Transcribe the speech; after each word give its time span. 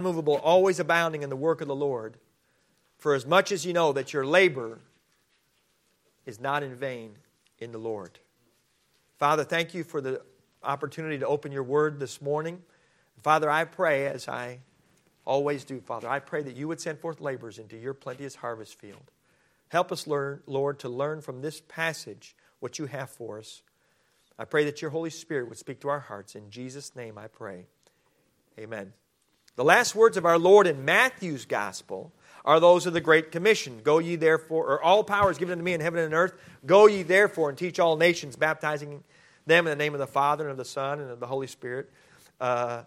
unmovable, 0.00 0.36
always 0.36 0.80
abounding 0.80 1.22
in 1.22 1.28
the 1.28 1.36
work 1.36 1.60
of 1.60 1.68
the 1.68 1.74
Lord, 1.74 2.16
for 2.96 3.14
as 3.14 3.26
much 3.26 3.52
as 3.52 3.66
you 3.66 3.74
know 3.74 3.92
that 3.92 4.14
your 4.14 4.24
labor 4.24 4.78
is 6.24 6.40
not 6.40 6.62
in 6.62 6.74
vain 6.74 7.16
in 7.58 7.70
the 7.70 7.78
Lord. 7.78 8.18
Father, 9.18 9.44
thank 9.44 9.74
you 9.74 9.84
for 9.84 10.00
the 10.00 10.22
opportunity 10.62 11.18
to 11.18 11.26
open 11.26 11.52
your 11.52 11.62
word 11.62 12.00
this 12.00 12.22
morning. 12.22 12.62
Father, 13.22 13.50
I 13.50 13.64
pray 13.64 14.06
as 14.06 14.26
I 14.26 14.60
always 15.26 15.64
do, 15.64 15.80
Father, 15.80 16.08
I 16.08 16.18
pray 16.18 16.42
that 16.42 16.56
you 16.56 16.66
would 16.68 16.80
send 16.80 16.98
forth 16.98 17.20
laborers 17.20 17.58
into 17.58 17.76
your 17.76 17.92
plenteous 17.92 18.36
harvest 18.36 18.78
field. 18.78 19.10
Help 19.68 19.92
us 19.92 20.06
learn, 20.06 20.40
Lord, 20.46 20.78
to 20.80 20.88
learn 20.88 21.20
from 21.20 21.42
this 21.42 21.60
passage 21.60 22.34
what 22.60 22.78
you 22.78 22.86
have 22.86 23.10
for 23.10 23.38
us. 23.38 23.62
I 24.38 24.46
pray 24.46 24.64
that 24.64 24.80
your 24.80 24.90
Holy 24.90 25.10
Spirit 25.10 25.50
would 25.50 25.58
speak 25.58 25.80
to 25.80 25.90
our 25.90 26.00
hearts. 26.00 26.34
In 26.34 26.48
Jesus' 26.48 26.96
name 26.96 27.18
I 27.18 27.28
pray. 27.28 27.66
Amen. 28.58 28.94
The 29.56 29.64
last 29.64 29.94
words 29.94 30.16
of 30.16 30.24
our 30.24 30.38
Lord 30.38 30.66
in 30.66 30.84
Matthew's 30.84 31.44
gospel 31.44 32.12
are 32.44 32.60
those 32.60 32.86
of 32.86 32.92
the 32.92 33.00
Great 33.00 33.30
Commission. 33.30 33.80
Go 33.82 33.98
ye 33.98 34.16
therefore, 34.16 34.66
or 34.66 34.82
all 34.82 35.04
power 35.04 35.30
is 35.30 35.38
given 35.38 35.52
unto 35.52 35.64
me 35.64 35.74
in 35.74 35.80
heaven 35.80 36.00
and 36.00 36.14
earth. 36.14 36.34
Go 36.64 36.86
ye 36.86 37.02
therefore 37.02 37.48
and 37.48 37.58
teach 37.58 37.78
all 37.78 37.96
nations, 37.96 38.36
baptizing 38.36 39.04
them 39.46 39.66
in 39.66 39.70
the 39.70 39.82
name 39.82 39.94
of 39.94 40.00
the 40.00 40.06
Father 40.06 40.44
and 40.44 40.52
of 40.52 40.56
the 40.56 40.64
Son 40.64 41.00
and 41.00 41.10
of 41.10 41.20
the 41.20 41.26
Holy 41.26 41.46
Spirit. 41.46 41.90
Uh, 42.40 42.84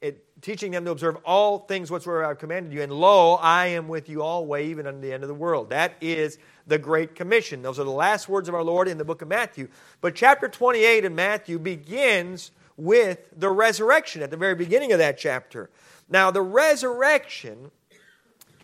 it, 0.00 0.24
teaching 0.42 0.72
them 0.72 0.84
to 0.84 0.90
observe 0.90 1.16
all 1.24 1.60
things 1.60 1.90
whatsoever 1.90 2.24
I 2.24 2.28
have 2.28 2.38
commanded 2.38 2.72
you. 2.72 2.82
And 2.82 2.92
lo, 2.92 3.34
I 3.34 3.68
am 3.68 3.88
with 3.88 4.08
you 4.08 4.22
always, 4.22 4.68
even 4.68 4.86
unto 4.86 5.00
the 5.00 5.12
end 5.12 5.22
of 5.22 5.28
the 5.28 5.34
world. 5.34 5.70
That 5.70 5.94
is 6.00 6.38
the 6.66 6.78
Great 6.78 7.14
Commission. 7.14 7.62
Those 7.62 7.78
are 7.78 7.84
the 7.84 7.90
last 7.90 8.28
words 8.28 8.48
of 8.48 8.54
our 8.54 8.64
Lord 8.64 8.88
in 8.88 8.98
the 8.98 9.04
book 9.04 9.22
of 9.22 9.28
Matthew. 9.28 9.68
But 10.00 10.14
chapter 10.14 10.48
28 10.48 11.04
in 11.04 11.14
Matthew 11.14 11.58
begins 11.58 12.50
with 12.76 13.30
the 13.34 13.48
resurrection 13.48 14.22
at 14.22 14.30
the 14.30 14.36
very 14.36 14.54
beginning 14.54 14.92
of 14.92 14.98
that 14.98 15.16
chapter. 15.18 15.70
Now, 16.08 16.30
the 16.30 16.42
resurrection 16.42 17.70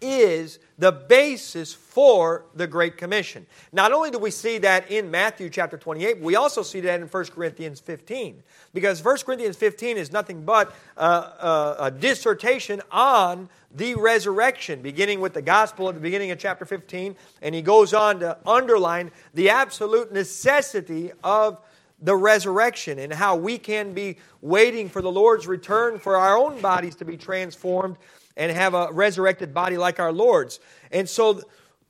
is 0.03 0.59
the 0.79 0.91
basis 0.91 1.73
for 1.73 2.47
the 2.55 2.67
Great 2.67 2.97
Commission. 2.97 3.47
Not 3.73 3.93
only 3.93 4.11
do 4.11 4.19
we 4.19 4.33
see 4.33 4.59
that 4.59 4.91
in 4.91 5.11
Matthew 5.11 5.49
chapter 5.49 5.79
28, 5.79 6.21
we 6.21 6.35
also 6.35 6.63
see 6.63 6.81
that 6.81 7.01
in 7.01 7.07
1 7.07 7.25
Corinthians 7.27 7.79
15. 7.79 8.43
Because 8.75 9.03
1 9.03 9.19
Corinthians 9.19 9.57
15 9.57 9.97
is 9.97 10.11
nothing 10.11 10.45
but 10.45 10.75
a, 10.97 11.07
a, 11.07 11.77
a 11.81 11.91
dissertation 11.91 12.83
on 12.91 13.49
the 13.75 13.95
resurrection, 13.95 14.83
beginning 14.83 15.21
with 15.21 15.35
the 15.35 15.43
gospel 15.43 15.89
at 15.89 15.95
the 15.95 16.01
beginning 16.01 16.31
of 16.33 16.39
chapter 16.39 16.65
15, 16.65 17.17
and 17.41 17.55
he 17.55 17.63
goes 17.63 17.95
on 17.95 18.21
to 18.21 18.37
underline 18.45 19.11
the 19.35 19.51
absolute 19.51 20.13
necessity 20.13 21.13
of 21.23 21.59
the 22.03 22.17
resurrection 22.17 22.99
and 22.99 23.13
how 23.13 23.37
we 23.37 23.57
can 23.57 23.95
be 23.95 24.17
waiting 24.41 24.89
for 24.89 25.01
the 25.01 25.11
Lord's 25.11 25.47
return 25.47 25.99
for 25.99 26.17
our 26.17 26.37
own 26.37 26.61
bodies 26.61 26.97
to 26.97 27.05
be 27.05 27.17
transformed 27.17 27.97
and 28.37 28.51
have 28.51 28.75
a 28.75 28.89
resurrected 28.93 29.55
body 29.55 29.79
like 29.79 30.01
our 30.01 30.13
Lord's. 30.13 30.59
And 30.91 31.09
so, 31.09 31.41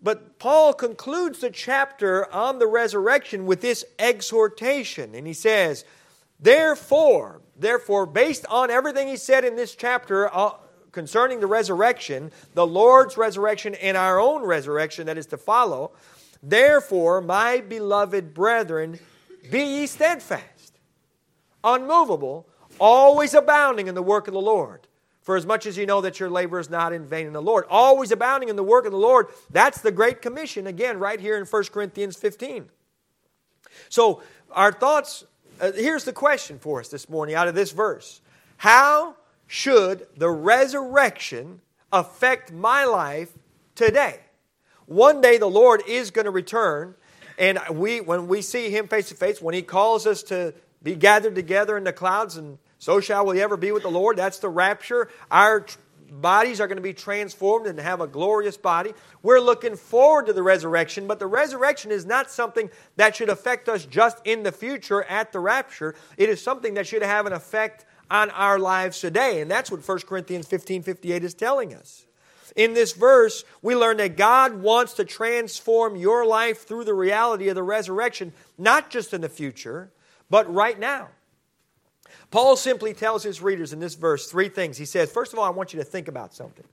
but 0.03 0.39
Paul 0.39 0.75
concludes 0.75 1.41
the 1.41 1.51
chapter 1.51 2.33
on 2.33 2.59
the 2.59 2.67
resurrection 2.67 3.47
with 3.47 3.63
this 3.63 3.85
exhortation. 3.99 5.15
And 5.15 5.27
he 5.27 5.33
says, 5.33 5.85
Therefore, 6.39 7.41
therefore, 7.57 8.05
based 8.05 8.45
on 8.47 8.71
everything 8.71 9.09
he 9.09 9.17
said 9.17 9.45
in 9.45 9.57
this 9.57 9.75
chapter 9.75 10.35
uh, 10.35 10.55
concerning 10.91 11.41
the 11.41 11.47
resurrection, 11.47 12.33
the 12.55 12.67
Lord's 12.67 13.17
resurrection 13.17 13.75
and 13.77 13.97
our 13.97 14.19
own 14.19 14.43
resurrection 14.43 15.07
that 15.07 15.17
is 15.17 15.27
to 15.27 15.39
follow, 15.39 15.93
therefore, 16.43 17.21
my 17.21 17.61
beloved 17.61 18.35
brethren, 18.35 18.99
be 19.51 19.63
ye 19.63 19.87
steadfast, 19.87 20.79
unmovable, 21.65 22.47
always 22.79 23.35
abounding 23.35 23.89
in 23.89 23.95
the 23.95 24.03
work 24.03 24.29
of 24.29 24.35
the 24.35 24.41
Lord. 24.41 24.87
For 25.23 25.37
as 25.37 25.47
much 25.47 25.67
as 25.67 25.77
you 25.77 25.87
know 25.87 26.01
that 26.01 26.19
your 26.19 26.31
labor 26.31 26.59
is 26.59 26.69
not 26.69 26.93
in 26.93 27.07
vain 27.07 27.27
in 27.29 27.33
the 27.33 27.43
Lord, 27.43 27.65
always 27.71 28.11
abounding 28.11 28.49
in 28.49 28.57
the 28.57 28.65
work 28.65 28.87
of 28.87 28.93
the 28.93 28.99
Lord, 28.99 29.29
that's 29.51 29.81
the 29.81 29.93
Great 29.93 30.21
Commission, 30.21 30.67
again, 30.67 30.99
right 30.99 31.21
here 31.21 31.39
in 31.39 31.45
1 31.45 31.65
Corinthians 31.67 32.17
15. 32.17 32.69
So, 33.89 34.23
our 34.51 34.73
thoughts 34.73 35.25
uh, 35.63 35.71
here's 35.73 36.03
the 36.03 36.13
question 36.13 36.59
for 36.59 36.81
us 36.81 36.89
this 36.89 37.09
morning 37.09 37.37
out 37.37 37.47
of 37.47 37.55
this 37.55 37.71
verse 37.71 38.21
How 38.59 39.15
should 39.47 40.07
the 40.17 40.31
resurrection 40.31 41.61
affect 41.93 42.53
my 42.53 42.85
life 42.85 43.31
today? 43.77 44.19
One 44.87 45.21
day 45.21 45.39
the 45.39 45.47
Lord 45.47 45.83
is 45.87 46.11
going 46.11 46.25
to 46.25 46.33
return, 46.33 46.97
and 47.39 47.59
we, 47.71 48.01
when 48.01 48.29
we 48.29 48.43
see 48.43 48.71
Him 48.71 48.89
face 48.89 49.09
to 49.09 49.15
face, 49.15 49.41
when 49.41 49.55
He 49.55 49.63
calls 49.63 50.07
us 50.07 50.23
to 50.25 50.55
be 50.83 50.95
gathered 50.95 51.35
together 51.35 51.77
in 51.77 51.85
the 51.85 51.93
clouds 51.93 52.37
and 52.37 52.59
so 52.79 52.99
shall 52.99 53.25
we 53.27 53.41
ever 53.41 53.57
be 53.57 53.71
with 53.71 53.85
the 53.85 53.91
Lord. 53.91 54.17
That's 54.17 54.41
the 54.41 54.49
rapture. 54.49 55.09
Our 55.31 55.67
bodies 56.11 56.61
are 56.61 56.67
going 56.67 56.79
to 56.79 56.83
be 56.83 56.93
transformed 56.93 57.69
and 57.69 57.79
have 57.79 58.01
a 58.01 58.09
glorious 58.09 58.57
body. 58.57 58.93
We're 59.23 59.39
looking 59.39 59.77
forward 59.77 60.27
to 60.27 60.33
the 60.33 60.43
resurrection, 60.43 61.07
but 61.07 61.21
the 61.21 61.29
resurrection 61.29 61.93
is 61.93 62.05
not 62.05 62.29
something 62.29 62.71
that 62.97 63.15
should 63.15 63.29
affect 63.29 63.69
us 63.69 63.87
just 63.87 64.19
in 64.25 64.43
the 64.43 64.51
future 64.51 65.05
at 65.05 65.31
the 65.31 65.39
rapture. 65.39 65.95
It 66.17 66.29
is 66.29 66.43
something 66.43 66.75
that 66.75 66.89
should 66.89 67.03
have 67.03 67.27
an 67.27 67.33
effect 67.33 67.87
on 68.11 68.31
our 68.31 68.59
lives 68.59 68.99
today. 69.01 69.41
And 69.41 69.49
that's 69.51 69.71
what 69.71 69.87
1 69.87 70.01
Corinthians 70.01 70.49
15 70.49 70.83
58 70.83 71.25
is 71.25 71.35
telling 71.35 71.75
us. 71.75 72.07
In 72.57 72.75
this 72.75 72.93
verse, 72.93 73.45
we 73.63 73.75
learn 73.75 73.97
that 73.97 74.17
God 74.17 74.63
wants 74.63 74.95
to 74.95 75.05
transform 75.05 75.97
your 75.97 76.27
life 76.27 76.67
through 76.67 76.85
the 76.85 76.95
reality 76.95 77.49
of 77.49 77.55
the 77.55 77.63
resurrection, 77.63 78.33
not 78.59 78.91
just 78.91 79.15
in 79.15 79.21
the 79.21 79.29
future, 79.29 79.91
but 80.29 80.53
right 80.53 80.79
now. 80.79 81.09
Paul 82.31 82.57
simply 82.57 82.95
tells 82.95 83.23
his 83.23 83.43
readers 83.43 83.73
in 83.73 83.81
this 83.81 83.95
verse 83.95 84.31
three 84.31 84.49
things. 84.49 84.79
He 84.79 84.85
says, 84.85 85.11
first 85.11 85.33
of 85.33 85.39
all, 85.39 85.45
I 85.45 85.51
want 85.51 85.73
you 85.73 85.79
to 85.79 85.85
think 85.85 86.09
about 86.09 86.35
something. 86.35 86.65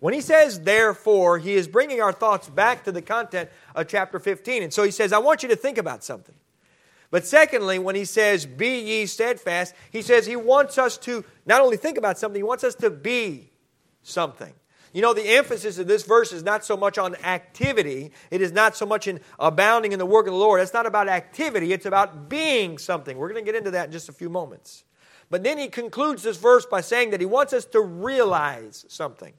When 0.00 0.12
he 0.12 0.20
says 0.20 0.60
therefore, 0.60 1.38
he 1.38 1.54
is 1.54 1.68
bringing 1.68 2.02
our 2.02 2.12
thoughts 2.12 2.48
back 2.48 2.84
to 2.84 2.92
the 2.92 3.02
content 3.02 3.48
of 3.74 3.88
chapter 3.88 4.18
15. 4.18 4.62
And 4.62 4.72
so 4.72 4.82
he 4.82 4.90
says, 4.90 5.12
I 5.12 5.18
want 5.18 5.42
you 5.42 5.48
to 5.48 5.56
think 5.56 5.78
about 5.78 6.04
something. 6.04 6.34
But 7.10 7.26
secondly, 7.26 7.78
when 7.78 7.94
he 7.94 8.04
says, 8.04 8.44
be 8.44 8.80
ye 8.80 9.06
steadfast, 9.06 9.74
he 9.90 10.02
says 10.02 10.26
he 10.26 10.36
wants 10.36 10.76
us 10.76 10.98
to 10.98 11.24
not 11.46 11.60
only 11.60 11.76
think 11.76 11.96
about 11.96 12.18
something, 12.18 12.38
he 12.38 12.42
wants 12.42 12.64
us 12.64 12.74
to 12.76 12.90
be 12.90 13.50
something. 14.02 14.52
You 14.96 15.02
know, 15.02 15.12
the 15.12 15.28
emphasis 15.36 15.76
of 15.76 15.86
this 15.86 16.04
verse 16.04 16.32
is 16.32 16.42
not 16.42 16.64
so 16.64 16.74
much 16.74 16.96
on 16.96 17.16
activity. 17.16 18.12
It 18.30 18.40
is 18.40 18.50
not 18.50 18.74
so 18.78 18.86
much 18.86 19.06
in 19.06 19.20
abounding 19.38 19.92
in 19.92 19.98
the 19.98 20.06
work 20.06 20.26
of 20.26 20.32
the 20.32 20.38
Lord. 20.38 20.62
It's 20.62 20.72
not 20.72 20.86
about 20.86 21.06
activity, 21.06 21.74
it's 21.74 21.84
about 21.84 22.30
being 22.30 22.78
something. 22.78 23.18
We're 23.18 23.28
going 23.28 23.44
to 23.44 23.44
get 23.44 23.58
into 23.58 23.72
that 23.72 23.88
in 23.88 23.92
just 23.92 24.08
a 24.08 24.12
few 24.14 24.30
moments. 24.30 24.84
But 25.28 25.44
then 25.44 25.58
he 25.58 25.68
concludes 25.68 26.22
this 26.22 26.38
verse 26.38 26.64
by 26.64 26.80
saying 26.80 27.10
that 27.10 27.20
he 27.20 27.26
wants 27.26 27.52
us 27.52 27.66
to 27.66 27.82
realize 27.82 28.86
something. 28.88 29.34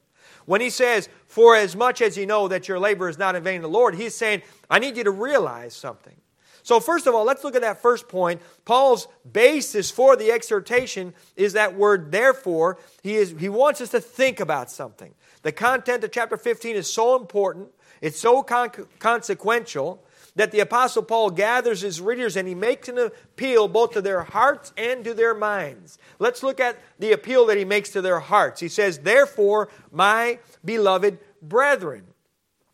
When 0.45 0.61
he 0.61 0.69
says, 0.69 1.09
For 1.25 1.55
as 1.55 1.75
much 1.75 2.03
as 2.03 2.15
you 2.19 2.27
know 2.27 2.47
that 2.49 2.67
your 2.67 2.77
labor 2.77 3.09
is 3.09 3.17
not 3.17 3.35
in 3.35 3.41
vain 3.41 3.55
in 3.55 3.61
the 3.63 3.67
Lord, 3.67 3.95
he's 3.95 4.13
saying, 4.13 4.43
I 4.69 4.77
need 4.77 4.95
you 4.95 5.05
to 5.05 5.11
realize 5.11 5.75
something. 5.75 6.17
So, 6.61 6.81
first 6.81 7.07
of 7.07 7.15
all, 7.15 7.23
let's 7.23 7.45
look 7.45 7.55
at 7.55 7.61
that 7.61 7.81
first 7.81 8.09
point. 8.09 8.41
Paul's 8.65 9.07
basis 9.31 9.89
for 9.89 10.17
the 10.17 10.31
exhortation 10.31 11.13
is 11.37 11.53
that 11.53 11.75
word 11.75 12.11
therefore. 12.11 12.77
He, 13.01 13.15
is, 13.15 13.33
he 13.39 13.47
wants 13.47 13.79
us 13.81 13.89
to 13.91 14.01
think 14.01 14.39
about 14.41 14.69
something. 14.69 15.15
The 15.47 15.53
content 15.53 16.03
of 16.03 16.11
chapter 16.11 16.35
15 16.35 16.75
is 16.75 16.91
so 16.91 17.15
important, 17.15 17.69
it's 18.01 18.19
so 18.19 18.43
con- 18.43 18.69
consequential 18.99 20.03
that 20.35 20.51
the 20.51 20.59
Apostle 20.59 21.03
Paul 21.03 21.29
gathers 21.29 21.79
his 21.79 22.01
readers 22.01 22.35
and 22.35 22.49
he 22.49 22.53
makes 22.53 22.89
an 22.89 22.97
appeal 22.97 23.69
both 23.69 23.91
to 23.91 24.01
their 24.01 24.23
hearts 24.23 24.73
and 24.75 25.05
to 25.05 25.13
their 25.13 25.33
minds. 25.33 25.99
Let's 26.19 26.43
look 26.43 26.59
at 26.59 26.77
the 26.99 27.13
appeal 27.13 27.45
that 27.45 27.57
he 27.57 27.63
makes 27.63 27.91
to 27.91 28.01
their 28.01 28.19
hearts. 28.19 28.59
He 28.59 28.67
says, 28.67 28.97
Therefore, 28.99 29.69
my 29.89 30.39
beloved 30.65 31.17
brethren. 31.41 32.03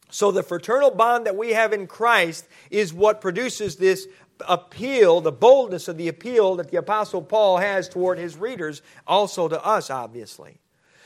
So 0.09 0.31
the 0.31 0.41
fraternal 0.41 0.89
bond 0.89 1.27
that 1.27 1.35
we 1.35 1.51
have 1.51 1.73
in 1.73 1.85
Christ 1.85 2.47
is 2.71 2.91
what 2.91 3.21
produces 3.21 3.75
this 3.75 4.07
appeal, 4.47 5.21
the 5.21 5.31
boldness 5.31 5.87
of 5.87 5.97
the 5.97 6.07
appeal 6.07 6.55
that 6.55 6.71
the 6.71 6.77
Apostle 6.77 7.21
Paul 7.21 7.57
has 7.57 7.87
toward 7.87 8.17
his 8.17 8.35
readers, 8.35 8.81
also 9.05 9.47
to 9.47 9.63
us, 9.63 9.91
obviously. 9.91 10.57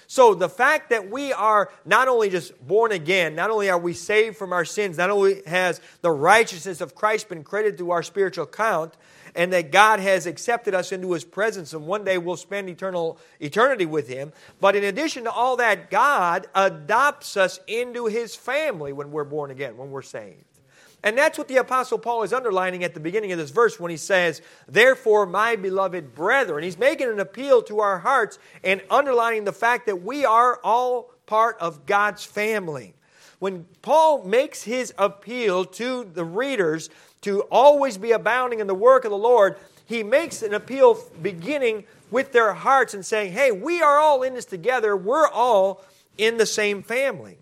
So 0.07 0.33
the 0.33 0.49
fact 0.49 0.89
that 0.89 1.09
we 1.09 1.33
are 1.33 1.69
not 1.85 2.07
only 2.07 2.29
just 2.29 2.65
born 2.65 2.93
again, 2.93 3.35
not 3.35 3.49
only 3.49 3.69
are 3.69 3.77
we 3.77 3.93
saved 3.93 4.37
from 4.37 4.53
our 4.53 4.63
sins, 4.63 4.97
not 4.97 5.09
only 5.09 5.41
has 5.45 5.81
the 6.01 6.11
righteousness 6.11 6.79
of 6.79 6.95
Christ 6.95 7.27
been 7.27 7.43
credited 7.43 7.77
to 7.79 7.91
our 7.91 8.01
spiritual 8.01 8.45
account, 8.45 8.95
and 9.35 9.51
that 9.53 9.71
God 9.71 9.99
has 9.99 10.25
accepted 10.25 10.73
us 10.73 10.91
into 10.91 11.11
his 11.11 11.23
presence 11.23 11.73
and 11.73 11.85
one 11.85 12.03
day 12.03 12.17
we'll 12.17 12.37
spend 12.37 12.69
eternal 12.69 13.19
eternity 13.39 13.85
with 13.85 14.07
him. 14.07 14.31
But 14.59 14.75
in 14.75 14.85
addition 14.85 15.25
to 15.25 15.31
all 15.31 15.57
that, 15.57 15.91
God 15.91 16.47
adopts 16.55 17.37
us 17.37 17.59
into 17.67 18.07
his 18.07 18.35
family 18.35 18.93
when 18.93 19.11
we're 19.11 19.25
born 19.25 19.51
again, 19.51 19.77
when 19.77 19.91
we're 19.91 20.01
saved. 20.01 20.56
And 21.03 21.17
that's 21.17 21.37
what 21.37 21.47
the 21.47 21.57
Apostle 21.57 21.99
Paul 21.99 22.23
is 22.23 22.33
underlining 22.33 22.83
at 22.83 22.93
the 22.93 22.99
beginning 22.99 23.31
of 23.31 23.37
this 23.37 23.51
verse 23.51 23.79
when 23.79 23.91
he 23.91 23.97
says, 23.97 24.41
Therefore, 24.67 25.25
my 25.25 25.55
beloved 25.55 26.15
brethren. 26.15 26.63
He's 26.63 26.77
making 26.77 27.07
an 27.07 27.19
appeal 27.19 27.61
to 27.63 27.79
our 27.79 27.99
hearts 27.99 28.39
and 28.63 28.81
underlining 28.89 29.43
the 29.43 29.53
fact 29.53 29.85
that 29.85 30.01
we 30.01 30.25
are 30.25 30.59
all 30.63 31.13
part 31.27 31.57
of 31.59 31.85
God's 31.85 32.25
family. 32.25 32.95
When 33.39 33.65
Paul 33.83 34.23
makes 34.23 34.63
his 34.63 34.93
appeal 34.97 35.65
to 35.65 36.03
the 36.03 36.25
readers 36.25 36.89
to 37.21 37.41
always 37.51 37.97
be 37.97 38.11
abounding 38.11 38.59
in 38.59 38.67
the 38.67 38.73
work 38.73 39.05
of 39.05 39.11
the 39.11 39.17
Lord, 39.17 39.57
he 39.85 40.01
makes 40.01 40.41
an 40.41 40.53
appeal 40.53 40.97
beginning 41.21 41.85
with 42.09 42.31
their 42.31 42.53
hearts 42.53 42.93
and 42.93 43.05
saying, 43.05 43.33
hey, 43.33 43.51
we 43.51 43.81
are 43.81 43.97
all 43.97 44.23
in 44.23 44.33
this 44.33 44.45
together. 44.45 44.97
We're 44.97 45.27
all 45.27 45.83
in 46.17 46.37
the 46.37 46.45
same 46.45 46.81
family. 46.81 47.37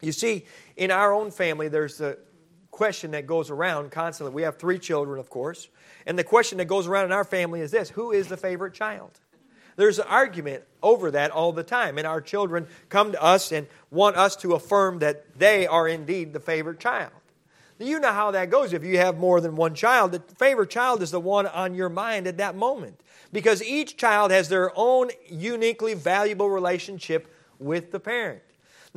You 0.00 0.12
see, 0.12 0.46
in 0.76 0.92
our 0.92 1.12
own 1.12 1.32
family, 1.32 1.68
there's 1.68 2.00
a 2.00 2.16
question 2.78 3.10
that 3.10 3.26
goes 3.26 3.50
around 3.50 3.90
constantly. 3.90 4.32
We 4.32 4.42
have 4.42 4.56
three 4.56 4.78
children, 4.78 5.18
of 5.18 5.28
course. 5.28 5.68
And 6.06 6.16
the 6.16 6.22
question 6.22 6.58
that 6.58 6.66
goes 6.66 6.86
around 6.86 7.06
in 7.06 7.12
our 7.12 7.24
family 7.24 7.60
is 7.60 7.72
this 7.72 7.90
Who 7.90 8.12
is 8.12 8.28
the 8.28 8.36
favorite 8.36 8.72
child? 8.72 9.10
There's 9.74 9.98
an 9.98 10.06
argument 10.08 10.62
over 10.80 11.10
that 11.10 11.32
all 11.32 11.52
the 11.52 11.64
time. 11.64 11.98
And 11.98 12.06
our 12.06 12.20
children 12.20 12.68
come 12.88 13.10
to 13.12 13.22
us 13.22 13.50
and 13.50 13.66
want 13.90 14.16
us 14.16 14.36
to 14.36 14.54
affirm 14.54 15.00
that 15.00 15.36
they 15.36 15.66
are 15.66 15.88
indeed 15.88 16.32
the 16.32 16.40
favorite 16.40 16.78
child. 16.78 17.10
You 17.80 17.98
know 17.98 18.12
how 18.12 18.30
that 18.30 18.48
goes 18.48 18.72
if 18.72 18.84
you 18.84 18.98
have 18.98 19.18
more 19.18 19.40
than 19.40 19.56
one 19.56 19.74
child. 19.74 20.12
The 20.12 20.22
favorite 20.38 20.70
child 20.70 21.02
is 21.02 21.10
the 21.10 21.20
one 21.20 21.48
on 21.48 21.74
your 21.74 21.88
mind 21.88 22.28
at 22.28 22.38
that 22.38 22.54
moment 22.54 23.00
because 23.32 23.60
each 23.60 23.96
child 23.96 24.30
has 24.30 24.48
their 24.48 24.70
own 24.76 25.10
uniquely 25.28 25.94
valuable 25.94 26.48
relationship 26.48 27.26
with 27.58 27.90
the 27.90 28.00
parent. 28.00 28.42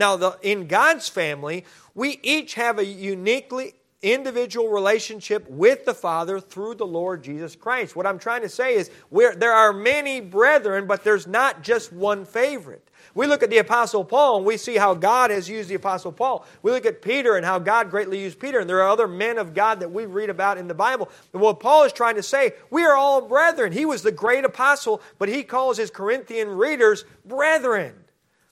Now, 0.01 0.15
the, 0.15 0.36
in 0.42 0.65
God's 0.65 1.07
family, 1.09 1.63
we 1.94 2.19
each 2.24 2.56
have 2.56 2.80
a 2.80 2.83
uniquely 2.83 3.75
individual 4.01 4.68
relationship 4.69 5.48
with 5.48 5.86
the 5.86 5.94
Father 5.94 6.39
through 6.39 6.74
the 6.74 6.88
Lord 6.88 7.24
Jesus 7.24 7.56
Christ. 7.56 7.95
What 7.95 8.07
I'm 8.07 8.18
trying 8.18 8.42
to 8.42 8.50
say 8.50 8.77
is 8.77 8.89
there 9.12 9.53
are 9.53 9.71
many 9.71 10.19
brethren, 10.19 10.88
but 10.88 11.03
there's 11.03 11.27
not 11.27 11.62
just 11.62 11.94
one 11.94 12.25
favorite. 12.25 12.89
We 13.13 13.27
look 13.27 13.44
at 13.44 13.51
the 13.51 13.59
Apostle 13.59 14.03
Paul 14.03 14.38
and 14.38 14.45
we 14.48 14.57
see 14.57 14.75
how 14.75 14.95
God 14.95 15.30
has 15.30 15.48
used 15.48 15.69
the 15.69 15.75
Apostle 15.75 16.12
Paul. 16.12 16.48
We 16.63 16.71
look 16.71 16.88
at 16.88 17.03
Peter 17.03 17.36
and 17.36 17.45
how 17.45 17.59
God 17.59 17.92
greatly 17.92 18.19
used 18.19 18.39
Peter, 18.39 18.57
and 18.59 18.68
there 18.68 18.81
are 18.81 18.89
other 18.89 19.07
men 19.07 19.38
of 19.38 19.53
God 19.53 19.81
that 19.81 19.92
we 19.92 20.07
read 20.07 20.31
about 20.31 20.57
in 20.57 20.68
the 20.68 20.74
Bible. 20.74 21.12
And 21.31 21.44
what 21.44 21.59
Paul 21.59 21.83
is 21.83 21.94
trying 21.94 22.15
to 22.15 22.24
say, 22.24 22.53
we 22.71 22.83
are 22.86 22.95
all 22.95 23.21
brethren. 23.21 23.71
He 23.71 23.86
was 23.86 24.01
the 24.01 24.12
great 24.12 24.45
apostle, 24.45 25.00
but 25.19 25.30
he 25.30 25.44
calls 25.44 25.77
his 25.77 25.92
Corinthian 25.92 26.50
readers 26.50 27.06
brethren. 27.24 27.94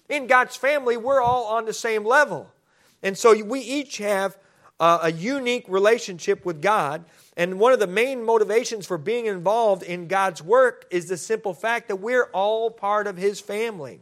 In 0.09 0.27
God's 0.27 0.56
family, 0.56 0.97
we're 0.97 1.21
all 1.21 1.45
on 1.45 1.65
the 1.65 1.73
same 1.73 2.03
level. 2.03 2.51
And 3.01 3.17
so 3.17 3.41
we 3.44 3.61
each 3.61 4.00
have 4.00 4.38
uh, 4.79 5.00
a 5.03 5.11
unique 5.11 5.65
relationship 5.67 6.45
with 6.45 6.61
God. 6.61 7.06
And 7.38 7.59
one 7.59 7.71
of 7.71 7.79
the 7.79 7.88
main 7.88 8.25
motivations 8.25 8.85
for 8.85 8.97
being 8.97 9.27
involved 9.27 9.83
in 9.83 10.07
God's 10.07 10.41
work 10.41 10.85
is 10.89 11.07
the 11.07 11.17
simple 11.17 11.53
fact 11.53 11.88
that 11.89 11.97
we're 11.97 12.25
all 12.33 12.71
part 12.71 13.07
of 13.07 13.17
His 13.17 13.39
family. 13.39 14.01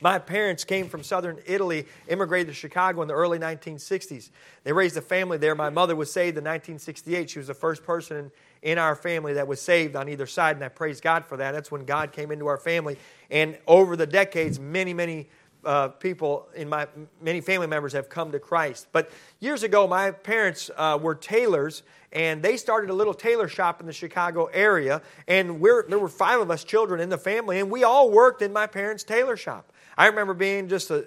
My 0.00 0.18
parents 0.18 0.64
came 0.64 0.88
from 0.88 1.02
southern 1.02 1.38
Italy, 1.46 1.86
immigrated 2.06 2.48
to 2.48 2.54
Chicago 2.54 3.02
in 3.02 3.08
the 3.08 3.14
early 3.14 3.38
1960s. 3.38 4.30
They 4.62 4.72
raised 4.72 4.96
a 4.96 5.02
family 5.02 5.38
there. 5.38 5.54
My 5.54 5.70
mother 5.70 5.96
was 5.96 6.12
saved 6.12 6.36
in 6.38 6.44
1968. 6.44 7.30
She 7.30 7.38
was 7.38 7.48
the 7.48 7.54
first 7.54 7.82
person 7.82 8.30
in 8.62 8.78
our 8.78 8.94
family 8.94 9.34
that 9.34 9.46
was 9.46 9.60
saved 9.60 9.96
on 9.96 10.08
either 10.08 10.26
side, 10.26 10.56
and 10.56 10.64
I 10.64 10.68
praise 10.68 11.00
God 11.00 11.24
for 11.24 11.36
that. 11.36 11.52
That's 11.52 11.70
when 11.70 11.84
God 11.84 12.12
came 12.12 12.30
into 12.30 12.46
our 12.46 12.58
family. 12.58 12.98
And 13.30 13.58
over 13.66 13.96
the 13.96 14.06
decades, 14.06 14.58
many, 14.58 14.94
many 14.94 15.28
uh, 15.64 15.88
people 15.88 16.48
in 16.54 16.68
my 16.68 16.86
many 17.20 17.40
family 17.40 17.66
members 17.66 17.92
have 17.92 18.08
come 18.08 18.32
to 18.32 18.38
Christ. 18.38 18.86
But 18.92 19.10
years 19.40 19.62
ago, 19.62 19.86
my 19.86 20.10
parents 20.10 20.70
uh, 20.76 20.98
were 21.00 21.14
tailors, 21.14 21.82
and 22.12 22.42
they 22.42 22.56
started 22.56 22.90
a 22.90 22.94
little 22.94 23.14
tailor 23.14 23.48
shop 23.48 23.80
in 23.80 23.86
the 23.86 23.92
Chicago 23.92 24.46
area. 24.46 25.02
And 25.26 25.60
there 25.60 25.98
were 25.98 26.08
five 26.08 26.40
of 26.40 26.50
us 26.50 26.64
children 26.64 27.00
in 27.00 27.08
the 27.08 27.18
family, 27.18 27.60
and 27.60 27.70
we 27.70 27.84
all 27.84 28.10
worked 28.10 28.40
in 28.42 28.52
my 28.52 28.66
parents' 28.66 29.04
tailor 29.04 29.36
shop. 29.36 29.72
I 29.96 30.06
remember 30.06 30.32
being 30.32 30.68
just 30.68 30.90
a, 30.90 31.06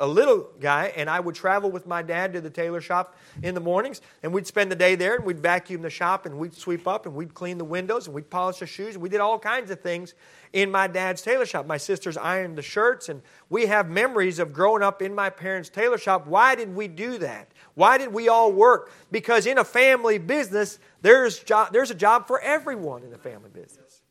a 0.00 0.06
little 0.06 0.48
guy, 0.58 0.92
and 0.96 1.08
I 1.08 1.20
would 1.20 1.34
travel 1.34 1.70
with 1.70 1.86
my 1.86 2.02
dad 2.02 2.32
to 2.32 2.40
the 2.40 2.50
tailor 2.50 2.80
shop 2.80 3.16
in 3.42 3.54
the 3.54 3.60
mornings, 3.60 4.00
and 4.22 4.32
we'd 4.32 4.46
spend 4.46 4.72
the 4.72 4.76
day 4.76 4.94
there, 4.94 5.14
and 5.14 5.24
we'd 5.24 5.40
vacuum 5.40 5.82
the 5.82 5.90
shop, 5.90 6.26
and 6.26 6.38
we'd 6.38 6.54
sweep 6.54 6.88
up, 6.88 7.06
and 7.06 7.14
we'd 7.14 7.34
clean 7.34 7.58
the 7.58 7.64
windows, 7.64 8.06
and 8.06 8.14
we'd 8.14 8.30
polish 8.30 8.58
the 8.58 8.66
shoes, 8.66 8.94
and 8.94 9.02
we 9.02 9.08
did 9.08 9.20
all 9.20 9.38
kinds 9.38 9.70
of 9.70 9.80
things 9.80 10.14
in 10.52 10.70
my 10.70 10.86
dad's 10.86 11.22
tailor 11.22 11.46
shop. 11.46 11.66
My 11.66 11.76
sisters 11.76 12.16
ironed 12.16 12.56
the 12.56 12.62
shirts, 12.62 13.08
and 13.08 13.22
we 13.50 13.66
have 13.66 13.88
memories 13.88 14.38
of 14.38 14.52
growing 14.52 14.82
up 14.82 15.02
in 15.02 15.14
my 15.14 15.30
parents' 15.30 15.68
tailor 15.68 15.98
shop. 15.98 16.26
Why 16.26 16.54
did 16.54 16.74
we 16.74 16.88
do 16.88 17.18
that? 17.18 17.52
Why 17.74 17.98
did 17.98 18.12
we 18.12 18.28
all 18.28 18.52
work? 18.52 18.90
Because 19.10 19.46
in 19.46 19.58
a 19.58 19.64
family 19.64 20.18
business, 20.18 20.78
there's, 21.02 21.38
jo- 21.38 21.68
there's 21.70 21.90
a 21.90 21.94
job 21.94 22.26
for 22.26 22.40
everyone 22.40 23.02
in 23.02 23.10
the 23.10 23.18
family 23.18 23.50
business. 23.52 24.02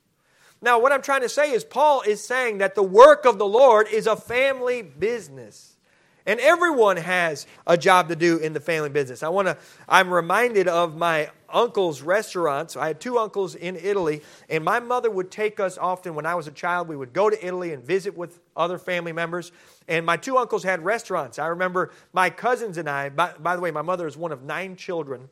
Now, 0.62 0.80
what 0.80 0.92
I'm 0.92 1.02
trying 1.02 1.22
to 1.22 1.30
say 1.30 1.52
is, 1.52 1.64
Paul 1.64 2.02
is 2.02 2.24
saying 2.24 2.58
that 2.58 2.76
the 2.76 2.84
work 2.84 3.26
of 3.26 3.38
the 3.38 3.46
Lord 3.46 3.88
is 3.88 4.08
a 4.08 4.16
family 4.16 4.82
business. 4.82 5.69
And 6.30 6.40
everyone 6.42 6.98
has 6.98 7.48
a 7.66 7.76
job 7.76 8.10
to 8.10 8.16
do 8.16 8.38
in 8.38 8.54
the 8.54 8.60
family 8.60 8.92
business. 8.92 9.24
I 9.24 9.30
want 9.30 9.48
to, 9.48 9.58
I'm 9.88 10.14
reminded 10.14 10.68
of 10.68 10.96
my 10.96 11.32
uncle's 11.52 12.04
restaurants. 12.04 12.76
I 12.76 12.86
had 12.86 13.00
two 13.00 13.18
uncles 13.18 13.56
in 13.56 13.76
Italy, 13.76 14.22
and 14.48 14.64
my 14.64 14.80
mother 14.80 15.10
would 15.10 15.32
take 15.32 15.60
us 15.60 15.76
often 15.80 16.14
when 16.14 16.28
I 16.28 16.36
was 16.36 16.46
a 16.46 16.52
child. 16.52 16.88
We 16.88 16.96
would 16.96 17.14
go 17.14 17.32
to 17.32 17.44
Italy 17.44 17.74
and 17.74 17.84
visit 17.84 18.16
with 18.16 18.40
other 18.56 18.78
family 18.78 19.12
members. 19.12 19.52
And 19.88 20.06
my 20.06 20.18
two 20.18 20.38
uncles 20.38 20.64
had 20.64 20.86
restaurants. 20.86 21.40
I 21.40 21.48
remember 21.48 21.90
my 22.14 22.30
cousins 22.30 22.78
and 22.78 22.88
I, 22.88 23.10
by, 23.10 23.34
by 23.40 23.56
the 23.56 23.62
way, 23.64 23.72
my 23.72 23.82
mother 23.82 24.06
is 24.06 24.16
one 24.16 24.32
of 24.32 24.44
nine 24.44 24.76
children. 24.76 25.30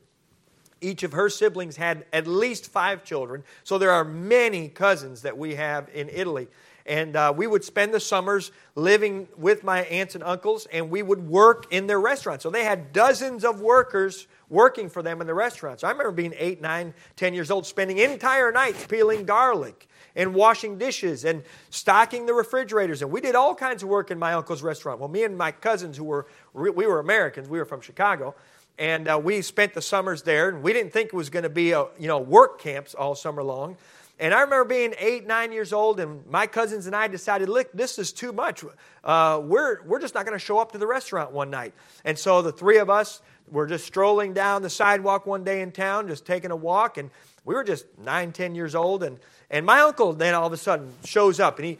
Each 0.80 1.04
of 1.04 1.12
her 1.12 1.28
siblings 1.28 1.76
had 1.76 2.06
at 2.12 2.26
least 2.26 2.72
five 2.72 3.04
children. 3.04 3.44
So 3.62 3.78
there 3.78 3.92
are 3.92 4.04
many 4.04 4.68
cousins 4.68 5.22
that 5.22 5.38
we 5.38 5.54
have 5.54 5.88
in 5.94 6.08
Italy. 6.08 6.48
And 6.88 7.16
uh, 7.16 7.34
we 7.36 7.46
would 7.46 7.62
spend 7.62 7.92
the 7.92 8.00
summers 8.00 8.50
living 8.74 9.28
with 9.36 9.62
my 9.62 9.82
aunts 9.82 10.14
and 10.14 10.24
uncles, 10.24 10.66
and 10.72 10.88
we 10.88 11.02
would 11.02 11.28
work 11.28 11.70
in 11.70 11.86
their 11.86 12.00
restaurants. 12.00 12.42
So 12.42 12.50
they 12.50 12.64
had 12.64 12.94
dozens 12.94 13.44
of 13.44 13.60
workers 13.60 14.26
working 14.48 14.88
for 14.88 15.02
them 15.02 15.20
in 15.20 15.26
the 15.26 15.34
restaurants. 15.34 15.84
I 15.84 15.90
remember 15.90 16.12
being 16.12 16.32
eight, 16.38 16.62
nine, 16.62 16.94
ten 17.14 17.34
years 17.34 17.50
old, 17.50 17.66
spending 17.66 17.98
entire 17.98 18.50
nights 18.50 18.86
peeling 18.86 19.26
garlic 19.26 19.86
and 20.16 20.34
washing 20.34 20.78
dishes 20.78 21.26
and 21.26 21.42
stocking 21.68 22.24
the 22.24 22.32
refrigerators. 22.32 23.02
And 23.02 23.10
we 23.10 23.20
did 23.20 23.34
all 23.34 23.54
kinds 23.54 23.82
of 23.82 23.90
work 23.90 24.10
in 24.10 24.18
my 24.18 24.32
uncle's 24.32 24.62
restaurant. 24.62 24.98
Well, 24.98 25.10
me 25.10 25.24
and 25.24 25.36
my 25.36 25.52
cousins, 25.52 25.96
who 25.96 26.04
were, 26.04 26.26
we 26.54 26.70
were 26.70 27.00
Americans, 27.00 27.48
we 27.50 27.58
were 27.58 27.66
from 27.66 27.82
Chicago, 27.82 28.34
and 28.78 29.08
uh, 29.08 29.20
we 29.22 29.42
spent 29.42 29.74
the 29.74 29.82
summers 29.82 30.22
there. 30.22 30.48
And 30.48 30.62
we 30.62 30.72
didn't 30.72 30.92
think 30.92 31.08
it 31.08 31.14
was 31.14 31.28
going 31.28 31.42
to 31.42 31.50
be 31.50 31.72
a, 31.72 31.86
you 31.98 32.08
know 32.08 32.18
work 32.18 32.60
camps 32.60 32.94
all 32.94 33.14
summer 33.14 33.42
long. 33.42 33.76
And 34.20 34.34
I 34.34 34.40
remember 34.40 34.64
being 34.64 34.94
eight, 34.98 35.26
nine 35.26 35.52
years 35.52 35.72
old, 35.72 36.00
and 36.00 36.26
my 36.26 36.46
cousins 36.46 36.86
and 36.86 36.96
I 36.96 37.06
decided, 37.06 37.48
look, 37.48 37.70
this 37.72 37.98
is 37.98 38.12
too 38.12 38.32
much. 38.32 38.64
Uh, 39.04 39.40
we're, 39.42 39.82
we're 39.84 40.00
just 40.00 40.14
not 40.14 40.26
going 40.26 40.38
to 40.38 40.44
show 40.44 40.58
up 40.58 40.72
to 40.72 40.78
the 40.78 40.86
restaurant 40.86 41.30
one 41.30 41.50
night. 41.50 41.72
And 42.04 42.18
so 42.18 42.42
the 42.42 42.50
three 42.52 42.78
of 42.78 42.90
us 42.90 43.22
were 43.50 43.66
just 43.66 43.86
strolling 43.86 44.34
down 44.34 44.62
the 44.62 44.70
sidewalk 44.70 45.24
one 45.24 45.44
day 45.44 45.62
in 45.62 45.70
town, 45.70 46.08
just 46.08 46.26
taking 46.26 46.50
a 46.50 46.56
walk, 46.56 46.98
and 46.98 47.10
we 47.44 47.54
were 47.54 47.64
just 47.64 47.86
nine, 47.98 48.32
ten 48.32 48.54
years 48.54 48.74
old. 48.74 49.02
And, 49.02 49.18
and 49.50 49.64
my 49.64 49.80
uncle 49.80 50.12
then 50.12 50.34
all 50.34 50.46
of 50.46 50.52
a 50.52 50.56
sudden 50.56 50.92
shows 51.04 51.38
up, 51.38 51.58
and 51.58 51.66
he 51.66 51.78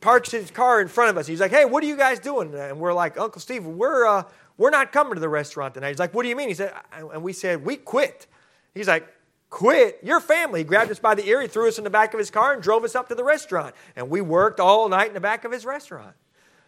parks 0.00 0.30
his 0.30 0.50
car 0.50 0.80
in 0.80 0.88
front 0.88 1.10
of 1.10 1.18
us. 1.18 1.26
He's 1.26 1.40
like, 1.40 1.52
hey, 1.52 1.64
what 1.64 1.84
are 1.84 1.86
you 1.86 1.96
guys 1.96 2.18
doing? 2.18 2.54
And 2.54 2.78
we're 2.78 2.94
like, 2.94 3.18
Uncle 3.18 3.40
Steve, 3.40 3.64
we're, 3.66 4.06
uh, 4.06 4.24
we're 4.56 4.70
not 4.70 4.92
coming 4.92 5.14
to 5.14 5.20
the 5.20 5.28
restaurant 5.28 5.74
tonight. 5.74 5.90
He's 5.90 5.98
like, 5.98 6.14
What 6.14 6.22
do 6.22 6.28
you 6.28 6.36
mean? 6.36 6.48
He 6.48 6.54
said, 6.54 6.72
And 6.92 7.22
we 7.22 7.32
said, 7.32 7.64
We 7.64 7.76
quit. 7.76 8.26
He's 8.74 8.88
like, 8.88 9.06
Quit 9.54 10.00
your 10.02 10.18
family. 10.18 10.58
He 10.60 10.64
grabbed 10.64 10.90
us 10.90 10.98
by 10.98 11.14
the 11.14 11.24
ear, 11.28 11.40
he 11.40 11.46
threw 11.46 11.68
us 11.68 11.78
in 11.78 11.84
the 11.84 11.90
back 11.90 12.12
of 12.12 12.18
his 12.18 12.28
car, 12.28 12.54
and 12.54 12.60
drove 12.60 12.82
us 12.82 12.96
up 12.96 13.08
to 13.10 13.14
the 13.14 13.22
restaurant. 13.22 13.72
And 13.94 14.10
we 14.10 14.20
worked 14.20 14.58
all 14.58 14.88
night 14.88 15.06
in 15.06 15.14
the 15.14 15.20
back 15.20 15.44
of 15.44 15.52
his 15.52 15.64
restaurant. 15.64 16.16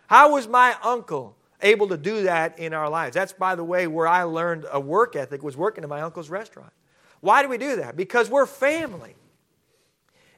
How 0.07 0.35
was 0.35 0.47
my 0.47 0.77
uncle 0.85 1.37
able 1.63 1.89
to 1.89 1.97
do 1.97 2.23
that 2.23 2.61
in 2.61 2.73
our 2.73 2.89
lives? 2.89 3.15
That's, 3.15 3.33
by 3.33 3.57
the 3.57 3.65
way, 3.65 3.89
where 3.89 4.07
I 4.07 4.23
learned 4.23 4.67
a 4.71 4.79
work 4.79 5.17
ethic, 5.17 5.43
was 5.43 5.57
working 5.57 5.83
in 5.83 5.91
my 5.91 6.01
uncle's 6.01 6.31
restaurant. 6.31 6.73
Why 7.19 7.43
do 7.43 7.49
we 7.49 7.59
do 7.59 7.75
that? 7.75 7.97
Because 7.97 8.31
we're 8.31 8.47
family. 8.47 9.17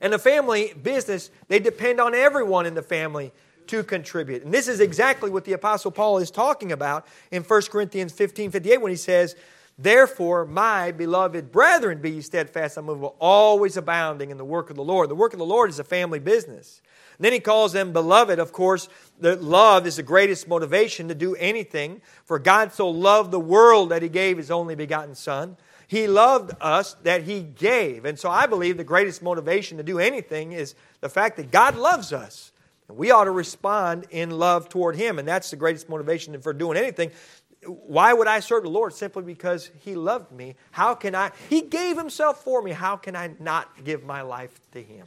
And 0.00 0.10
the 0.10 0.18
family 0.18 0.72
business, 0.72 1.30
they 1.48 1.58
depend 1.58 2.00
on 2.00 2.14
everyone 2.14 2.64
in 2.64 2.72
the 2.72 2.82
family 2.82 3.30
to 3.66 3.82
contribute. 3.82 4.42
And 4.42 4.54
this 4.54 4.68
is 4.68 4.80
exactly 4.80 5.28
what 5.28 5.44
the 5.44 5.52
Apostle 5.52 5.90
Paul 5.90 6.16
is 6.16 6.30
talking 6.30 6.72
about 6.72 7.06
in 7.30 7.42
1 7.42 7.62
Corinthians 7.70 8.12
15 8.12 8.52
58 8.52 8.80
when 8.80 8.88
he 8.90 8.96
says, 8.96 9.36
Therefore, 9.78 10.44
my 10.44 10.90
beloved 10.90 11.52
brethren, 11.52 12.00
be 12.00 12.10
ye 12.10 12.20
steadfast, 12.20 12.76
unmovable, 12.76 13.14
always 13.20 13.76
abounding 13.76 14.30
in 14.30 14.36
the 14.36 14.44
work 14.44 14.70
of 14.70 14.76
the 14.76 14.82
Lord. 14.82 15.08
The 15.08 15.14
work 15.14 15.32
of 15.32 15.38
the 15.38 15.46
Lord 15.46 15.70
is 15.70 15.78
a 15.78 15.84
family 15.84 16.18
business. 16.18 16.82
And 17.16 17.24
then 17.24 17.32
he 17.32 17.38
calls 17.38 17.72
them 17.72 17.92
beloved. 17.92 18.40
Of 18.40 18.52
course, 18.52 18.88
the 19.20 19.36
love 19.36 19.86
is 19.86 19.96
the 19.96 20.02
greatest 20.02 20.48
motivation 20.48 21.06
to 21.08 21.14
do 21.14 21.36
anything. 21.36 22.02
For 22.24 22.40
God 22.40 22.72
so 22.72 22.88
loved 22.88 23.30
the 23.30 23.38
world 23.38 23.90
that 23.90 24.02
he 24.02 24.08
gave 24.08 24.36
his 24.36 24.50
only 24.50 24.74
begotten 24.74 25.14
Son. 25.14 25.56
He 25.86 26.08
loved 26.08 26.52
us 26.60 26.94
that 27.04 27.22
he 27.22 27.42
gave. 27.42 28.04
And 28.04 28.18
so 28.18 28.28
I 28.30 28.46
believe 28.46 28.76
the 28.76 28.84
greatest 28.84 29.22
motivation 29.22 29.78
to 29.78 29.84
do 29.84 30.00
anything 30.00 30.52
is 30.52 30.74
the 31.00 31.08
fact 31.08 31.36
that 31.36 31.52
God 31.52 31.76
loves 31.76 32.12
us. 32.12 32.52
And 32.88 32.96
we 32.96 33.10
ought 33.10 33.24
to 33.24 33.30
respond 33.30 34.06
in 34.10 34.30
love 34.30 34.68
toward 34.68 34.96
Him, 34.96 35.18
and 35.18 35.28
that's 35.28 35.50
the 35.50 35.56
greatest 35.56 35.88
motivation 35.88 36.40
for 36.40 36.52
doing 36.52 36.78
anything. 36.78 37.10
Why 37.66 38.12
would 38.12 38.28
I 38.28 38.40
serve 38.40 38.62
the 38.62 38.70
Lord? 38.70 38.92
Simply 38.92 39.22
because 39.22 39.70
He 39.80 39.94
loved 39.94 40.32
me. 40.32 40.54
How 40.70 40.94
can 40.94 41.14
I? 41.14 41.32
He 41.48 41.62
gave 41.62 41.96
Himself 41.96 42.44
for 42.44 42.62
me. 42.62 42.72
How 42.72 42.96
can 42.96 43.16
I 43.16 43.34
not 43.40 43.84
give 43.84 44.04
my 44.04 44.22
life 44.22 44.60
to 44.72 44.82
Him? 44.82 45.06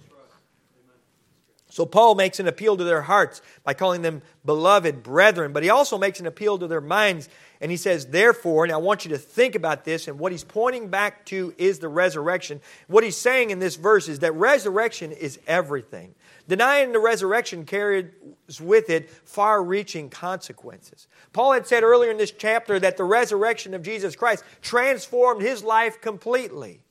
So 1.71 1.85
Paul 1.85 2.15
makes 2.15 2.41
an 2.41 2.49
appeal 2.49 2.75
to 2.75 2.83
their 2.83 3.01
hearts 3.01 3.41
by 3.63 3.73
calling 3.73 4.01
them 4.01 4.21
beloved 4.43 5.03
brethren, 5.03 5.53
but 5.53 5.63
he 5.63 5.69
also 5.69 5.97
makes 5.97 6.19
an 6.19 6.25
appeal 6.25 6.59
to 6.59 6.67
their 6.67 6.81
minds. 6.81 7.29
And 7.61 7.71
he 7.71 7.77
says, 7.77 8.07
therefore, 8.07 8.65
and 8.65 8.73
I 8.73 8.77
want 8.77 9.05
you 9.05 9.11
to 9.11 9.17
think 9.17 9.55
about 9.55 9.85
this, 9.85 10.09
and 10.09 10.19
what 10.19 10.33
he's 10.33 10.43
pointing 10.43 10.89
back 10.89 11.25
to 11.27 11.53
is 11.57 11.79
the 11.79 11.87
resurrection. 11.87 12.59
What 12.87 13.05
he's 13.05 13.15
saying 13.15 13.51
in 13.51 13.59
this 13.59 13.77
verse 13.77 14.09
is 14.09 14.19
that 14.19 14.33
resurrection 14.33 15.13
is 15.13 15.39
everything. 15.47 16.13
Denying 16.51 16.91
the 16.91 16.99
resurrection 16.99 17.63
carries 17.63 18.11
with 18.59 18.89
it 18.89 19.09
far 19.09 19.63
reaching 19.63 20.09
consequences. 20.09 21.07
Paul 21.31 21.53
had 21.53 21.65
said 21.65 21.81
earlier 21.81 22.11
in 22.11 22.17
this 22.17 22.31
chapter 22.31 22.77
that 22.77 22.97
the 22.97 23.05
resurrection 23.05 23.73
of 23.73 23.83
Jesus 23.83 24.17
Christ 24.17 24.43
transformed 24.61 25.41
his 25.41 25.63
life 25.63 26.01
completely. 26.01 26.81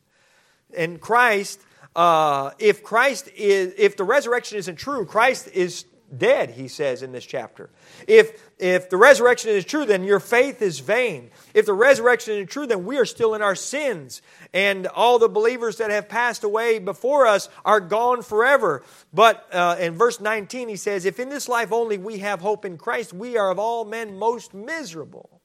And 0.75 0.99
Christ 0.99 1.61
uh, 1.95 2.53
if 2.59 2.83
Christ 2.83 3.29
is, 3.37 3.75
if 3.77 3.99
the 3.99 4.05
resurrection 4.05 4.57
isn't 4.57 4.77
true, 4.77 5.05
Christ 5.05 5.49
is 5.49 5.85
dead, 6.17 6.51
he 6.51 6.69
says 6.69 7.03
in 7.03 7.13
this 7.13 7.25
chapter. 7.25 7.71
If, 8.07 8.43
if 8.59 8.91
the 8.91 8.97
resurrection 8.97 9.51
is 9.51 9.65
true, 9.65 9.85
then 9.85 10.05
your 10.05 10.21
faith 10.21 10.63
is 10.63 10.81
vain. 10.81 11.31
If 11.55 11.67
the 11.67 11.73
resurrection 11.73 12.35
is 12.35 12.49
true, 12.49 12.67
then 12.67 12.85
we 12.85 12.99
are 12.99 13.05
still 13.05 13.35
in 13.35 13.43
our 13.43 13.55
sins. 13.55 14.23
And 14.53 14.87
all 14.87 15.19
the 15.19 15.29
believers 15.29 15.77
that 15.79 15.91
have 15.91 16.09
passed 16.09 16.45
away 16.45 16.79
before 16.79 17.27
us 17.27 17.49
are 17.65 17.81
gone 17.81 18.23
forever. 18.23 18.83
But 19.13 19.47
uh, 19.53 19.77
in 19.79 19.95
verse 19.95 20.21
19, 20.21 20.69
he 20.69 20.77
says, 20.77 21.05
If 21.05 21.21
in 21.21 21.29
this 21.29 21.49
life 21.49 21.73
only 21.73 21.99
we 21.99 22.19
have 22.19 22.41
hope 22.41 22.65
in 22.65 22.77
Christ, 22.77 23.13
we 23.13 23.37
are 23.37 23.51
of 23.51 23.59
all 23.59 23.85
men 23.85 24.19
most 24.19 24.55
miserable. 24.55 25.40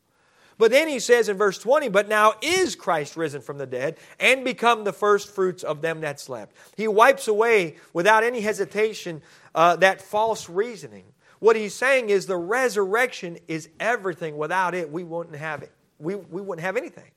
But 0.57 0.71
then 0.71 0.88
he 0.88 1.00
says 1.00 1.27
in 1.27 1.38
verse 1.38 1.57
20, 1.57 1.89
But 1.89 2.07
now 2.07 2.33
is 2.41 2.75
Christ 2.75 3.17
risen 3.17 3.41
from 3.41 3.57
the 3.57 3.65
dead 3.65 3.97
and 4.19 4.45
become 4.45 4.83
the 4.83 4.93
first 4.93 5.33
fruits 5.33 5.63
of 5.63 5.81
them 5.81 6.01
that 6.01 6.19
slept. 6.19 6.55
He 6.77 6.88
wipes 6.88 7.27
away 7.27 7.75
without 7.93 8.24
any 8.24 8.41
hesitation 8.41 9.21
uh, 9.53 9.75
that 9.77 10.01
false 10.01 10.50
reasoning. 10.50 11.03
What 11.39 11.55
he's 11.55 11.74
saying 11.74 12.09
is 12.09 12.25
the 12.25 12.38
resurrection 12.38 13.38
is 13.47 13.69
everything. 13.79 14.38
Without 14.38 14.74
it, 14.74 14.91
we 14.91 15.03
wouldn't 15.03 15.35
have 15.35 15.62
it. 15.62 15.71
We, 16.00 16.15
we 16.15 16.41
wouldn't 16.41 16.65
have 16.65 16.77
anything. 16.77 17.12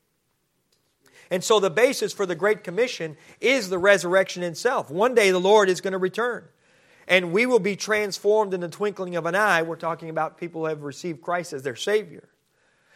And 1.31 1.43
so 1.43 1.59
the 1.59 1.69
basis 1.69 2.11
for 2.11 2.25
the 2.25 2.35
Great 2.35 2.63
Commission 2.63 3.15
is 3.39 3.69
the 3.69 3.77
resurrection 3.77 4.43
itself. 4.43 4.89
One 4.89 5.15
day 5.15 5.31
the 5.31 5.39
Lord 5.39 5.69
is 5.69 5.79
going 5.79 5.93
to 5.93 5.97
return. 5.97 6.43
And 7.07 7.31
we 7.31 7.45
will 7.45 7.59
be 7.59 7.75
transformed 7.75 8.53
in 8.53 8.61
the 8.61 8.67
twinkling 8.67 9.15
of 9.15 9.25
an 9.25 9.35
eye. 9.35 9.61
We're 9.61 9.75
talking 9.75 10.09
about 10.09 10.37
people 10.37 10.61
who 10.61 10.67
have 10.67 10.83
received 10.83 11.21
Christ 11.21 11.53
as 11.53 11.63
their 11.63 11.75
Savior 11.75 12.29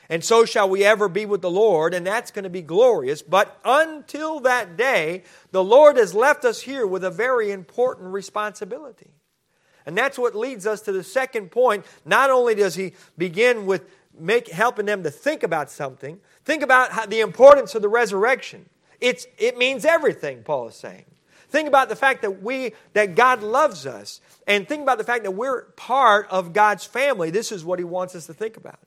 and 0.09 0.23
so 0.23 0.45
shall 0.45 0.69
we 0.69 0.83
ever 0.83 1.07
be 1.07 1.25
with 1.25 1.41
the 1.41 1.49
Lord, 1.49 1.93
and 1.93 2.05
that's 2.05 2.31
going 2.31 2.43
to 2.43 2.49
be 2.49 2.61
glorious. 2.61 3.21
But 3.21 3.57
until 3.63 4.39
that 4.41 4.75
day, 4.75 5.23
the 5.51 5.63
Lord 5.63 5.97
has 5.97 6.13
left 6.13 6.45
us 6.45 6.61
here 6.61 6.85
with 6.85 7.03
a 7.03 7.11
very 7.11 7.51
important 7.51 8.11
responsibility. 8.11 9.11
And 9.85 9.97
that's 9.97 10.17
what 10.17 10.35
leads 10.35 10.65
us 10.65 10.81
to 10.81 10.91
the 10.91 11.03
second 11.03 11.51
point. 11.51 11.85
Not 12.05 12.29
only 12.29 12.55
does 12.55 12.75
he 12.75 12.93
begin 13.17 13.65
with 13.65 13.89
make, 14.17 14.49
helping 14.49 14.85
them 14.85 15.03
to 15.03 15.11
think 15.11 15.43
about 15.43 15.69
something, 15.69 16.19
think 16.45 16.63
about 16.63 16.91
how, 16.91 17.05
the 17.05 17.19
importance 17.21 17.75
of 17.75 17.81
the 17.81 17.89
resurrection. 17.89 18.69
It's, 18.99 19.25
it 19.37 19.57
means 19.57 19.85
everything, 19.85 20.43
Paul 20.43 20.69
is 20.69 20.75
saying. 20.75 21.05
Think 21.49 21.67
about 21.67 21.89
the 21.89 21.95
fact 21.95 22.23
that 22.23 22.41
we 22.41 22.73
that 22.93 23.13
God 23.13 23.43
loves 23.43 23.85
us 23.85 24.21
and 24.47 24.67
think 24.67 24.81
about 24.81 24.97
the 24.97 25.03
fact 25.03 25.23
that 25.23 25.31
we're 25.31 25.65
part 25.73 26.27
of 26.31 26.51
God's 26.51 26.83
family. 26.83 27.29
This 27.29 27.51
is 27.51 27.63
what 27.63 27.77
he 27.77 27.85
wants 27.85 28.15
us 28.15 28.25
to 28.25 28.33
think 28.33 28.57
about. 28.57 28.79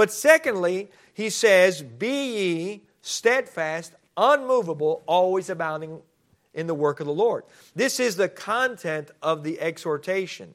But 0.00 0.10
secondly, 0.10 0.88
he 1.12 1.28
says, 1.28 1.82
Be 1.82 2.38
ye 2.38 2.82
steadfast, 3.02 3.92
unmovable, 4.16 5.02
always 5.04 5.50
abounding 5.50 6.00
in 6.54 6.66
the 6.66 6.72
work 6.72 7.00
of 7.00 7.06
the 7.06 7.12
Lord. 7.12 7.44
This 7.76 8.00
is 8.00 8.16
the 8.16 8.30
content 8.30 9.10
of 9.22 9.44
the 9.44 9.60
exhortation. 9.60 10.54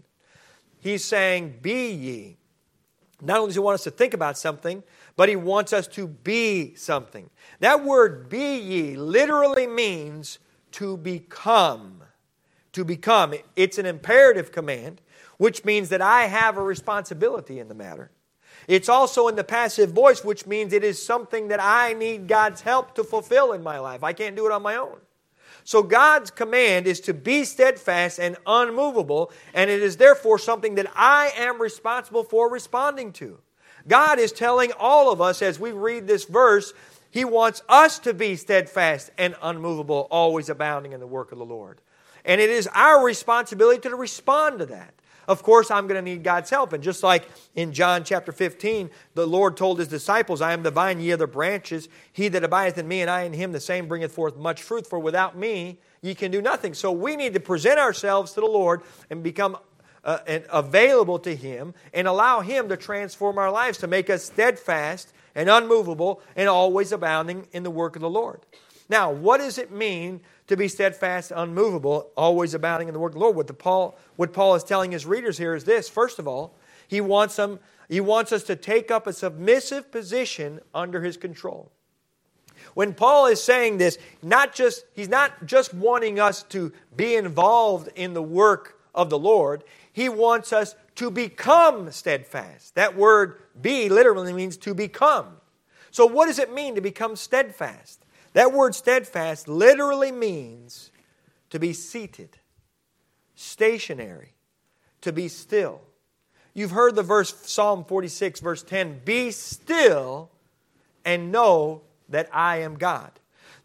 He's 0.80 1.06
saying, 1.06 1.60
Be 1.62 1.92
ye. 1.92 2.38
Not 3.22 3.38
only 3.38 3.50
does 3.50 3.56
he 3.58 3.60
want 3.60 3.76
us 3.76 3.84
to 3.84 3.92
think 3.92 4.16
about 4.16 4.36
something, 4.36 4.82
but 5.16 5.30
he 5.30 5.36
wants 5.36 5.74
us 5.74 5.86
to 5.90 6.08
be 6.08 6.74
something. 6.74 7.30
That 7.60 7.84
word 7.86 8.30
be 8.30 8.58
ye 8.58 8.96
literally 8.96 9.68
means 9.68 10.40
to 10.72 10.98
become. 10.98 12.02
To 12.74 12.84
become. 12.84 13.36
It's 13.56 13.78
an 13.78 13.86
imperative 13.86 14.52
command, 14.52 15.02
which 15.38 15.64
means 15.64 15.90
that 15.90 16.02
I 16.02 16.24
have 16.24 16.58
a 16.58 16.64
responsibility 16.64 17.60
in 17.60 17.68
the 17.68 17.76
matter. 17.76 18.10
It's 18.68 18.90
also 18.90 19.28
in 19.28 19.36
the 19.36 19.44
passive 19.44 19.92
voice, 19.92 20.24
which 20.24 20.48
means 20.48 20.74
it 20.74 20.84
is 20.84 21.04
something 21.04 21.50
that 21.50 21.62
I 21.62 21.94
need 21.94 22.28
God's 22.28 22.62
help 22.62 22.96
to 22.96 23.04
fulfill 23.04 23.54
in 23.54 23.62
my 23.64 23.80
life. 23.80 24.04
I 24.04 24.14
can't 24.14 24.36
do 24.36 24.46
it 24.46 24.52
on 24.52 24.64
my 24.64 24.76
own. 24.76 24.98
So 25.64 25.82
God's 25.82 26.30
command 26.30 26.86
is 26.86 27.00
to 27.02 27.14
be 27.14 27.44
steadfast 27.44 28.20
and 28.20 28.38
unmovable, 28.46 29.32
and 29.54 29.70
it 29.70 29.82
is 29.82 29.98
therefore 29.98 30.38
something 30.38 30.76
that 30.76 30.92
I 30.96 31.32
am 31.36 31.62
responsible 31.62 32.24
for 32.24 32.50
responding 32.50 33.12
to. 33.14 33.40
God 33.88 34.20
is 34.20 34.32
telling 34.32 34.72
all 34.80 35.12
of 35.12 35.22
us 35.22 35.42
as 35.42 35.60
we 35.60 35.72
read 35.72 36.08
this 36.08 36.26
verse, 36.26 36.74
He 37.12 37.26
wants 37.26 37.62
us 37.70 38.00
to 38.00 38.14
be 38.14 38.36
steadfast 38.36 39.12
and 39.18 39.36
unmovable, 39.42 40.08
always 40.10 40.50
abounding 40.50 40.92
in 40.92 41.00
the 41.00 41.08
work 41.08 41.32
of 41.32 41.38
the 41.38 41.46
Lord. 41.46 41.82
And 42.24 42.42
it 42.42 42.50
is 42.50 42.68
our 42.74 43.06
responsibility 43.06 43.82
to 43.82 43.96
respond 43.96 44.60
to 44.60 44.66
that 44.68 44.95
of 45.28 45.44
course 45.44 45.72
I'm 45.72 45.88
going 45.88 46.04
to 46.04 46.10
need 46.10 46.24
God's 46.24 46.50
help. 46.50 46.74
And 46.74 46.84
just 46.84 47.04
like 47.04 47.28
in 47.56 47.74
John 47.74 48.04
chapter 48.04 48.32
15, 48.32 48.90
the 49.14 49.26
Lord 49.26 49.58
told 49.58 49.80
his 49.80 49.88
disciples, 49.88 50.42
I 50.42 50.54
am 50.54 50.64
the 50.64 50.72
vine, 50.72 51.00
ye 51.00 51.12
are 51.12 51.18
the 51.18 51.28
branches. 51.28 51.90
He 52.12 52.28
that 52.30 52.44
abideth 52.44 52.78
in 52.78 52.88
me 52.88 53.02
and 53.02 53.10
I 53.10 53.24
in 53.24 53.34
him, 53.34 53.52
the 53.52 53.60
same 53.60 53.88
bringeth 53.88 54.12
forth 54.12 54.36
much 54.38 54.62
fruit, 54.62 54.88
for 54.88 55.00
without 55.00 55.38
me 55.38 55.80
ye 56.02 56.16
can 56.16 56.32
do 56.32 56.42
nothing. 56.42 56.74
So 56.74 56.92
we 56.92 57.16
need 57.16 57.34
to 57.34 57.40
present 57.40 57.80
ourselves 57.80 58.34
to 58.34 58.42
the 58.42 58.48
Lord 58.48 58.82
and 59.10 59.24
become 59.24 59.58
uh, 60.06 60.20
and 60.28 60.46
available 60.52 61.20
to 61.20 61.36
Him 61.36 61.74
and 61.94 62.08
allow 62.08 62.42
Him 62.42 62.70
to 62.70 62.78
transform 62.78 63.38
our 63.38 63.52
lives 63.52 63.80
to 63.80 63.88
make 63.88 64.10
us 64.10 64.24
steadfast 64.24 65.12
and 65.34 65.50
unmovable 65.50 66.22
and 66.36 66.48
always 66.48 66.92
abounding 66.92 67.48
in 67.52 67.64
the 67.64 67.72
work 67.72 67.96
of 67.96 68.02
the 68.02 68.10
Lord. 68.10 68.42
Now, 68.88 69.12
what 69.12 69.40
does 69.40 69.58
it 69.58 69.72
mean 69.72 70.22
to 70.48 70.56
be 70.56 70.68
steadfast, 70.68 71.32
unmovable, 71.36 72.12
always 72.16 72.54
abounding 72.54 72.88
in 72.88 72.94
the 72.94 73.00
work 73.00 73.12
of 73.12 73.16
the 73.16 73.20
Lord? 73.20 73.36
What, 73.36 73.48
the 73.48 73.54
Paul, 73.54 73.98
what 74.16 74.34
Paul 74.34 74.56
is 74.56 74.64
telling 74.64 74.92
his 74.92 75.06
readers 75.06 75.38
here 75.38 75.56
is 75.56 75.64
this. 75.64 75.90
First 75.90 76.20
of 76.20 76.28
all, 76.28 76.56
he 76.88 77.02
wants, 77.02 77.36
them, 77.36 77.60
he 77.90 78.00
wants 78.00 78.32
us 78.32 78.44
to 78.44 78.56
take 78.56 78.92
up 78.92 79.08
a 79.08 79.14
submissive 79.14 79.92
position 79.92 80.60
under 80.74 81.02
his 81.02 81.18
control. 81.18 81.72
When 82.74 82.94
Paul 82.94 83.28
is 83.28 83.42
saying 83.42 83.78
this, 83.78 83.98
not 84.22 84.54
just, 84.54 84.86
he's 84.94 85.10
not 85.10 85.46
just 85.46 85.74
wanting 85.74 86.20
us 86.20 86.44
to 86.44 86.74
be 86.96 87.16
involved 87.16 87.90
in 87.96 88.14
the 88.14 88.22
work 88.22 88.80
of 88.94 89.10
the 89.10 89.20
Lord, 89.20 89.64
he 89.92 90.10
wants 90.10 90.52
us 90.52 90.76
to 90.96 91.10
become 91.10 91.92
steadfast. 91.92 92.76
That 92.76 92.96
word 92.96 93.42
be 93.62 93.90
literally 93.90 94.34
means 94.34 94.58
to 94.58 94.74
become. 94.74 95.38
So, 95.92 96.06
what 96.06 96.26
does 96.26 96.40
it 96.40 96.54
mean 96.54 96.76
to 96.76 96.82
become 96.82 97.16
steadfast? 97.16 98.05
That 98.36 98.52
word 98.52 98.76
steadfast 98.76 99.48
literally 99.48 100.12
means 100.12 100.92
to 101.52 101.58
be 101.58 101.72
seated, 101.72 102.38
stationary, 103.34 104.34
to 105.00 105.14
be 105.14 105.30
still. 105.30 105.80
You've 106.54 106.72
heard 106.72 106.96
the 106.96 107.04
verse, 107.04 107.34
Psalm 107.50 107.86
46, 107.86 108.42
verse 108.42 108.62
10 108.62 109.04
Be 109.06 109.32
still 109.32 110.32
and 111.06 111.32
know 111.32 111.84
that 112.10 112.28
I 112.34 112.58
am 112.58 112.76
God. 112.78 113.12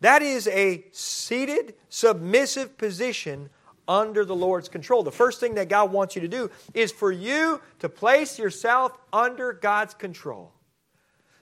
That 0.03 0.23
is 0.23 0.47
a 0.47 0.85
seated, 0.93 1.75
submissive 1.89 2.79
position 2.79 3.50
under 3.89 4.25
the 4.25 4.37
Lord's 4.37 4.69
control. 4.69 5.03
The 5.03 5.11
first 5.11 5.41
thing 5.41 5.57
that 5.57 5.69
God 5.69 5.91
wants 5.91 6.15
you 6.15 6.21
to 6.21 6.29
do 6.29 6.49
is 6.75 6.93
for 6.93 7.11
you 7.11 7.61
to 7.81 7.89
place 7.89 8.39
yourself 8.39 8.97
under 9.12 9.53
God's 9.53 9.95
control. 9.95 10.53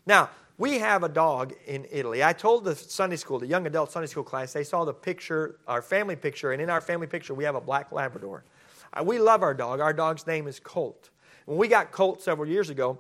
Now, 0.07 0.31
we 0.59 0.81
have 0.81 1.05
a 1.05 1.09
dog 1.09 1.55
in 1.67 1.87
Italy. 1.91 2.23
I 2.23 2.33
told 2.33 2.65
the 2.65 2.75
Sunday 2.75 3.17
school, 3.17 3.39
the 3.39 3.47
young 3.47 3.67
adult 3.67 3.93
Sunday 3.93 4.09
school 4.09 4.25
class, 4.25 4.53
they 4.53 4.65
saw 4.65 4.85
the 4.85 4.93
picture, 4.93 5.61
our 5.69 5.81
family 5.81 6.17
picture, 6.17 6.51
and 6.51 6.61
in 6.61 6.69
our 6.69 6.81
family 6.81 7.07
picture, 7.07 7.33
we 7.33 7.45
have 7.45 7.55
a 7.55 7.61
black 7.61 7.93
Labrador. 7.93 8.45
Uh, 8.93 9.05
we 9.05 9.21
love 9.21 9.43
our 9.43 9.55
dog. 9.55 9.79
Our 9.79 9.93
dog's 9.93 10.27
name 10.27 10.49
is 10.49 10.59
Colt. 10.59 11.11
When 11.47 11.59
we 11.59 11.69
got 11.69 11.93
Colt 11.93 12.21
several 12.21 12.49
years 12.49 12.71
ago, 12.71 12.99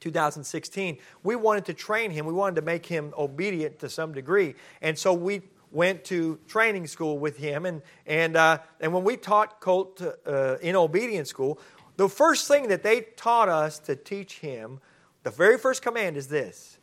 2016, 0.00 0.98
we 1.22 1.36
wanted 1.36 1.64
to 1.66 1.74
train 1.74 2.10
him. 2.10 2.26
We 2.26 2.32
wanted 2.32 2.56
to 2.56 2.62
make 2.62 2.84
him 2.84 3.14
obedient 3.16 3.78
to 3.78 3.88
some 3.88 4.12
degree. 4.12 4.56
And 4.80 4.98
so 4.98 5.14
we 5.14 5.42
went 5.70 6.04
to 6.06 6.40
training 6.48 6.88
school 6.88 7.18
with 7.18 7.36
him. 7.36 7.64
And, 7.64 7.80
and, 8.06 8.36
uh, 8.36 8.58
and 8.80 8.92
when 8.92 9.04
we 9.04 9.16
taught 9.16 9.60
Colt 9.60 10.02
uh, 10.26 10.56
in 10.60 10.74
obedience 10.74 11.28
school, 11.28 11.60
the 11.96 12.08
first 12.08 12.48
thing 12.48 12.66
that 12.68 12.82
they 12.82 13.02
taught 13.16 13.48
us 13.48 13.78
to 13.80 13.94
teach 13.94 14.40
him 14.40 14.80
the 15.22 15.30
very 15.30 15.58
first 15.58 15.82
command 15.82 16.16
is 16.16 16.28
this 16.28 16.78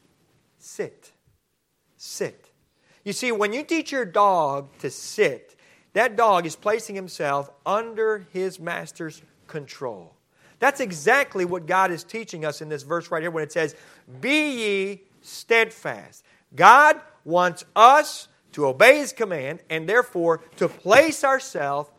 sit. 0.58 1.12
Sit. 1.98 2.52
You 3.04 3.14
see, 3.14 3.32
when 3.32 3.54
you 3.54 3.64
teach 3.64 3.92
your 3.92 4.06
dog 4.06 4.70
to 4.80 4.90
sit, 4.90 5.56
that 5.94 6.16
dog 6.16 6.46
is 6.46 6.56
placing 6.56 6.96
himself 6.96 7.50
under 7.66 8.28
his 8.32 8.60
master's 8.60 9.22
control. 9.48 10.16
That's 10.60 10.82
exactly 10.82 11.46
what 11.46 11.66
God 11.66 11.92
is 11.92 12.04
teaching 12.04 12.46
us 12.46 12.62
in 12.62 12.70
this 12.70 12.84
verse 12.84 13.10
right 13.10 13.22
here 13.22 13.32
when 13.32 13.44
it 13.44 13.52
says, 13.52 13.76
Be 14.20 14.52
ye 14.52 15.02
steadfast. 15.22 16.24
God 16.56 17.00
wants 17.24 17.64
us 17.76 18.28
to 18.52 18.68
obey 18.68 18.98
his 18.98 19.14
command 19.14 19.62
and 19.70 19.88
therefore 19.88 20.42
to 20.58 20.68
place 20.68 21.24
ourselves 21.24 21.90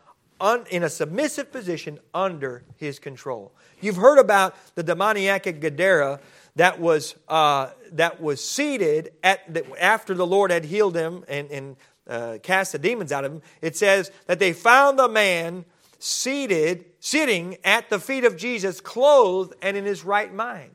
un, 0.41 0.65
in 0.69 0.83
a 0.83 0.89
submissive 0.89 1.51
position 1.51 1.99
under 2.13 2.63
his 2.75 2.99
control. 2.99 3.53
You've 3.79 3.95
heard 3.95 4.17
about 4.17 4.55
the 4.75 4.83
demoniac 4.83 5.47
at 5.47 5.59
Gadara 5.59 6.19
that 6.57 6.79
was, 6.79 7.15
uh, 7.29 7.69
that 7.93 8.19
was 8.21 8.43
seated 8.43 9.13
at 9.23 9.53
the, 9.53 9.65
after 9.79 10.13
the 10.13 10.27
Lord 10.27 10.51
had 10.51 10.65
healed 10.65 10.95
him 10.95 11.23
and, 11.27 11.49
and 11.51 11.75
uh, 12.07 12.37
cast 12.43 12.73
the 12.73 12.79
demons 12.79 13.11
out 13.11 13.23
of 13.23 13.31
him. 13.31 13.41
It 13.61 13.77
says 13.77 14.11
that 14.25 14.39
they 14.39 14.51
found 14.51 14.99
the 14.99 15.07
man 15.07 15.63
seated, 15.99 16.85
sitting 16.99 17.57
at 17.63 17.89
the 17.89 17.99
feet 17.99 18.25
of 18.25 18.35
Jesus, 18.35 18.81
clothed 18.81 19.53
and 19.61 19.77
in 19.77 19.85
his 19.85 20.03
right 20.03 20.33
mind. 20.33 20.71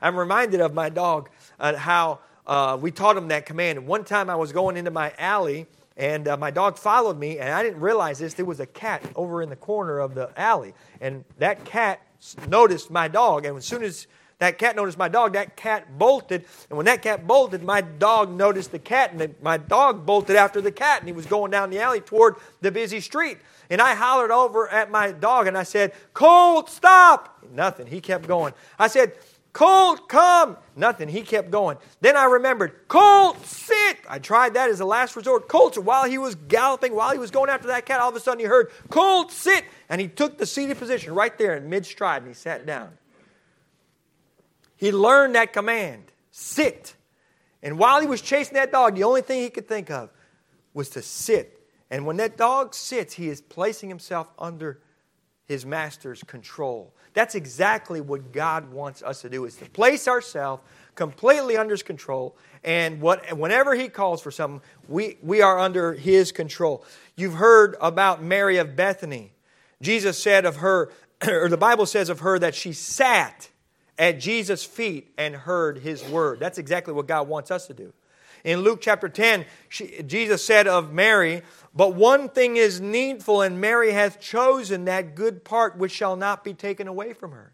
I'm 0.00 0.16
reminded 0.16 0.60
of 0.60 0.74
my 0.74 0.90
dog, 0.90 1.30
uh, 1.58 1.74
how 1.74 2.20
uh, 2.46 2.78
we 2.80 2.90
taught 2.90 3.16
him 3.16 3.28
that 3.28 3.46
command. 3.46 3.86
One 3.86 4.04
time 4.04 4.30
I 4.30 4.36
was 4.36 4.52
going 4.52 4.76
into 4.76 4.90
my 4.90 5.12
alley 5.18 5.66
and 5.98 6.28
uh, 6.28 6.36
my 6.36 6.52
dog 6.52 6.78
followed 6.78 7.18
me, 7.18 7.40
and 7.40 7.52
I 7.52 7.64
didn't 7.64 7.80
realize 7.80 8.20
this. 8.20 8.32
There 8.34 8.46
was 8.46 8.60
a 8.60 8.66
cat 8.66 9.02
over 9.16 9.42
in 9.42 9.48
the 9.48 9.56
corner 9.56 9.98
of 9.98 10.14
the 10.14 10.30
alley. 10.40 10.72
And 11.00 11.24
that 11.38 11.64
cat 11.64 12.00
noticed 12.46 12.88
my 12.88 13.08
dog. 13.08 13.44
And 13.44 13.56
as 13.56 13.64
soon 13.64 13.82
as 13.82 14.06
that 14.38 14.58
cat 14.58 14.76
noticed 14.76 14.96
my 14.96 15.08
dog, 15.08 15.32
that 15.32 15.56
cat 15.56 15.98
bolted. 15.98 16.44
And 16.70 16.76
when 16.76 16.86
that 16.86 17.02
cat 17.02 17.26
bolted, 17.26 17.64
my 17.64 17.80
dog 17.80 18.30
noticed 18.30 18.70
the 18.70 18.78
cat. 18.78 19.12
And 19.12 19.34
my 19.42 19.56
dog 19.56 20.06
bolted 20.06 20.36
after 20.36 20.60
the 20.60 20.70
cat. 20.70 21.00
And 21.00 21.08
he 21.08 21.12
was 21.12 21.26
going 21.26 21.50
down 21.50 21.68
the 21.68 21.80
alley 21.80 22.00
toward 22.00 22.36
the 22.60 22.70
busy 22.70 23.00
street. 23.00 23.38
And 23.68 23.80
I 23.80 23.94
hollered 23.94 24.30
over 24.30 24.68
at 24.68 24.92
my 24.92 25.10
dog 25.10 25.48
and 25.48 25.58
I 25.58 25.64
said, 25.64 25.92
Colt, 26.14 26.70
stop! 26.70 27.44
Nothing. 27.52 27.88
He 27.88 28.00
kept 28.00 28.28
going. 28.28 28.54
I 28.78 28.86
said, 28.86 29.14
Colt, 29.58 30.08
come! 30.08 30.56
Nothing. 30.76 31.08
He 31.08 31.22
kept 31.22 31.50
going. 31.50 31.78
Then 32.00 32.16
I 32.16 32.26
remembered, 32.26 32.86
Colt, 32.86 33.44
sit! 33.44 33.98
I 34.08 34.20
tried 34.20 34.54
that 34.54 34.70
as 34.70 34.78
a 34.78 34.84
last 34.84 35.16
resort. 35.16 35.48
Colt, 35.48 35.76
while 35.76 36.04
he 36.04 36.16
was 36.16 36.36
galloping, 36.36 36.94
while 36.94 37.10
he 37.10 37.18
was 37.18 37.32
going 37.32 37.50
after 37.50 37.66
that 37.66 37.84
cat, 37.84 37.98
all 37.98 38.08
of 38.08 38.14
a 38.14 38.20
sudden 38.20 38.38
he 38.38 38.46
heard, 38.46 38.70
Colt, 38.88 39.32
sit! 39.32 39.64
And 39.88 40.00
he 40.00 40.06
took 40.06 40.38
the 40.38 40.46
seated 40.46 40.78
position 40.78 41.12
right 41.12 41.36
there 41.36 41.56
in 41.56 41.68
mid 41.68 41.84
stride 41.84 42.22
and 42.22 42.28
he 42.28 42.34
sat 42.34 42.66
down. 42.66 42.90
He 44.76 44.92
learned 44.92 45.34
that 45.34 45.52
command 45.52 46.12
sit. 46.30 46.94
And 47.60 47.80
while 47.80 48.00
he 48.00 48.06
was 48.06 48.20
chasing 48.22 48.54
that 48.54 48.70
dog, 48.70 48.94
the 48.94 49.02
only 49.02 49.22
thing 49.22 49.42
he 49.42 49.50
could 49.50 49.66
think 49.66 49.90
of 49.90 50.10
was 50.72 50.88
to 50.90 51.02
sit. 51.02 51.66
And 51.90 52.06
when 52.06 52.18
that 52.18 52.36
dog 52.36 52.76
sits, 52.76 53.14
he 53.14 53.28
is 53.28 53.40
placing 53.40 53.88
himself 53.88 54.30
under 54.38 54.82
his 55.48 55.64
master's 55.64 56.22
control. 56.22 56.92
That's 57.14 57.34
exactly 57.34 58.02
what 58.02 58.32
God 58.32 58.70
wants 58.70 59.02
us 59.02 59.22
to 59.22 59.30
do 59.30 59.46
is 59.46 59.56
to 59.56 59.64
place 59.64 60.06
ourselves 60.06 60.62
completely 60.94 61.56
under 61.56 61.72
his 61.72 61.82
control 61.82 62.36
and 62.62 63.00
what, 63.00 63.36
whenever 63.36 63.74
he 63.74 63.88
calls 63.88 64.20
for 64.20 64.30
something 64.30 64.60
we, 64.88 65.16
we 65.22 65.40
are 65.40 65.58
under 65.58 65.94
his 65.94 66.32
control. 66.32 66.84
You've 67.16 67.34
heard 67.34 67.76
about 67.80 68.22
mary 68.22 68.58
of 68.58 68.76
bethany. 68.76 69.32
Jesus 69.80 70.22
said 70.22 70.44
of 70.44 70.56
her 70.56 70.92
or 71.26 71.48
the 71.48 71.56
bible 71.56 71.86
says 71.86 72.10
of 72.10 72.20
her 72.20 72.38
that 72.38 72.54
she 72.54 72.72
sat 72.72 73.48
at 73.98 74.20
jesus 74.20 74.64
feet 74.64 75.12
and 75.16 75.34
heard 75.34 75.78
his 75.78 76.04
word. 76.04 76.40
That's 76.40 76.58
exactly 76.58 76.92
what 76.92 77.06
god 77.06 77.26
wants 77.26 77.50
us 77.50 77.66
to 77.68 77.74
do 77.74 77.92
in 78.48 78.60
luke 78.60 78.80
chapter 78.80 79.08
10 79.08 79.44
she, 79.68 80.02
jesus 80.02 80.44
said 80.44 80.66
of 80.66 80.92
mary 80.92 81.42
but 81.78 81.94
one 81.94 82.28
thing 82.28 82.56
is 82.56 82.80
needful, 82.80 83.42
and 83.42 83.60
Mary 83.60 83.92
hath 83.92 84.20
chosen 84.20 84.86
that 84.86 85.14
good 85.14 85.44
part 85.44 85.78
which 85.78 85.92
shall 85.92 86.16
not 86.16 86.42
be 86.42 86.52
taken 86.52 86.88
away 86.88 87.12
from 87.12 87.30
her. 87.30 87.52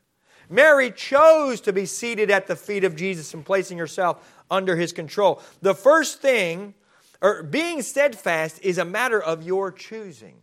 Mary 0.49 0.91
chose 0.91 1.61
to 1.61 1.75
be 1.75 1.85
seated 1.85 2.31
at 2.31 2.47
the 2.47 2.57
feet 2.57 2.85
of 2.85 2.97
Jesus 2.97 3.35
and 3.35 3.45
placing 3.45 3.77
herself 3.77 4.43
under 4.51 4.77
his 4.77 4.95
control. 4.95 5.43
The 5.61 5.75
first 5.75 6.23
thing, 6.23 6.73
or 7.21 7.43
being 7.43 7.83
steadfast, 7.83 8.61
is 8.63 8.79
a 8.79 8.85
matter 8.87 9.23
of 9.23 9.43
your 9.43 9.71
choosing. 9.71 10.37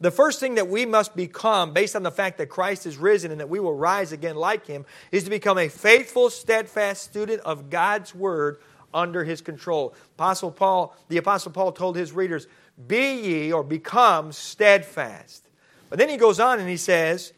The 0.00 0.12
first 0.12 0.38
thing 0.38 0.54
that 0.54 0.68
we 0.68 0.86
must 0.86 1.16
become, 1.16 1.72
based 1.72 1.96
on 1.96 2.04
the 2.04 2.12
fact 2.12 2.38
that 2.38 2.48
Christ 2.48 2.86
is 2.86 2.98
risen 2.98 3.32
and 3.32 3.40
that 3.40 3.48
we 3.48 3.58
will 3.58 3.74
rise 3.74 4.12
again 4.12 4.36
like 4.36 4.66
him, 4.66 4.86
is 5.10 5.24
to 5.24 5.30
become 5.30 5.58
a 5.58 5.68
faithful, 5.68 6.30
steadfast 6.30 7.02
student 7.02 7.40
of 7.40 7.68
God's 7.68 8.14
word 8.14 8.58
under 8.94 9.24
his 9.24 9.42
control. 9.42 9.94
Apostle 10.14 10.50
Paul, 10.50 10.96
the 11.08 11.18
Apostle 11.18 11.52
Paul 11.52 11.72
told 11.72 11.96
his 11.96 12.12
readers, 12.12 12.46
be 12.86 13.20
ye 13.20 13.52
or 13.52 13.62
become 13.62 14.32
steadfast. 14.32 15.48
But 15.90 15.98
then 15.98 16.08
he 16.08 16.16
goes 16.16 16.40
on 16.40 16.60
and 16.60 16.68
he 16.68 16.76
says, 16.76 17.32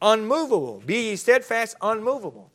unmovable. 0.00 0.82
Be 0.86 1.10
ye 1.10 1.16
steadfast, 1.16 1.76
unmovable. 1.82 2.50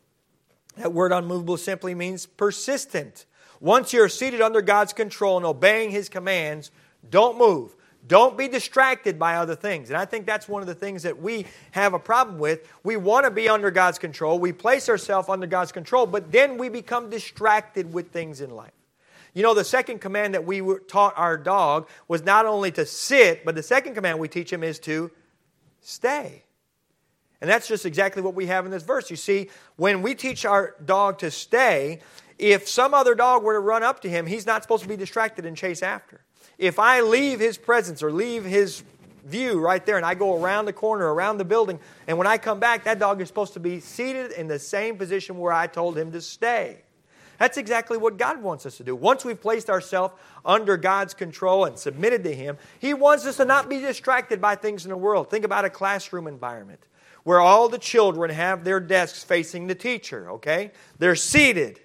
That 0.78 0.94
word 0.94 1.12
unmovable 1.12 1.58
simply 1.58 1.94
means 1.94 2.26
persistent. 2.26 3.26
Once 3.60 3.92
you're 3.92 4.10
seated 4.10 4.42
under 4.42 4.62
God's 4.62 4.94
control 4.94 5.38
and 5.38 5.46
obeying 5.46 5.92
His 5.92 6.08
commands, 6.08 6.72
don't 7.10 7.38
move. 7.38 7.76
Don't 8.08 8.38
be 8.38 8.48
distracted 8.48 9.20
by 9.20 9.36
other 9.36 9.56
things. 9.56 9.90
And 9.90 9.98
I 9.98 10.06
think 10.06 10.26
that's 10.26 10.48
one 10.48 10.62
of 10.62 10.68
the 10.68 10.74
things 10.74 11.04
that 11.04 11.22
we 11.22 11.46
have 11.72 11.94
a 11.94 12.00
problem 12.00 12.40
with. 12.40 12.68
We 12.84 12.98
want 12.98 13.26
to 13.26 13.32
be 13.32 13.50
under 13.50 13.72
God's 13.72 14.00
control. 14.00 14.40
We 14.40 14.52
place 14.52 14.90
ourselves 14.90 15.30
under 15.30 15.48
God's 15.48 15.72
control, 15.72 16.06
but 16.08 16.32
then 16.32 16.58
we 16.58 16.70
become 16.70 17.10
distracted 17.10 17.94
with 17.94 18.12
things 18.12 18.42
in 18.42 18.50
life. 18.52 18.72
You 19.34 19.44
know, 19.44 19.54
the 19.54 19.64
second 19.64 20.00
command 20.00 20.34
that 20.34 20.46
we 20.46 20.62
taught 20.88 21.14
our 21.18 21.38
dog 21.38 21.88
was 22.08 22.24
not 22.24 22.46
only 22.46 22.72
to 22.72 22.86
sit, 22.86 23.46
but 23.46 23.54
the 23.54 23.64
second 23.64 23.94
command 23.94 24.18
we 24.18 24.28
teach 24.28 24.52
him 24.52 24.64
is 24.64 24.80
to 24.80 25.12
stay. 25.82 26.44
And 27.42 27.50
that's 27.50 27.68
just 27.68 27.86
exactly 27.86 28.22
what 28.22 28.34
we 28.34 28.48
have 28.48 28.66
in 28.66 28.72
this 28.72 28.84
verse. 28.84 29.10
You 29.10 29.16
see, 29.16 29.50
when 29.76 30.02
we 30.02 30.16
teach 30.16 30.46
our 30.46 30.76
dog 30.84 31.20
to 31.20 31.32
stay, 31.32 32.00
if 32.38 32.68
some 32.68 32.94
other 32.94 33.16
dog 33.16 33.44
were 33.44 33.54
to 33.54 33.60
run 33.60 33.84
up 33.84 34.02
to 34.02 34.10
him, 34.10 34.26
he's 34.26 34.46
not 34.46 34.64
supposed 34.64 34.84
to 34.84 34.90
be 34.90 34.98
distracted 34.98 35.46
and 35.46 35.56
chase 35.56 35.84
after. 35.84 36.22
If 36.60 36.78
I 36.78 37.02
leave 37.02 37.40
his 37.40 37.58
presence 37.58 38.04
or 38.04 38.12
leave 38.12 38.46
his 38.46 38.84
view 39.24 39.60
right 39.60 39.84
there 39.86 39.98
and 39.98 40.06
I 40.06 40.14
go 40.14 40.40
around 40.40 40.66
the 40.66 40.74
corner, 40.74 41.12
around 41.12 41.38
the 41.38 41.46
building, 41.46 41.80
and 42.06 42.18
when 42.18 42.28
I 42.28 42.38
come 42.38 42.60
back, 42.60 42.84
that 42.84 43.00
dog 43.00 43.22
is 43.22 43.28
supposed 43.30 43.54
to 43.54 43.60
be 43.60 43.80
seated 43.80 44.34
in 44.34 44.48
the 44.48 44.60
same 44.60 44.98
position 44.98 45.40
where 45.40 45.54
I 45.54 45.68
told 45.68 45.98
him 45.98 46.12
to 46.12 46.22
stay. 46.22 46.82
That's 47.40 47.58
exactly 47.58 47.98
what 47.98 48.18
God 48.18 48.44
wants 48.44 48.66
us 48.66 48.76
to 48.78 48.84
do. 48.84 48.94
Once 48.94 49.24
we've 49.24 49.40
placed 49.40 49.70
ourselves 49.70 50.14
under 50.46 50.76
God's 50.76 51.14
control 51.14 51.64
and 51.64 51.80
submitted 51.80 52.26
to 52.26 52.36
Him, 52.36 52.58
He 52.80 52.94
wants 52.94 53.26
us 53.26 53.38
to 53.38 53.46
not 53.46 53.70
be 53.70 53.80
distracted 53.80 54.42
by 54.42 54.56
things 54.56 54.84
in 54.84 54.90
the 54.90 54.98
world. 54.98 55.30
Think 55.30 55.46
about 55.46 55.64
a 55.64 55.70
classroom 55.70 56.28
environment 56.28 56.82
where 57.24 57.40
all 57.40 57.70
the 57.70 57.78
children 57.78 58.30
have 58.30 58.66
their 58.66 58.82
desks 58.82 59.24
facing 59.24 59.68
the 59.68 59.76
teacher, 59.76 60.30
okay? 60.32 60.72
They're 60.98 61.16
seated. 61.16 61.80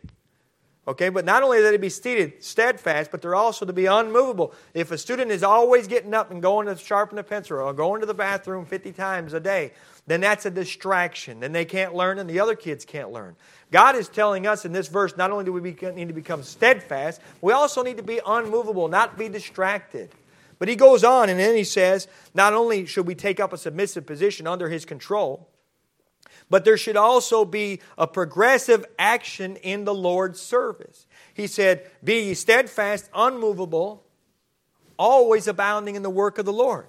Okay, 0.87 1.09
but 1.09 1.25
not 1.25 1.43
only 1.43 1.59
are 1.59 1.63
they 1.63 1.73
to 1.73 1.79
be 1.79 1.89
seated 1.89 2.45
steadfast, 2.45 3.11
but 3.11 3.23
they're 3.23 3.35
also 3.35 3.65
to 3.65 3.73
be 3.73 3.87
unmovable. 3.87 4.53
If 4.75 4.91
a 4.91 4.99
student 4.99 5.31
is 5.31 5.43
always 5.43 5.89
getting 5.89 6.13
up 6.13 6.31
and 6.31 6.43
going 6.43 6.67
to 6.67 6.77
sharpen 6.77 7.17
a 7.17 7.23
pencil 7.23 7.59
or 7.59 7.73
going 7.73 8.01
to 8.01 8.07
the 8.07 8.13
bathroom 8.13 8.67
50 8.67 8.93
times 8.93 9.33
a 9.33 9.41
day, 9.41 9.73
then 10.07 10.21
that's 10.21 10.45
a 10.45 10.51
distraction. 10.51 11.41
Then 11.41 11.53
they 11.53 11.65
can't 11.65 11.95
learn 11.95 12.19
and 12.19 12.29
the 12.29 12.39
other 12.39 12.55
kids 12.55 12.85
can't 12.85 13.11
learn. 13.11 13.35
God 13.71 13.97
is 13.97 14.09
telling 14.09 14.47
us 14.47 14.67
in 14.67 14.73
this 14.73 14.89
verse 14.89 15.17
not 15.17 15.31
only 15.31 15.47
do 15.47 15.53
we 15.55 15.61
need 15.63 16.09
to 16.09 16.15
become 16.15 16.43
steadfast, 16.43 17.21
we 17.41 17.55
also 17.55 17.83
need 17.83 17.97
to 17.97 18.03
be 18.03 18.21
unmovable, 18.27 18.89
not 18.89 19.17
be 19.17 19.31
distracted. 19.31 20.11
But 20.59 20.69
he 20.69 20.77
goes 20.77 21.03
on 21.03 21.31
and 21.31 21.41
then 21.41 21.57
he 21.57 21.65
says, 21.65 22.09
not 22.35 22.53
only 22.53 22.85
should 22.85 23.07
we 23.07 23.15
take 23.15 23.41
up 23.41 23.55
a 23.55 23.59
submissive 23.59 24.05
position 24.05 24.47
under 24.47 24.69
his 24.69 24.85
control, 24.85 25.49
but 26.55 26.65
there 26.65 26.77
should 26.77 26.97
also 26.97 27.45
be 27.45 27.81
a 27.99 28.07
progressive 28.07 28.85
action 28.97 29.57
in 29.57 29.85
the 29.85 29.93
Lord's 29.93 30.41
service. 30.41 31.05
He 31.35 31.49
said, 31.49 31.91
Be 32.05 32.27
ye 32.27 32.35
steadfast, 32.35 33.11
unmovable, 33.13 34.05
always 34.97 35.49
abounding 35.49 35.97
in 35.97 36.05
the 36.05 36.11
work 36.11 36.39
of 36.39 36.45
the 36.45 36.53
Lord. 36.53 36.87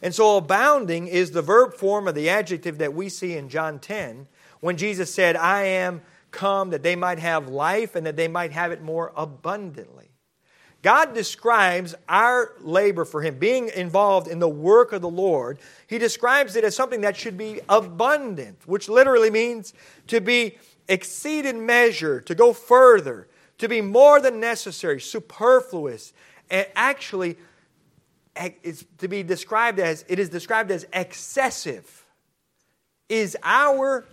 And 0.00 0.14
so, 0.14 0.38
abounding 0.38 1.08
is 1.08 1.32
the 1.32 1.42
verb 1.42 1.74
form 1.74 2.08
of 2.08 2.14
the 2.14 2.30
adjective 2.30 2.78
that 2.78 2.94
we 2.94 3.10
see 3.10 3.36
in 3.36 3.50
John 3.50 3.80
10 3.80 4.28
when 4.60 4.78
Jesus 4.78 5.12
said, 5.12 5.36
I 5.36 5.64
am 5.64 6.00
come 6.30 6.70
that 6.70 6.82
they 6.82 6.96
might 6.96 7.18
have 7.18 7.48
life 7.50 7.96
and 7.96 8.06
that 8.06 8.16
they 8.16 8.28
might 8.28 8.52
have 8.52 8.72
it 8.72 8.80
more 8.80 9.12
abundantly. 9.14 10.08
God 10.86 11.14
describes 11.14 11.96
our 12.08 12.52
labor 12.60 13.04
for 13.04 13.20
Him, 13.20 13.40
being 13.40 13.70
involved 13.74 14.28
in 14.28 14.38
the 14.38 14.48
work 14.48 14.92
of 14.92 15.02
the 15.02 15.08
Lord, 15.08 15.58
He 15.88 15.98
describes 15.98 16.54
it 16.54 16.62
as 16.62 16.76
something 16.76 17.00
that 17.00 17.16
should 17.16 17.36
be 17.36 17.58
abundant, 17.68 18.58
which 18.66 18.88
literally 18.88 19.28
means 19.28 19.74
to 20.06 20.20
be 20.20 20.58
exceeded 20.86 21.56
measure, 21.56 22.20
to 22.20 22.36
go 22.36 22.52
further, 22.52 23.26
to 23.58 23.68
be 23.68 23.80
more 23.80 24.20
than 24.20 24.38
necessary, 24.38 25.00
superfluous, 25.00 26.12
and 26.50 26.68
actually 26.76 27.36
it's 28.36 28.84
to 28.98 29.08
be 29.08 29.24
described 29.24 29.80
as 29.80 30.04
it 30.06 30.20
is 30.20 30.28
described 30.28 30.70
as 30.70 30.86
excessive. 30.92 32.06
Is 33.08 33.36
our 33.42 34.04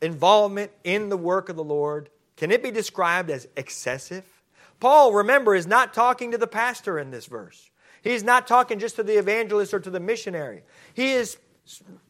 involvement 0.00 0.70
in 0.84 1.08
the 1.08 1.16
work 1.16 1.48
of 1.48 1.56
the 1.56 1.64
Lord, 1.64 2.08
can 2.36 2.52
it 2.52 2.62
be 2.62 2.70
described 2.70 3.30
as 3.30 3.48
excessive? 3.56 4.33
Paul, 4.80 5.12
remember, 5.12 5.54
is 5.54 5.66
not 5.66 5.94
talking 5.94 6.30
to 6.32 6.38
the 6.38 6.46
pastor 6.46 6.98
in 6.98 7.10
this 7.10 7.26
verse. 7.26 7.70
He's 8.02 8.22
not 8.22 8.46
talking 8.46 8.78
just 8.78 8.96
to 8.96 9.02
the 9.02 9.18
evangelist 9.18 9.72
or 9.72 9.80
to 9.80 9.90
the 9.90 10.00
missionary. 10.00 10.62
He 10.92 11.12
is 11.12 11.38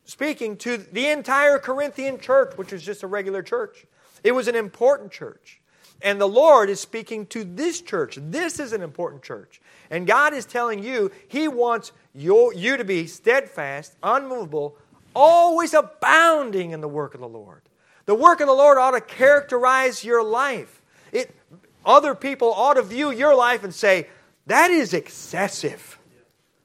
speaking 0.05 0.57
to 0.59 0.77
the 0.77 1.07
entire 1.07 1.59
Corinthian 1.59 2.18
church, 2.18 2.57
which 2.57 2.72
was 2.72 2.83
just 2.83 3.03
a 3.03 3.07
regular 3.07 3.42
church. 3.42 3.87
It 4.24 4.33
was 4.33 4.48
an 4.48 4.57
important 4.57 5.12
church. 5.12 5.61
And 6.03 6.20
the 6.20 6.29
Lord 6.29 6.68
is 6.68 6.81
speaking 6.81 7.27
to 7.27 7.44
this 7.44 7.81
church. 7.81 8.18
This 8.20 8.59
is 8.59 8.72
an 8.72 8.83
important 8.83 9.22
church. 9.22 9.61
And 9.90 10.07
God 10.07 10.35
is 10.35 10.44
telling 10.44 10.83
you, 10.83 11.12
He 11.29 11.46
wants 11.46 11.92
you, 12.14 12.53
you 12.55 12.77
to 12.77 12.85
be 12.85 13.07
steadfast, 13.07 13.94
unmovable, 14.03 14.77
always 15.14 15.72
abounding 15.74 16.72
in 16.72 16.81
the 16.81 16.88
work 16.88 17.14
of 17.14 17.20
the 17.20 17.29
Lord. 17.29 17.62
The 18.07 18.14
work 18.14 18.40
of 18.40 18.48
the 18.48 18.55
Lord 18.55 18.77
ought 18.77 18.90
to 18.90 19.00
characterize 19.00 20.05
your 20.05 20.22
life. 20.22 20.83
It, 21.12 21.35
other 21.85 22.14
people 22.14 22.53
ought 22.53 22.75
to 22.75 22.83
view 22.83 23.11
your 23.11 23.35
life 23.35 23.64
and 23.64 23.75
say, 23.75 24.09
that 24.47 24.70
is 24.70 24.92
excessive. 24.92 25.99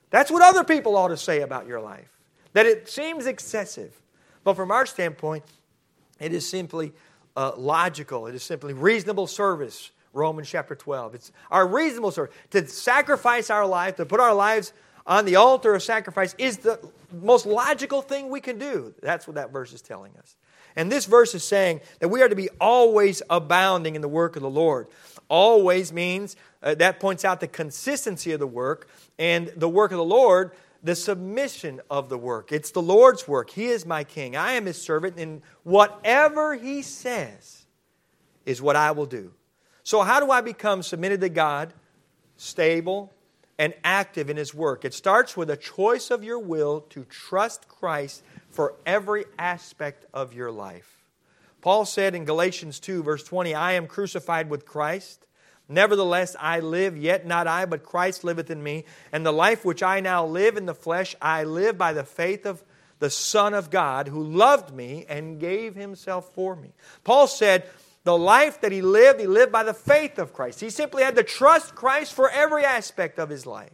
That's 0.09 0.31
what 0.31 0.41
other 0.41 0.63
people 0.63 0.95
ought 0.95 1.09
to 1.09 1.17
say 1.17 1.41
about 1.41 1.67
your 1.67 1.79
life, 1.79 2.09
that 2.53 2.65
it 2.65 2.89
seems 2.89 3.25
excessive. 3.25 3.99
But 4.43 4.55
from 4.55 4.71
our 4.71 4.85
standpoint, 4.85 5.43
it 6.19 6.33
is 6.33 6.47
simply 6.47 6.93
uh, 7.35 7.53
logical, 7.55 8.27
it 8.27 8.35
is 8.35 8.43
simply 8.43 8.73
reasonable 8.73 9.27
service. 9.27 9.91
Romans 10.11 10.49
chapter 10.49 10.73
12. 10.73 11.15
It's 11.15 11.31
our 11.51 11.67
reasonable 11.67 12.09
service. 12.09 12.35
To 12.49 12.67
sacrifice 12.67 13.51
our 13.51 13.67
life, 13.67 13.97
to 13.97 14.07
put 14.07 14.19
our 14.19 14.33
lives 14.33 14.73
on 15.05 15.25
the 15.25 15.35
altar 15.35 15.75
of 15.75 15.83
sacrifice, 15.83 16.33
is 16.39 16.57
the 16.57 16.79
most 17.11 17.45
logical 17.45 18.01
thing 18.01 18.29
we 18.29 18.41
can 18.41 18.57
do. 18.57 18.95
That's 19.03 19.27
what 19.27 19.35
that 19.35 19.51
verse 19.51 19.71
is 19.71 19.83
telling 19.83 20.11
us. 20.17 20.35
And 20.75 20.91
this 20.91 21.05
verse 21.05 21.35
is 21.35 21.43
saying 21.43 21.81
that 21.99 22.09
we 22.09 22.21
are 22.21 22.29
to 22.29 22.35
be 22.35 22.49
always 22.59 23.21
abounding 23.29 23.95
in 23.95 24.01
the 24.01 24.07
work 24.07 24.35
of 24.35 24.41
the 24.41 24.49
Lord. 24.49 24.87
Always 25.29 25.93
means 25.93 26.35
uh, 26.61 26.75
that 26.75 26.99
points 26.99 27.23
out 27.23 27.39
the 27.39 27.47
consistency 27.47 28.31
of 28.31 28.39
the 28.39 28.47
work, 28.47 28.89
and 29.17 29.51
the 29.55 29.69
work 29.69 29.91
of 29.91 29.97
the 29.97 30.03
Lord, 30.03 30.51
the 30.83 30.95
submission 30.95 31.81
of 31.89 32.09
the 32.09 32.17
work. 32.17 32.51
It's 32.51 32.71
the 32.71 32.81
Lord's 32.81 33.27
work. 33.27 33.51
He 33.51 33.67
is 33.67 33.85
my 33.85 34.03
king. 34.03 34.35
I 34.35 34.53
am 34.53 34.65
his 34.65 34.81
servant, 34.81 35.17
and 35.17 35.41
whatever 35.63 36.55
he 36.55 36.81
says 36.81 37.65
is 38.45 38.61
what 38.61 38.75
I 38.75 38.91
will 38.91 39.05
do. 39.05 39.33
So, 39.83 40.01
how 40.01 40.19
do 40.19 40.31
I 40.31 40.41
become 40.41 40.83
submitted 40.83 41.21
to 41.21 41.29
God, 41.29 41.73
stable, 42.37 43.13
and 43.57 43.73
active 43.83 44.29
in 44.29 44.37
his 44.37 44.53
work? 44.53 44.85
It 44.85 44.93
starts 44.93 45.35
with 45.35 45.49
a 45.49 45.57
choice 45.57 46.11
of 46.11 46.23
your 46.23 46.39
will 46.39 46.81
to 46.89 47.03
trust 47.05 47.67
Christ 47.67 48.23
for 48.49 48.75
every 48.85 49.25
aspect 49.37 50.05
of 50.13 50.33
your 50.33 50.51
life. 50.51 50.98
Paul 51.61 51.85
said 51.85 52.15
in 52.15 52.25
Galatians 52.25 52.79
2, 52.79 53.03
verse 53.03 53.23
20, 53.23 53.53
I 53.53 53.73
am 53.73 53.87
crucified 53.87 54.49
with 54.49 54.65
Christ. 54.65 55.25
Nevertheless, 55.67 56.35
I 56.39 56.61
live, 56.61 56.97
yet 56.97 57.27
not 57.27 57.47
I, 57.47 57.65
but 57.65 57.83
Christ 57.83 58.23
liveth 58.23 58.49
in 58.49 58.63
me. 58.63 58.85
And 59.11 59.25
the 59.25 59.33
life 59.33 59.65
which 59.65 59.83
I 59.83 59.99
now 59.99 60.25
live 60.25 60.57
in 60.57 60.65
the 60.65 60.73
flesh, 60.73 61.15
I 61.21 61.43
live 61.43 61.77
by 61.77 61.93
the 61.93 62.03
faith 62.03 62.45
of 62.45 62.63
the 62.99 63.09
Son 63.09 63.53
of 63.53 63.69
God, 63.69 64.07
who 64.07 64.23
loved 64.23 64.73
me 64.73 65.05
and 65.07 65.39
gave 65.39 65.75
himself 65.75 66.33
for 66.33 66.55
me. 66.55 66.73
Paul 67.03 67.27
said, 67.27 67.69
the 68.03 68.17
life 68.17 68.61
that 68.61 68.71
he 68.71 68.81
lived, 68.81 69.19
he 69.19 69.27
lived 69.27 69.51
by 69.51 69.63
the 69.63 69.73
faith 69.73 70.17
of 70.17 70.33
Christ. 70.33 70.59
He 70.59 70.69
simply 70.69 71.03
had 71.03 71.15
to 71.17 71.23
trust 71.23 71.75
Christ 71.75 72.13
for 72.13 72.29
every 72.29 72.65
aspect 72.65 73.19
of 73.19 73.29
his 73.29 73.45
life. 73.45 73.71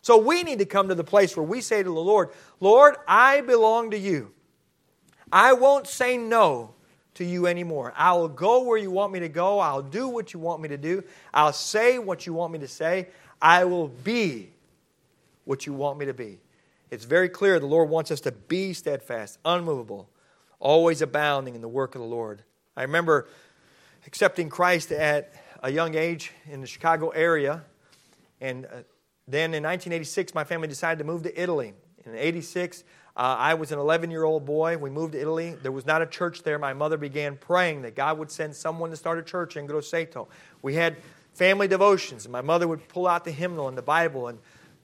So 0.00 0.18
we 0.18 0.42
need 0.42 0.60
to 0.60 0.66
come 0.66 0.88
to 0.88 0.94
the 0.94 1.04
place 1.04 1.36
where 1.36 1.44
we 1.44 1.60
say 1.60 1.82
to 1.82 1.88
the 1.88 1.92
Lord, 1.92 2.30
Lord, 2.60 2.96
I 3.08 3.40
belong 3.40 3.90
to 3.90 3.98
you. 3.98 4.32
I 5.32 5.52
won't 5.54 5.86
say 5.86 6.16
no 6.16 6.74
to 7.14 7.24
you 7.24 7.46
anymore. 7.46 7.92
I 7.96 8.12
will 8.14 8.28
go 8.28 8.62
where 8.64 8.78
you 8.78 8.90
want 8.90 9.12
me 9.12 9.20
to 9.20 9.28
go. 9.28 9.60
I'll 9.60 9.82
do 9.82 10.08
what 10.08 10.32
you 10.32 10.40
want 10.40 10.60
me 10.60 10.68
to 10.68 10.76
do. 10.76 11.04
I'll 11.32 11.52
say 11.52 11.98
what 11.98 12.26
you 12.26 12.34
want 12.34 12.52
me 12.52 12.58
to 12.60 12.68
say. 12.68 13.08
I 13.40 13.64
will 13.64 13.88
be 13.88 14.50
what 15.44 15.66
you 15.66 15.72
want 15.72 15.98
me 15.98 16.06
to 16.06 16.14
be. 16.14 16.38
It's 16.90 17.04
very 17.04 17.28
clear 17.28 17.58
the 17.58 17.66
Lord 17.66 17.88
wants 17.88 18.10
us 18.10 18.20
to 18.22 18.32
be 18.32 18.72
steadfast, 18.72 19.38
unmovable, 19.44 20.08
always 20.60 21.02
abounding 21.02 21.54
in 21.54 21.60
the 21.60 21.68
work 21.68 21.94
of 21.94 22.00
the 22.00 22.06
Lord. 22.06 22.42
I 22.76 22.82
remember 22.82 23.28
accepting 24.06 24.48
Christ 24.48 24.92
at 24.92 25.32
a 25.62 25.70
young 25.70 25.94
age 25.94 26.32
in 26.50 26.60
the 26.60 26.66
Chicago 26.66 27.08
area. 27.08 27.62
And 28.40 28.66
uh, 28.66 28.68
then 29.26 29.54
in 29.54 29.62
1986, 29.62 30.34
my 30.34 30.44
family 30.44 30.68
decided 30.68 30.98
to 30.98 31.04
move 31.04 31.22
to 31.22 31.40
Italy. 31.40 31.72
In 32.06 32.14
86, 32.14 32.84
uh, 33.16 33.36
I 33.38 33.54
was 33.54 33.72
an 33.72 33.78
11 33.78 34.10
year 34.10 34.24
old 34.24 34.44
boy. 34.44 34.76
We 34.76 34.90
moved 34.90 35.12
to 35.12 35.20
Italy. 35.20 35.54
There 35.62 35.72
was 35.72 35.86
not 35.86 36.02
a 36.02 36.06
church 36.06 36.42
there. 36.42 36.58
My 36.58 36.72
mother 36.72 36.96
began 36.96 37.36
praying 37.36 37.82
that 37.82 37.94
God 37.94 38.18
would 38.18 38.30
send 38.30 38.54
someone 38.54 38.90
to 38.90 38.96
start 38.96 39.18
a 39.18 39.22
church 39.22 39.56
in 39.56 39.66
Grosseto. 39.66 40.28
We 40.62 40.74
had 40.74 40.96
family 41.32 41.68
devotions, 41.68 42.24
and 42.24 42.32
my 42.32 42.42
mother 42.42 42.68
would 42.68 42.86
pull 42.88 43.06
out 43.06 43.24
the 43.24 43.30
hymnal 43.30 43.68
and 43.68 43.78
the 43.78 43.82
Bible, 43.82 44.28
and 44.28 44.38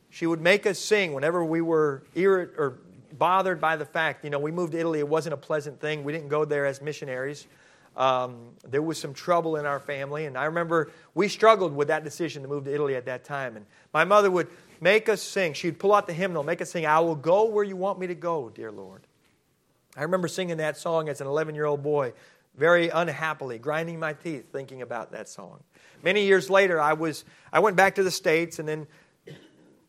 she 0.08 0.26
would 0.26 0.40
make 0.40 0.66
us 0.66 0.78
sing 0.78 1.12
whenever 1.12 1.44
we 1.44 1.60
were 1.60 2.02
irrit- 2.14 2.56
or 2.58 2.78
bothered 3.18 3.60
by 3.60 3.76
the 3.76 3.84
fact, 3.84 4.24
you 4.24 4.30
know, 4.30 4.38
we 4.38 4.50
moved 4.50 4.72
to 4.72 4.78
Italy. 4.78 4.98
It 4.98 5.08
wasn't 5.08 5.34
a 5.34 5.36
pleasant 5.36 5.80
thing. 5.80 6.04
We 6.04 6.12
didn't 6.12 6.28
go 6.28 6.44
there 6.44 6.66
as 6.66 6.80
missionaries. 6.80 7.46
Um, 7.96 8.50
there 8.66 8.82
was 8.82 8.98
some 8.98 9.12
trouble 9.12 9.56
in 9.56 9.66
our 9.66 9.80
family, 9.80 10.26
and 10.26 10.38
I 10.38 10.44
remember 10.44 10.90
we 11.14 11.28
struggled 11.28 11.74
with 11.74 11.88
that 11.88 12.04
decision 12.04 12.42
to 12.42 12.48
move 12.48 12.64
to 12.64 12.72
Italy 12.72 12.94
at 12.94 13.04
that 13.06 13.24
time. 13.24 13.56
And 13.56 13.66
my 13.92 14.04
mother 14.04 14.30
would 14.30 14.48
make 14.80 15.08
us 15.08 15.22
sing. 15.22 15.52
She'd 15.52 15.78
pull 15.78 15.94
out 15.94 16.06
the 16.06 16.12
hymnal, 16.12 16.42
make 16.42 16.60
us 16.60 16.70
sing, 16.70 16.86
I 16.86 17.00
will 17.00 17.14
go 17.14 17.44
where 17.44 17.64
you 17.64 17.76
want 17.76 17.98
me 17.98 18.06
to 18.06 18.14
go, 18.14 18.50
dear 18.50 18.72
Lord. 18.72 19.06
I 19.96 20.02
remember 20.02 20.28
singing 20.28 20.58
that 20.58 20.76
song 20.76 21.08
as 21.08 21.20
an 21.20 21.26
11 21.26 21.54
year 21.54 21.66
old 21.66 21.82
boy, 21.82 22.12
very 22.56 22.88
unhappily, 22.88 23.58
grinding 23.58 23.98
my 23.98 24.12
teeth 24.12 24.52
thinking 24.52 24.82
about 24.82 25.12
that 25.12 25.28
song. 25.28 25.62
Many 26.02 26.24
years 26.24 26.48
later, 26.48 26.80
I, 26.80 26.94
was, 26.94 27.24
I 27.52 27.60
went 27.60 27.76
back 27.76 27.96
to 27.96 28.02
the 28.02 28.10
States 28.10 28.58
and 28.58 28.68
then 28.68 28.86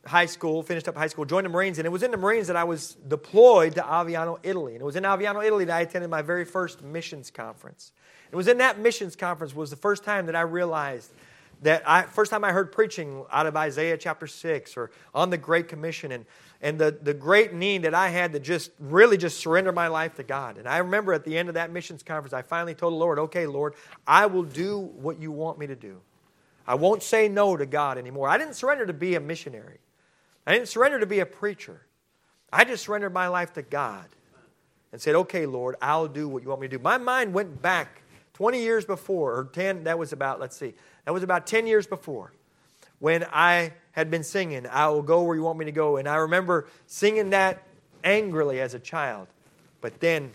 high 0.05 0.25
school, 0.25 0.63
finished 0.63 0.87
up 0.87 0.97
high 0.97 1.07
school, 1.07 1.25
joined 1.25 1.45
the 1.45 1.49
Marines, 1.49 1.77
and 1.77 1.85
it 1.85 1.89
was 1.91 2.03
in 2.03 2.11
the 2.11 2.17
Marines 2.17 2.47
that 2.47 2.55
I 2.55 2.63
was 2.63 2.95
deployed 3.07 3.75
to 3.75 3.81
Aviano, 3.81 4.39
Italy. 4.43 4.73
And 4.73 4.81
it 4.81 4.85
was 4.85 4.95
in 4.95 5.03
Aviano, 5.03 5.45
Italy 5.45 5.65
that 5.65 5.77
I 5.77 5.81
attended 5.81 6.09
my 6.09 6.21
very 6.21 6.45
first 6.45 6.81
missions 6.83 7.29
conference. 7.29 7.91
It 8.31 8.35
was 8.35 8.47
in 8.47 8.57
that 8.57 8.79
missions 8.79 9.15
conference 9.15 9.55
was 9.55 9.69
the 9.69 9.75
first 9.75 10.03
time 10.03 10.25
that 10.25 10.35
I 10.35 10.41
realized 10.41 11.11
that 11.61 11.87
I, 11.87 12.03
first 12.03 12.31
time 12.31 12.43
I 12.43 12.51
heard 12.51 12.71
preaching 12.71 13.23
out 13.31 13.45
of 13.45 13.55
Isaiah 13.55 13.97
chapter 13.97 14.27
6 14.27 14.77
or 14.77 14.91
on 15.13 15.29
the 15.29 15.37
Great 15.37 15.67
Commission 15.67 16.11
and, 16.11 16.25
and 16.61 16.79
the, 16.79 16.97
the 17.01 17.13
great 17.13 17.53
need 17.53 17.83
that 17.83 17.93
I 17.93 18.09
had 18.09 18.33
to 18.33 18.39
just 18.39 18.71
really 18.79 19.17
just 19.17 19.39
surrender 19.39 19.71
my 19.71 19.87
life 19.87 20.15
to 20.15 20.23
God. 20.23 20.57
And 20.57 20.67
I 20.67 20.77
remember 20.79 21.13
at 21.13 21.23
the 21.23 21.37
end 21.37 21.49
of 21.49 21.55
that 21.55 21.71
missions 21.71 22.03
conference, 22.03 22.33
I 22.33 22.41
finally 22.41 22.73
told 22.73 22.93
the 22.93 22.97
Lord, 22.97 23.19
okay, 23.19 23.45
Lord, 23.45 23.75
I 24.07 24.25
will 24.25 24.43
do 24.43 24.79
what 24.79 25.19
you 25.19 25.31
want 25.31 25.59
me 25.59 25.67
to 25.67 25.75
do. 25.75 26.01
I 26.67 26.75
won't 26.75 27.03
say 27.03 27.27
no 27.27 27.57
to 27.57 27.65
God 27.65 27.97
anymore. 27.97 28.29
I 28.29 28.37
didn't 28.37 28.53
surrender 28.53 28.85
to 28.85 28.93
be 28.93 29.15
a 29.15 29.19
missionary. 29.19 29.79
I 30.45 30.53
didn't 30.53 30.67
surrender 30.67 30.99
to 30.99 31.05
be 31.05 31.19
a 31.19 31.25
preacher. 31.25 31.81
I 32.51 32.63
just 32.63 32.83
surrendered 32.83 33.13
my 33.13 33.27
life 33.27 33.53
to 33.53 33.61
God 33.61 34.05
and 34.91 34.99
said, 34.99 35.15
okay, 35.15 35.45
Lord, 35.45 35.75
I'll 35.81 36.07
do 36.07 36.27
what 36.27 36.43
you 36.43 36.49
want 36.49 36.61
me 36.61 36.67
to 36.67 36.77
do. 36.77 36.83
My 36.83 36.97
mind 36.97 37.33
went 37.33 37.61
back 37.61 38.01
20 38.33 38.61
years 38.61 38.85
before, 38.85 39.33
or 39.37 39.45
10, 39.45 39.83
that 39.85 39.99
was 39.99 40.13
about, 40.13 40.39
let's 40.39 40.57
see, 40.57 40.73
that 41.05 41.11
was 41.11 41.23
about 41.23 41.47
10 41.47 41.67
years 41.67 41.87
before 41.87 42.31
when 43.01 43.25
I 43.33 43.73
had 43.93 44.11
been 44.11 44.23
singing, 44.23 44.67
I 44.67 44.87
will 44.89 45.01
go 45.01 45.23
where 45.23 45.35
you 45.35 45.41
want 45.41 45.57
me 45.57 45.65
to 45.65 45.71
go. 45.71 45.97
And 45.97 46.07
I 46.07 46.17
remember 46.17 46.67
singing 46.85 47.31
that 47.31 47.63
angrily 48.03 48.61
as 48.61 48.75
a 48.75 48.79
child. 48.79 49.27
But 49.81 49.99
then 49.99 50.31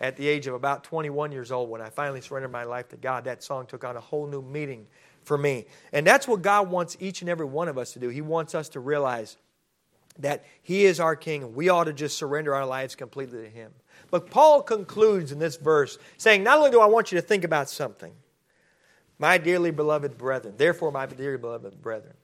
at 0.00 0.16
the 0.16 0.26
age 0.26 0.48
of 0.48 0.54
about 0.54 0.82
21 0.82 1.30
years 1.30 1.52
old, 1.52 1.70
when 1.70 1.80
I 1.80 1.90
finally 1.90 2.20
surrendered 2.20 2.50
my 2.50 2.64
life 2.64 2.88
to 2.88 2.96
God, 2.96 3.24
that 3.24 3.44
song 3.44 3.66
took 3.66 3.84
on 3.84 3.96
a 3.96 4.00
whole 4.00 4.26
new 4.26 4.42
meaning 4.42 4.88
for 5.22 5.38
me. 5.38 5.66
And 5.92 6.04
that's 6.04 6.26
what 6.26 6.42
God 6.42 6.68
wants 6.68 6.96
each 6.98 7.20
and 7.20 7.30
every 7.30 7.46
one 7.46 7.68
of 7.68 7.78
us 7.78 7.92
to 7.92 8.00
do. 8.00 8.08
He 8.08 8.20
wants 8.20 8.52
us 8.52 8.68
to 8.70 8.80
realize 8.80 9.36
that 10.18 10.44
He 10.60 10.86
is 10.86 10.98
our 10.98 11.14
King, 11.14 11.44
and 11.44 11.54
we 11.54 11.68
ought 11.68 11.84
to 11.84 11.92
just 11.92 12.18
surrender 12.18 12.52
our 12.52 12.66
lives 12.66 12.96
completely 12.96 13.44
to 13.44 13.48
Him. 13.48 13.70
But 14.10 14.30
Paul 14.30 14.62
concludes 14.62 15.32
in 15.32 15.38
this 15.38 15.56
verse 15.56 15.98
saying, 16.16 16.42
Not 16.42 16.58
only 16.58 16.70
do 16.70 16.80
I 16.80 16.86
want 16.86 17.12
you 17.12 17.20
to 17.20 17.26
think 17.26 17.44
about 17.44 17.68
something, 17.68 18.12
my 19.18 19.38
dearly 19.38 19.70
beloved 19.70 20.16
brethren. 20.16 20.54
Therefore, 20.56 20.92
my 20.92 21.06
dearly 21.06 21.38
beloved 21.38 21.82
brethren. 21.82 22.14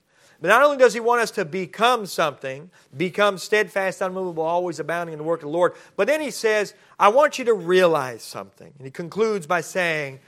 But 0.41 0.49
not 0.49 0.63
only 0.63 0.77
does 0.77 0.95
he 0.95 1.01
want 1.01 1.23
us 1.23 1.31
to 1.33 1.45
become 1.45 2.07
something, 2.07 2.71
become 2.97 3.39
steadfast, 3.39 4.01
unmovable, 4.01 4.43
always 4.43 4.79
abounding 4.79 5.15
in 5.15 5.19
the 5.19 5.25
work 5.25 5.41
of 5.41 5.47
the 5.47 5.57
Lord, 5.57 5.73
but 5.97 6.07
then 6.07 6.21
he 6.21 6.31
says, 6.31 6.75
I 6.99 7.09
want 7.09 7.39
you 7.39 7.45
to 7.47 7.55
realize 7.55 8.23
something. 8.23 8.73
And 8.77 8.85
he 8.85 8.91
concludes 8.91 9.47
by 9.47 9.61
saying, 9.61 10.21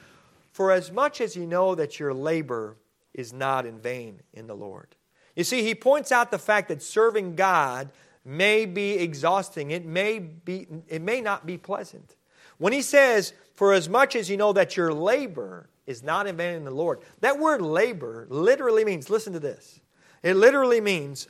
For 0.53 0.73
as 0.73 0.91
much 0.91 1.21
as 1.21 1.37
you 1.37 1.47
know 1.47 1.75
that 1.75 1.99
your 2.01 2.15
labor 2.15 2.77
is 3.15 3.33
not 3.33 3.67
in 3.67 3.79
vain 3.79 4.21
in 4.33 4.47
the 4.47 4.57
Lord. 4.57 4.95
You 5.35 5.45
see, 5.45 5.63
he 5.63 5.75
points 5.75 6.13
out 6.13 6.31
the 6.31 6.39
fact 6.39 6.69
that 6.69 6.83
serving 6.83 7.37
God 7.37 7.91
may 8.27 8.67
be 8.67 8.95
exhausting, 8.95 9.71
it 9.71 9.87
may, 9.87 10.19
be, 10.19 10.67
it 10.89 11.01
may 11.01 11.21
not 11.21 11.47
be 11.47 11.57
pleasant. 11.57 12.17
When 12.59 12.73
he 12.73 12.83
says, 12.83 13.33
For 13.55 13.73
as 13.73 13.89
much 13.89 14.17
as 14.17 14.29
you 14.29 14.37
know 14.37 14.53
that 14.53 14.77
your 14.77 14.93
labor 14.93 15.69
is 15.87 16.03
not 16.03 16.27
in 16.27 16.37
vain 16.37 16.55
in 16.55 16.65
the 16.65 16.71
Lord. 16.71 17.01
That 17.21 17.39
word 17.39 17.62
labor 17.62 18.27
literally 18.29 18.85
means, 18.85 19.09
listen 19.09 19.33
to 19.33 19.41
this, 19.41 19.81
it 20.23 20.35
literally 20.35 20.81
means 20.81 21.29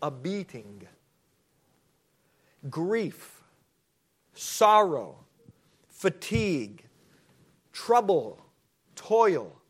a 0.00 0.10
beating, 0.10 0.86
grief, 2.70 3.42
sorrow, 4.34 5.16
fatigue, 5.88 6.84
trouble, 7.72 8.40
toil. 8.96 9.60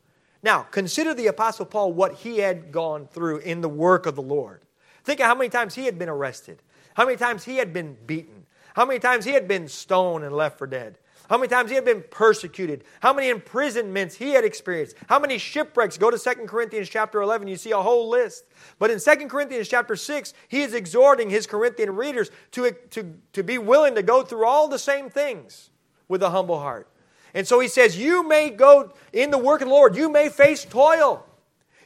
Now, 0.43 0.62
consider 0.62 1.14
the 1.14 1.27
Apostle 1.27 1.67
Paul 1.67 1.93
what 1.93 2.14
he 2.17 2.38
had 2.38 2.71
gone 2.71 3.07
through 3.07 3.38
in 3.38 3.61
the 3.61 3.69
work 3.69 4.07
of 4.07 4.14
the 4.14 4.23
Lord. 4.23 4.62
Think 5.03 5.21
of 5.21 5.27
how 5.27 5.35
many 5.35 5.49
times 5.49 5.75
he 5.75 5.87
had 5.87 5.99
been 5.99 6.09
arrested, 6.09 6.62
how 6.99 7.05
many 7.05 7.17
times 7.17 7.45
he 7.45 7.59
had 7.59 7.73
been 7.73 7.97
beaten, 8.09 8.45
how 8.75 8.85
many 8.85 8.99
times 8.99 9.25
he 9.25 9.31
had 9.31 9.47
been 9.47 9.69
stoned 9.69 10.25
and 10.25 10.35
left 10.35 10.59
for 10.59 10.67
dead. 10.67 10.99
how 11.31 11.37
many 11.37 11.47
times 11.47 11.69
he 11.69 11.77
had 11.77 11.85
been 11.85 12.03
persecuted, 12.11 12.83
how 13.01 13.13
many 13.13 13.29
imprisonments 13.29 14.17
he 14.17 14.31
had 14.31 14.45
experienced, 14.45 14.97
how 15.09 15.19
many 15.19 15.39
shipwrecks. 15.39 15.97
Go 15.97 16.11
to 16.11 16.19
2 16.19 16.47
Corinthians 16.47 16.89
chapter 16.89 17.21
11, 17.21 17.47
you 17.47 17.57
see 17.57 17.71
a 17.71 17.81
whole 17.81 18.09
list. 18.09 18.45
But 18.81 18.91
in 18.91 18.99
2 18.99 19.29
Corinthians 19.29 19.69
chapter 19.69 19.95
6, 19.95 20.35
he 20.49 20.63
is 20.63 20.75
exhorting 20.75 21.31
his 21.31 21.47
Corinthian 21.47 21.95
readers 21.95 22.31
to, 22.53 22.73
to, 22.91 23.15
to 23.35 23.43
be 23.45 23.59
willing 23.59 23.95
to 23.95 24.03
go 24.03 24.25
through 24.25 24.47
all 24.47 24.67
the 24.67 24.79
same 24.79 25.09
things 25.09 25.71
with 26.09 26.23
a 26.23 26.31
humble 26.31 26.59
heart. 26.59 26.89
And 27.33 27.47
so 27.47 27.61
he 27.61 27.69
says, 27.69 27.97
You 27.97 28.27
may 28.27 28.51
go 28.51 28.93
in 29.13 29.31
the 29.31 29.39
work 29.39 29.61
of 29.61 29.69
the 29.69 29.75
Lord, 29.75 29.95
you 29.95 30.09
may 30.09 30.31
face 30.31 30.65
toil, 30.65 31.25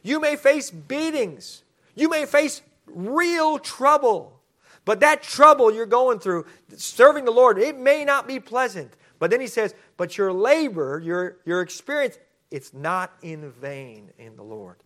you 0.01 0.19
may 0.19 0.37
face 0.37 0.71
beatings, 0.71 1.63
you 1.93 2.09
may 2.09 2.25
face 2.25 2.63
real 2.87 3.59
trouble. 3.59 4.32
But 4.85 4.99
that 4.99 5.23
trouble 5.23 5.73
you're 5.73 5.85
going 5.85 6.19
through, 6.19 6.45
serving 6.75 7.25
the 7.25 7.31
Lord, 7.31 7.57
it 7.57 7.77
may 7.77 8.03
not 8.03 8.27
be 8.27 8.39
pleasant. 8.39 8.93
But 9.19 9.31
then 9.31 9.39
he 9.39 9.47
says, 9.47 9.73
But 9.95 10.17
your 10.17 10.33
labor, 10.33 11.01
your, 11.03 11.37
your 11.45 11.61
experience, 11.61 12.19
it's 12.51 12.73
not 12.73 13.11
in 13.21 13.51
vain 13.51 14.11
in 14.17 14.35
the 14.35 14.43
Lord. 14.43 14.77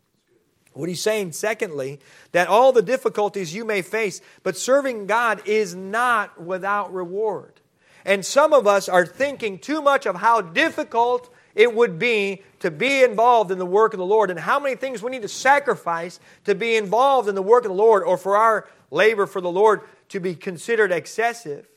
What 0.74 0.90
he's 0.90 1.02
saying, 1.02 1.32
secondly, 1.32 2.00
that 2.34 2.48
all 2.48 2.72
the 2.72 2.84
difficulties 2.84 3.56
you 3.56 3.66
may 3.66 3.82
face, 3.82 4.22
but 4.44 4.56
serving 4.56 5.08
God 5.08 5.42
is 5.48 5.74
not 5.74 6.40
without 6.40 6.94
reward. 6.94 7.60
And 8.06 8.24
some 8.24 8.54
of 8.54 8.68
us 8.68 8.88
are 8.88 9.06
thinking 9.06 9.58
too 9.58 9.82
much 9.82 10.06
of 10.06 10.18
how 10.18 10.42
difficult 10.42 11.34
it 11.58 11.74
would 11.74 11.98
be 11.98 12.44
to 12.60 12.70
be 12.70 13.04
involved 13.04 13.50
in 13.50 13.58
the 13.58 13.66
work 13.66 13.94
of 13.94 13.98
the 13.98 14.06
Lord 14.06 14.30
and 14.30 14.40
how 14.40 14.60
many 14.60 14.76
things 14.76 15.02
we 15.02 15.10
need 15.10 15.24
to 15.24 15.28
sacrifice 15.28 16.20
to 16.46 16.54
be 16.54 16.76
involved 16.76 17.28
in 17.28 17.34
the 17.34 17.42
work 17.42 17.66
of 17.66 17.70
the 17.70 17.76
Lord 17.76 18.04
or 18.04 18.16
for 18.16 18.38
our 18.38 18.70
labor 18.92 19.26
for 19.26 19.42
the 19.42 19.52
Lord 19.52 19.82
to 20.10 20.20
be 20.20 20.36
considered 20.36 20.92
excessive. 20.92 21.68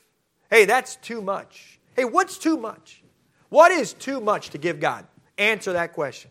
Hey, 0.51 0.67
that's 0.67 0.97
too 0.97 1.23
much. 1.23 1.81
Hey, 1.97 2.05
what's 2.05 2.37
too 2.37 2.59
much? 2.59 3.03
What 3.49 3.73
is 3.73 3.95
too 3.95 4.21
much 4.21 4.51
to 4.51 4.59
give 4.59 4.81
God? 4.81 5.07
Answer 5.39 5.73
that 5.73 5.95
question. 5.95 6.31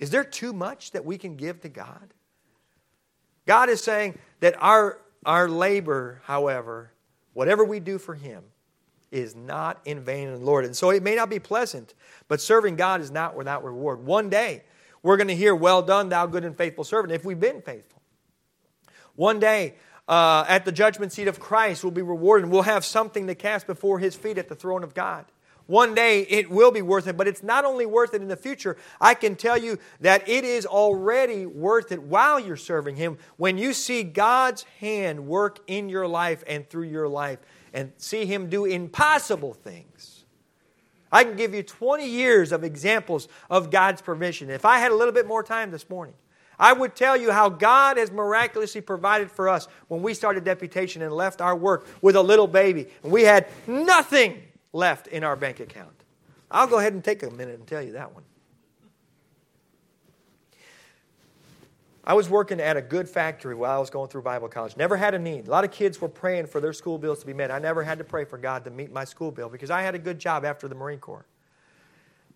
Is 0.00 0.10
there 0.10 0.24
too 0.24 0.52
much 0.52 0.90
that 0.90 1.04
we 1.04 1.18
can 1.18 1.36
give 1.36 1.60
to 1.60 1.68
God? 1.68 2.12
God 3.46 3.68
is 3.68 3.80
saying 3.84 4.18
that 4.40 4.60
our, 4.60 4.98
our 5.24 5.48
labor, 5.48 6.20
however, 6.24 6.90
whatever 7.34 7.64
we 7.64 7.78
do 7.78 7.98
for 7.98 8.16
Him, 8.16 8.42
is 9.12 9.36
not 9.36 9.80
in 9.84 10.00
vain 10.00 10.28
in 10.28 10.34
the 10.34 10.44
Lord. 10.44 10.64
And 10.64 10.74
so 10.74 10.90
it 10.90 11.02
may 11.02 11.14
not 11.14 11.30
be 11.30 11.38
pleasant, 11.38 11.94
but 12.26 12.40
serving 12.40 12.76
God 12.76 13.00
is 13.00 13.10
not 13.10 13.36
without 13.36 13.62
reward. 13.62 14.04
One 14.04 14.28
day, 14.28 14.64
we're 15.02 15.16
going 15.16 15.28
to 15.28 15.36
hear, 15.36 15.54
Well 15.54 15.82
done, 15.82 16.08
thou 16.08 16.26
good 16.26 16.44
and 16.44 16.56
faithful 16.56 16.84
servant, 16.84 17.12
if 17.12 17.24
we've 17.24 17.38
been 17.38 17.62
faithful. 17.62 18.02
One 19.14 19.38
day, 19.38 19.74
uh, 20.08 20.44
at 20.48 20.64
the 20.64 20.72
judgment 20.72 21.12
seat 21.12 21.28
of 21.28 21.38
Christ, 21.38 21.84
we'll 21.84 21.90
be 21.90 22.02
rewarded. 22.02 22.50
We'll 22.50 22.62
have 22.62 22.84
something 22.84 23.26
to 23.26 23.34
cast 23.34 23.66
before 23.66 23.98
His 23.98 24.16
feet 24.16 24.38
at 24.38 24.48
the 24.48 24.54
throne 24.54 24.82
of 24.82 24.94
God. 24.94 25.26
One 25.66 25.94
day 25.94 26.22
it 26.22 26.50
will 26.50 26.72
be 26.72 26.82
worth 26.82 27.06
it, 27.06 27.16
but 27.16 27.28
it's 27.28 27.42
not 27.42 27.64
only 27.64 27.86
worth 27.86 28.14
it 28.14 28.22
in 28.22 28.28
the 28.28 28.36
future. 28.36 28.76
I 29.00 29.14
can 29.14 29.36
tell 29.36 29.56
you 29.56 29.78
that 30.00 30.28
it 30.28 30.44
is 30.44 30.66
already 30.66 31.46
worth 31.46 31.92
it 31.92 32.02
while 32.02 32.40
you're 32.40 32.56
serving 32.56 32.96
Him 32.96 33.18
when 33.36 33.58
you 33.58 33.72
see 33.72 34.02
God's 34.02 34.64
hand 34.80 35.26
work 35.26 35.60
in 35.66 35.88
your 35.88 36.08
life 36.08 36.42
and 36.46 36.68
through 36.68 36.88
your 36.88 37.08
life 37.08 37.38
and 37.72 37.92
see 37.96 38.26
Him 38.26 38.48
do 38.48 38.64
impossible 38.64 39.54
things. 39.54 40.24
I 41.10 41.24
can 41.24 41.36
give 41.36 41.54
you 41.54 41.62
20 41.62 42.08
years 42.08 42.52
of 42.52 42.64
examples 42.64 43.28
of 43.50 43.70
God's 43.70 44.00
provision. 44.00 44.48
If 44.50 44.64
I 44.64 44.78
had 44.78 44.92
a 44.92 44.94
little 44.94 45.12
bit 45.12 45.26
more 45.26 45.42
time 45.42 45.70
this 45.70 45.88
morning, 45.90 46.14
I 46.58 46.72
would 46.72 46.94
tell 46.94 47.16
you 47.16 47.32
how 47.32 47.48
God 47.48 47.98
has 47.98 48.10
miraculously 48.10 48.80
provided 48.80 49.30
for 49.30 49.48
us 49.48 49.68
when 49.88 50.00
we 50.00 50.14
started 50.14 50.44
deputation 50.44 51.02
and 51.02 51.12
left 51.12 51.40
our 51.40 51.56
work 51.56 51.86
with 52.00 52.16
a 52.16 52.22
little 52.22 52.46
baby. 52.46 52.88
And 53.02 53.12
we 53.12 53.22
had 53.22 53.46
nothing 53.66 54.42
left 54.72 55.06
in 55.08 55.24
our 55.24 55.36
bank 55.36 55.60
account. 55.60 56.04
I'll 56.50 56.66
go 56.66 56.78
ahead 56.78 56.92
and 56.92 57.02
take 57.02 57.22
a 57.22 57.30
minute 57.30 57.56
and 57.56 57.66
tell 57.66 57.82
you 57.82 57.92
that 57.92 58.14
one. 58.14 58.22
I 62.04 62.14
was 62.14 62.28
working 62.28 62.60
at 62.60 62.76
a 62.76 62.82
good 62.82 63.08
factory 63.08 63.54
while 63.54 63.76
I 63.76 63.78
was 63.78 63.88
going 63.88 64.08
through 64.08 64.22
Bible 64.22 64.48
college. 64.48 64.76
Never 64.76 64.96
had 64.96 65.14
a 65.14 65.18
need. 65.18 65.46
A 65.46 65.50
lot 65.50 65.64
of 65.64 65.70
kids 65.70 66.00
were 66.00 66.08
praying 66.08 66.46
for 66.46 66.60
their 66.60 66.72
school 66.72 66.98
bills 66.98 67.20
to 67.20 67.26
be 67.26 67.32
met. 67.32 67.52
I 67.52 67.60
never 67.60 67.84
had 67.84 67.98
to 67.98 68.04
pray 68.04 68.24
for 68.24 68.38
God 68.38 68.64
to 68.64 68.70
meet 68.70 68.92
my 68.92 69.04
school 69.04 69.30
bill 69.30 69.48
because 69.48 69.70
I 69.70 69.82
had 69.82 69.94
a 69.94 70.00
good 70.00 70.18
job 70.18 70.44
after 70.44 70.66
the 70.66 70.74
Marine 70.74 70.98
Corps. 70.98 71.26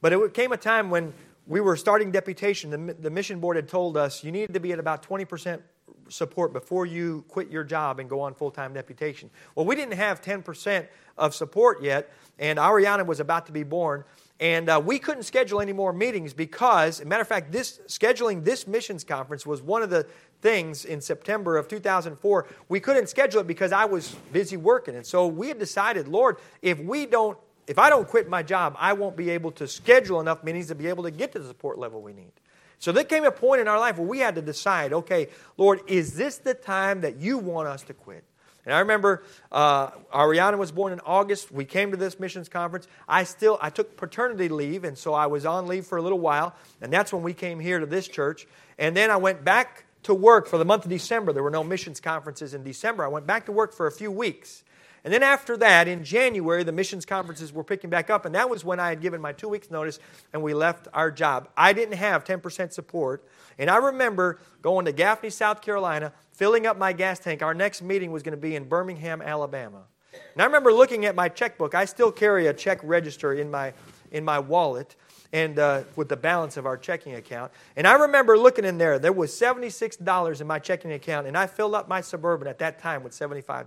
But 0.00 0.12
it 0.12 0.34
came 0.34 0.52
a 0.52 0.56
time 0.56 0.88
when 0.88 1.12
we 1.48 1.60
were 1.60 1.76
starting 1.76 2.12
deputation. 2.12 2.70
The, 2.70 2.94
the 2.94 3.10
mission 3.10 3.40
board 3.40 3.56
had 3.56 3.68
told 3.68 3.96
us 3.96 4.22
you 4.22 4.30
needed 4.30 4.54
to 4.54 4.60
be 4.60 4.72
at 4.72 4.78
about 4.78 5.02
20% 5.02 5.60
support 6.08 6.52
before 6.52 6.86
you 6.86 7.24
quit 7.28 7.50
your 7.50 7.64
job 7.64 7.98
and 7.98 8.08
go 8.08 8.20
on 8.20 8.34
full 8.34 8.52
time 8.52 8.72
deputation. 8.72 9.30
Well, 9.56 9.66
we 9.66 9.74
didn't 9.74 9.94
have 9.94 10.22
10% 10.22 10.86
of 11.18 11.34
support 11.34 11.82
yet, 11.82 12.12
and 12.38 12.58
Ariana 12.58 13.04
was 13.04 13.18
about 13.18 13.46
to 13.46 13.52
be 13.52 13.64
born. 13.64 14.04
And 14.38 14.68
uh, 14.68 14.82
we 14.84 14.98
couldn't 14.98 15.22
schedule 15.22 15.62
any 15.62 15.72
more 15.72 15.92
meetings 15.94 16.34
because, 16.34 17.02
matter 17.04 17.22
of 17.22 17.28
fact, 17.28 17.52
this 17.52 17.80
scheduling 17.86 18.44
this 18.44 18.66
missions 18.66 19.02
conference 19.02 19.46
was 19.46 19.62
one 19.62 19.82
of 19.82 19.88
the 19.88 20.06
things 20.42 20.84
in 20.84 21.00
September 21.00 21.56
of 21.56 21.68
2004. 21.68 22.46
We 22.68 22.78
couldn't 22.78 23.08
schedule 23.08 23.40
it 23.40 23.46
because 23.46 23.72
I 23.72 23.86
was 23.86 24.14
busy 24.32 24.58
working, 24.58 24.94
and 24.94 25.06
so 25.06 25.26
we 25.26 25.48
had 25.48 25.58
decided, 25.58 26.06
Lord, 26.06 26.36
if 26.60 26.78
we 26.78 27.06
don't, 27.06 27.38
if 27.66 27.78
I 27.78 27.88
don't 27.88 28.06
quit 28.06 28.28
my 28.28 28.42
job, 28.42 28.76
I 28.78 28.92
won't 28.92 29.16
be 29.16 29.30
able 29.30 29.52
to 29.52 29.66
schedule 29.66 30.20
enough 30.20 30.44
meetings 30.44 30.66
to 30.68 30.74
be 30.74 30.86
able 30.86 31.04
to 31.04 31.10
get 31.10 31.32
to 31.32 31.38
the 31.38 31.48
support 31.48 31.78
level 31.78 32.02
we 32.02 32.12
need. 32.12 32.32
So 32.78 32.92
there 32.92 33.04
came 33.04 33.24
a 33.24 33.30
point 33.30 33.62
in 33.62 33.68
our 33.68 33.80
life 33.80 33.96
where 33.96 34.06
we 34.06 34.18
had 34.18 34.34
to 34.34 34.42
decide, 34.42 34.92
okay, 34.92 35.28
Lord, 35.56 35.80
is 35.86 36.14
this 36.14 36.36
the 36.36 36.52
time 36.52 37.00
that 37.00 37.16
you 37.16 37.38
want 37.38 37.68
us 37.68 37.82
to 37.84 37.94
quit? 37.94 38.22
And 38.66 38.74
I 38.74 38.80
remember 38.80 39.22
uh, 39.52 39.90
Ariana 40.12 40.58
was 40.58 40.72
born 40.72 40.92
in 40.92 41.00
August. 41.06 41.52
We 41.52 41.64
came 41.64 41.92
to 41.92 41.96
this 41.96 42.18
missions 42.18 42.48
conference. 42.48 42.88
I 43.08 43.22
still 43.22 43.58
I 43.62 43.70
took 43.70 43.96
paternity 43.96 44.48
leave, 44.48 44.82
and 44.82 44.98
so 44.98 45.14
I 45.14 45.26
was 45.26 45.46
on 45.46 45.68
leave 45.68 45.86
for 45.86 45.96
a 45.96 46.02
little 46.02 46.18
while. 46.18 46.54
And 46.82 46.92
that's 46.92 47.12
when 47.12 47.22
we 47.22 47.32
came 47.32 47.60
here 47.60 47.78
to 47.78 47.86
this 47.86 48.08
church. 48.08 48.46
And 48.76 48.96
then 48.96 49.10
I 49.10 49.16
went 49.16 49.44
back 49.44 49.84
to 50.02 50.14
work 50.14 50.48
for 50.48 50.58
the 50.58 50.64
month 50.64 50.84
of 50.84 50.90
December. 50.90 51.32
There 51.32 51.44
were 51.44 51.50
no 51.50 51.64
missions 51.64 52.00
conferences 52.00 52.54
in 52.54 52.64
December. 52.64 53.04
I 53.04 53.08
went 53.08 53.26
back 53.26 53.46
to 53.46 53.52
work 53.52 53.72
for 53.72 53.86
a 53.86 53.92
few 53.92 54.10
weeks. 54.10 54.64
And 55.06 55.14
then 55.14 55.22
after 55.22 55.56
that, 55.58 55.86
in 55.86 56.02
January, 56.02 56.64
the 56.64 56.72
missions 56.72 57.06
conferences 57.06 57.52
were 57.52 57.62
picking 57.62 57.88
back 57.88 58.10
up, 58.10 58.24
and 58.24 58.34
that 58.34 58.50
was 58.50 58.64
when 58.64 58.80
I 58.80 58.88
had 58.88 59.00
given 59.00 59.20
my 59.20 59.32
two 59.32 59.48
weeks' 59.48 59.70
notice 59.70 60.00
and 60.32 60.42
we 60.42 60.52
left 60.52 60.88
our 60.92 61.12
job. 61.12 61.48
I 61.56 61.72
didn't 61.74 61.94
have 61.94 62.24
10% 62.24 62.72
support. 62.72 63.24
And 63.56 63.70
I 63.70 63.76
remember 63.76 64.40
going 64.62 64.84
to 64.86 64.90
Gaffney, 64.90 65.30
South 65.30 65.62
Carolina, 65.62 66.12
filling 66.32 66.66
up 66.66 66.76
my 66.76 66.92
gas 66.92 67.20
tank. 67.20 67.40
Our 67.40 67.54
next 67.54 67.82
meeting 67.82 68.10
was 68.10 68.24
going 68.24 68.32
to 68.32 68.40
be 68.40 68.56
in 68.56 68.64
Birmingham, 68.64 69.22
Alabama. 69.22 69.84
And 70.12 70.42
I 70.42 70.44
remember 70.44 70.72
looking 70.72 71.04
at 71.04 71.14
my 71.14 71.28
checkbook. 71.28 71.76
I 71.76 71.84
still 71.84 72.10
carry 72.10 72.48
a 72.48 72.52
check 72.52 72.80
register 72.82 73.32
in 73.32 73.48
my, 73.48 73.74
in 74.10 74.24
my 74.24 74.40
wallet 74.40 74.96
and 75.32 75.56
uh, 75.60 75.84
with 75.94 76.08
the 76.08 76.16
balance 76.16 76.56
of 76.56 76.66
our 76.66 76.76
checking 76.76 77.14
account. 77.14 77.52
And 77.76 77.86
I 77.86 77.92
remember 77.92 78.36
looking 78.36 78.64
in 78.64 78.76
there. 78.76 78.98
There 78.98 79.12
was 79.12 79.30
$76 79.30 80.40
in 80.40 80.46
my 80.48 80.58
checking 80.58 80.90
account, 80.90 81.28
and 81.28 81.38
I 81.38 81.46
filled 81.46 81.76
up 81.76 81.86
my 81.86 82.00
Suburban 82.00 82.48
at 82.48 82.58
that 82.58 82.80
time 82.80 83.04
with 83.04 83.12
$75. 83.12 83.66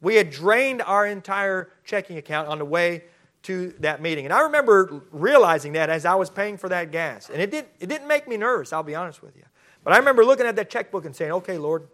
We 0.00 0.16
had 0.16 0.30
drained 0.30 0.82
our 0.82 1.06
entire 1.06 1.70
checking 1.84 2.18
account 2.18 2.48
on 2.48 2.58
the 2.58 2.64
way 2.64 3.04
to 3.44 3.72
that 3.78 4.02
meeting. 4.02 4.24
And 4.24 4.34
I 4.34 4.40
remember 4.42 5.02
realizing 5.12 5.74
that 5.74 5.88
as 5.88 6.04
I 6.04 6.16
was 6.16 6.30
paying 6.30 6.58
for 6.58 6.68
that 6.68 6.90
gas. 6.90 7.30
And 7.30 7.40
it, 7.40 7.50
did, 7.50 7.66
it 7.78 7.88
didn't 7.88 8.08
make 8.08 8.26
me 8.26 8.36
nervous, 8.36 8.72
I'll 8.72 8.82
be 8.82 8.94
honest 8.94 9.22
with 9.22 9.36
you. 9.36 9.44
But 9.84 9.92
I 9.92 9.98
remember 9.98 10.24
looking 10.24 10.46
at 10.46 10.56
that 10.56 10.68
checkbook 10.68 11.04
and 11.04 11.14
saying, 11.14 11.30
okay, 11.30 11.56
Lord, 11.56 11.86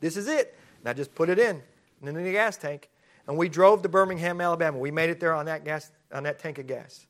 this 0.00 0.18
is 0.18 0.28
it. 0.28 0.54
And 0.80 0.88
I 0.90 0.92
just 0.92 1.14
put 1.14 1.30
it 1.30 1.38
in, 1.38 1.62
and 2.00 2.16
in 2.16 2.24
the 2.24 2.32
gas 2.32 2.58
tank. 2.58 2.90
And 3.26 3.38
we 3.38 3.48
drove 3.48 3.80
to 3.82 3.88
Birmingham, 3.88 4.40
Alabama. 4.40 4.78
We 4.78 4.90
made 4.90 5.08
it 5.08 5.18
there 5.18 5.32
on 5.32 5.46
that, 5.46 5.64
gas, 5.64 5.90
on 6.12 6.24
that 6.24 6.38
tank 6.38 6.58
of 6.58 6.66
gas. 6.66 7.06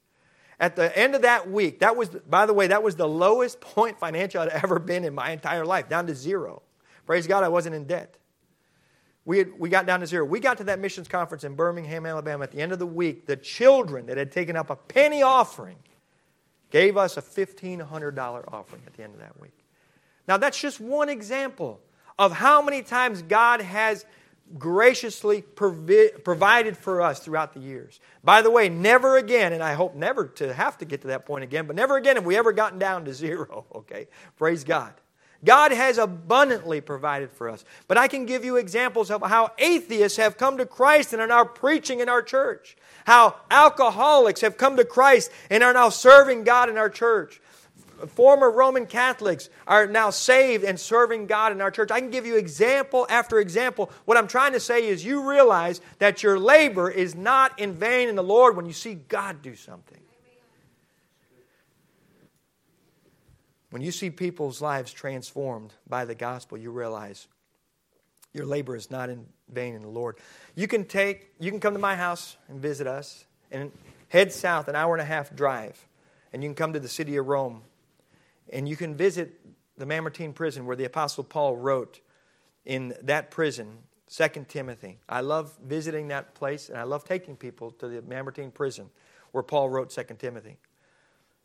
At 0.61 0.77
the 0.77 0.97
end 0.97 1.17
of 1.17 1.23
that 1.23 1.51
week, 1.51 1.81
that 1.81 1.97
was, 1.97 2.11
by 2.11 2.47
the 2.47 2.53
way, 2.53 2.69
that 2.69 2.85
was 2.85 2.95
the 2.95 3.09
lowest 3.09 3.61
point 3.61 3.99
financial 3.99 4.43
I'd 4.43 4.49
ever 4.49 4.79
been 4.79 5.05
in 5.05 5.13
my 5.13 5.31
entire 5.31 5.67
life, 5.67 5.89
down 5.89 6.07
to 6.07 6.15
zero. 6.15 6.63
Praise 7.05 7.27
God, 7.27 7.43
I 7.43 7.49
wasn't 7.49 7.75
in 7.75 7.85
debt. 7.85 8.17
We, 9.25 9.39
had, 9.39 9.59
we 9.59 9.71
got 9.71 9.87
down 9.87 10.01
to 10.01 10.07
zero. 10.07 10.25
We 10.25 10.39
got 10.41 10.59
to 10.59 10.65
that 10.65 10.79
missions 10.79 11.09
conference 11.09 11.45
in 11.45 11.55
Birmingham, 11.55 12.05
Alabama. 12.05 12.45
At 12.45 12.53
the 12.53 12.61
end 12.61 12.73
of 12.73 12.79
the 12.79 12.87
week, 12.87 13.27
the 13.27 13.37
children 13.37 14.07
that 14.07 14.19
had 14.19 14.31
taken 14.31 14.55
up 14.55 14.71
a 14.71 14.77
penny 14.77 15.23
offering 15.23 15.77
gave 16.71 16.97
us 16.97 17.17
a 17.17 17.23
$1,500 17.23 18.45
offering 18.53 18.83
at 18.87 18.95
the 18.95 19.03
end 19.03 19.15
of 19.15 19.21
that 19.21 19.41
week. 19.41 19.57
Now, 20.29 20.37
that's 20.37 20.61
just 20.61 20.81
one 20.81 21.09
example 21.09 21.81
of 22.19 22.33
how 22.33 22.63
many 22.63 22.83
times 22.83 23.23
God 23.23 23.61
has 23.61 24.05
graciously 24.59 25.43
provi- 25.43 26.11
provided 26.23 26.77
for 26.77 27.01
us 27.01 27.21
throughout 27.21 27.55
the 27.55 27.61
years. 27.61 28.01
By 28.23 28.43
the 28.43 28.51
way, 28.51 28.69
never 28.69 29.17
again, 29.17 29.53
and 29.53 29.63
I 29.63 29.75
hope 29.75 29.95
never 29.95 30.27
to 30.27 30.53
have 30.53 30.79
to 30.79 30.85
get 30.85 31.03
to 31.03 31.09
that 31.09 31.27
point 31.27 31.45
again, 31.45 31.67
but 31.67 31.77
never 31.77 31.97
again 31.97 32.17
have 32.17 32.27
we 32.27 32.37
ever 32.37 32.53
gotten 32.53 32.79
down 32.79 33.05
to 33.07 33.15
zero, 33.15 33.65
okay? 33.75 34.09
Praise 34.37 34.65
God. 34.65 34.93
God 35.45 35.73
has 35.73 35.99
abundantly 35.99 36.81
provided 36.81 37.31
for 37.31 37.49
us. 37.49 37.65
But 37.87 37.99
I 37.99 38.09
can 38.09 38.27
give 38.27 38.45
you 38.45 38.57
examples 38.57 39.11
of 39.11 39.23
how 39.23 39.53
atheists 39.59 40.19
have 40.19 40.39
come 40.39 40.59
to 40.59 40.67
Christ 40.67 41.13
and 41.13 41.21
are 41.21 41.29
now 41.29 41.45
preaching 41.45 42.01
in 42.01 42.09
our 42.09 42.23
church. 42.23 42.77
How 43.05 43.37
alcoholics 43.51 44.41
have 44.41 44.57
come 44.57 44.77
to 44.77 44.85
Christ 44.85 45.31
and 45.51 45.63
are 45.63 45.75
now 45.75 45.91
serving 45.91 46.45
God 46.45 46.69
in 46.69 46.79
our 46.79 46.91
church 46.91 47.41
former 48.09 48.51
Roman 48.51 48.87
Catholics 48.87 49.49
are 49.67 49.87
now 49.87 50.11
saved 50.11 50.65
and 50.65 50.79
serving 50.79 51.27
God 51.27 51.53
in 51.53 51.61
our 51.61 51.71
church. 51.71 51.91
I 51.91 52.01
can 52.01 52.11
give 52.11 52.27
you 52.27 52.37
example 52.37 53.07
after 53.09 53.39
example. 53.39 53.91
What 54.05 54.17
I'm 54.17 54.29
trying 54.29 54.53
to 54.53 54.61
say 54.61 54.87
is 54.87 55.05
you 55.05 55.29
realize 55.29 55.81
that 55.99 56.23
your 56.23 56.39
labor 56.39 56.91
is 56.91 57.15
not 57.15 57.59
in 57.59 57.75
vain 57.75 58.09
in 58.09 58.17
the 58.17 58.23
Lord 58.23 58.57
when 58.57 58.67
you 58.67 58.73
see 58.73 58.95
God 58.95 59.43
do 59.43 59.55
something. 59.55 60.01
When 63.75 63.83
you 63.83 63.91
see 63.91 64.09
people's 64.09 64.63
lives 64.63 64.93
transformed 64.93 65.73
by 65.89 66.05
the 66.05 66.15
gospel, 66.15 66.57
you 66.57 66.71
realize 66.71 67.27
your 68.33 68.47
labor 68.47 68.77
is 68.77 68.89
not 68.89 69.11
in 69.11 69.27
vain 69.49 69.75
in 69.75 69.83
the 69.83 69.89
Lord. 69.89 70.19
You 70.55 70.69
can 70.69 70.85
take, 70.85 71.33
you 71.41 71.51
can 71.51 71.59
come 71.59 71.73
to 71.73 71.81
my 71.81 71.97
house 71.97 72.37
and 72.47 72.61
visit 72.61 72.87
us 72.87 73.25
and 73.51 73.73
head 74.11 74.33
south 74.33 74.69
an 74.69 74.77
hour 74.77 74.95
and 74.95 75.03
a 75.03 75.05
half 75.05 75.35
drive, 75.35 75.89
and 76.33 76.41
you 76.41 76.51
can 76.51 76.55
come 76.55 76.73
to 76.75 76.79
the 76.79 76.89
city 76.89 77.17
of 77.17 77.27
Rome, 77.27 77.63
and 78.53 78.69
you 78.69 78.77
can 78.77 78.95
visit 78.95 79.41
the 79.77 79.87
Mamertine 79.87 80.35
prison 80.35 80.67
where 80.67 80.77
the 80.77 80.85
Apostle 80.85 81.25
Paul 81.25 81.57
wrote 81.57 81.99
in 82.65 82.95
that 83.03 83.33
prison, 83.33 83.79
2 84.09 84.47
Timothy. 84.47 85.01
I 85.09 85.21
love 85.21 85.53
visiting 85.61 86.07
that 86.09 86.37
place, 86.37 86.69
and 86.69 86.79
I 86.79 86.85
love 86.85 87.03
taking 87.03 87.35
people 87.35 87.73
to 87.73 87.89
the 87.89 88.03
Mamertine 88.03 88.53
prison 88.53 88.91
where 89.33 89.43
Paul 89.43 89.69
wrote 89.69 89.91
2 89.91 90.05
Timothy. 90.17 90.59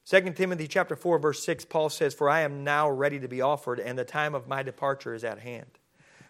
2 0.10 0.22
Timothy 0.32 0.67
chapter 0.67 0.95
4 0.95 1.19
verse 1.19 1.43
6 1.43 1.65
Paul 1.65 1.88
says 1.89 2.15
for 2.15 2.30
I 2.30 2.41
am 2.41 2.63
now 2.63 2.89
ready 2.89 3.19
to 3.19 3.28
be 3.28 3.41
offered 3.41 3.80
and 3.80 3.98
the 3.98 4.04
time 4.04 4.34
of 4.34 4.48
my 4.48 4.63
departure 4.63 5.13
is 5.13 5.24
at 5.24 5.39
hand. 5.39 5.67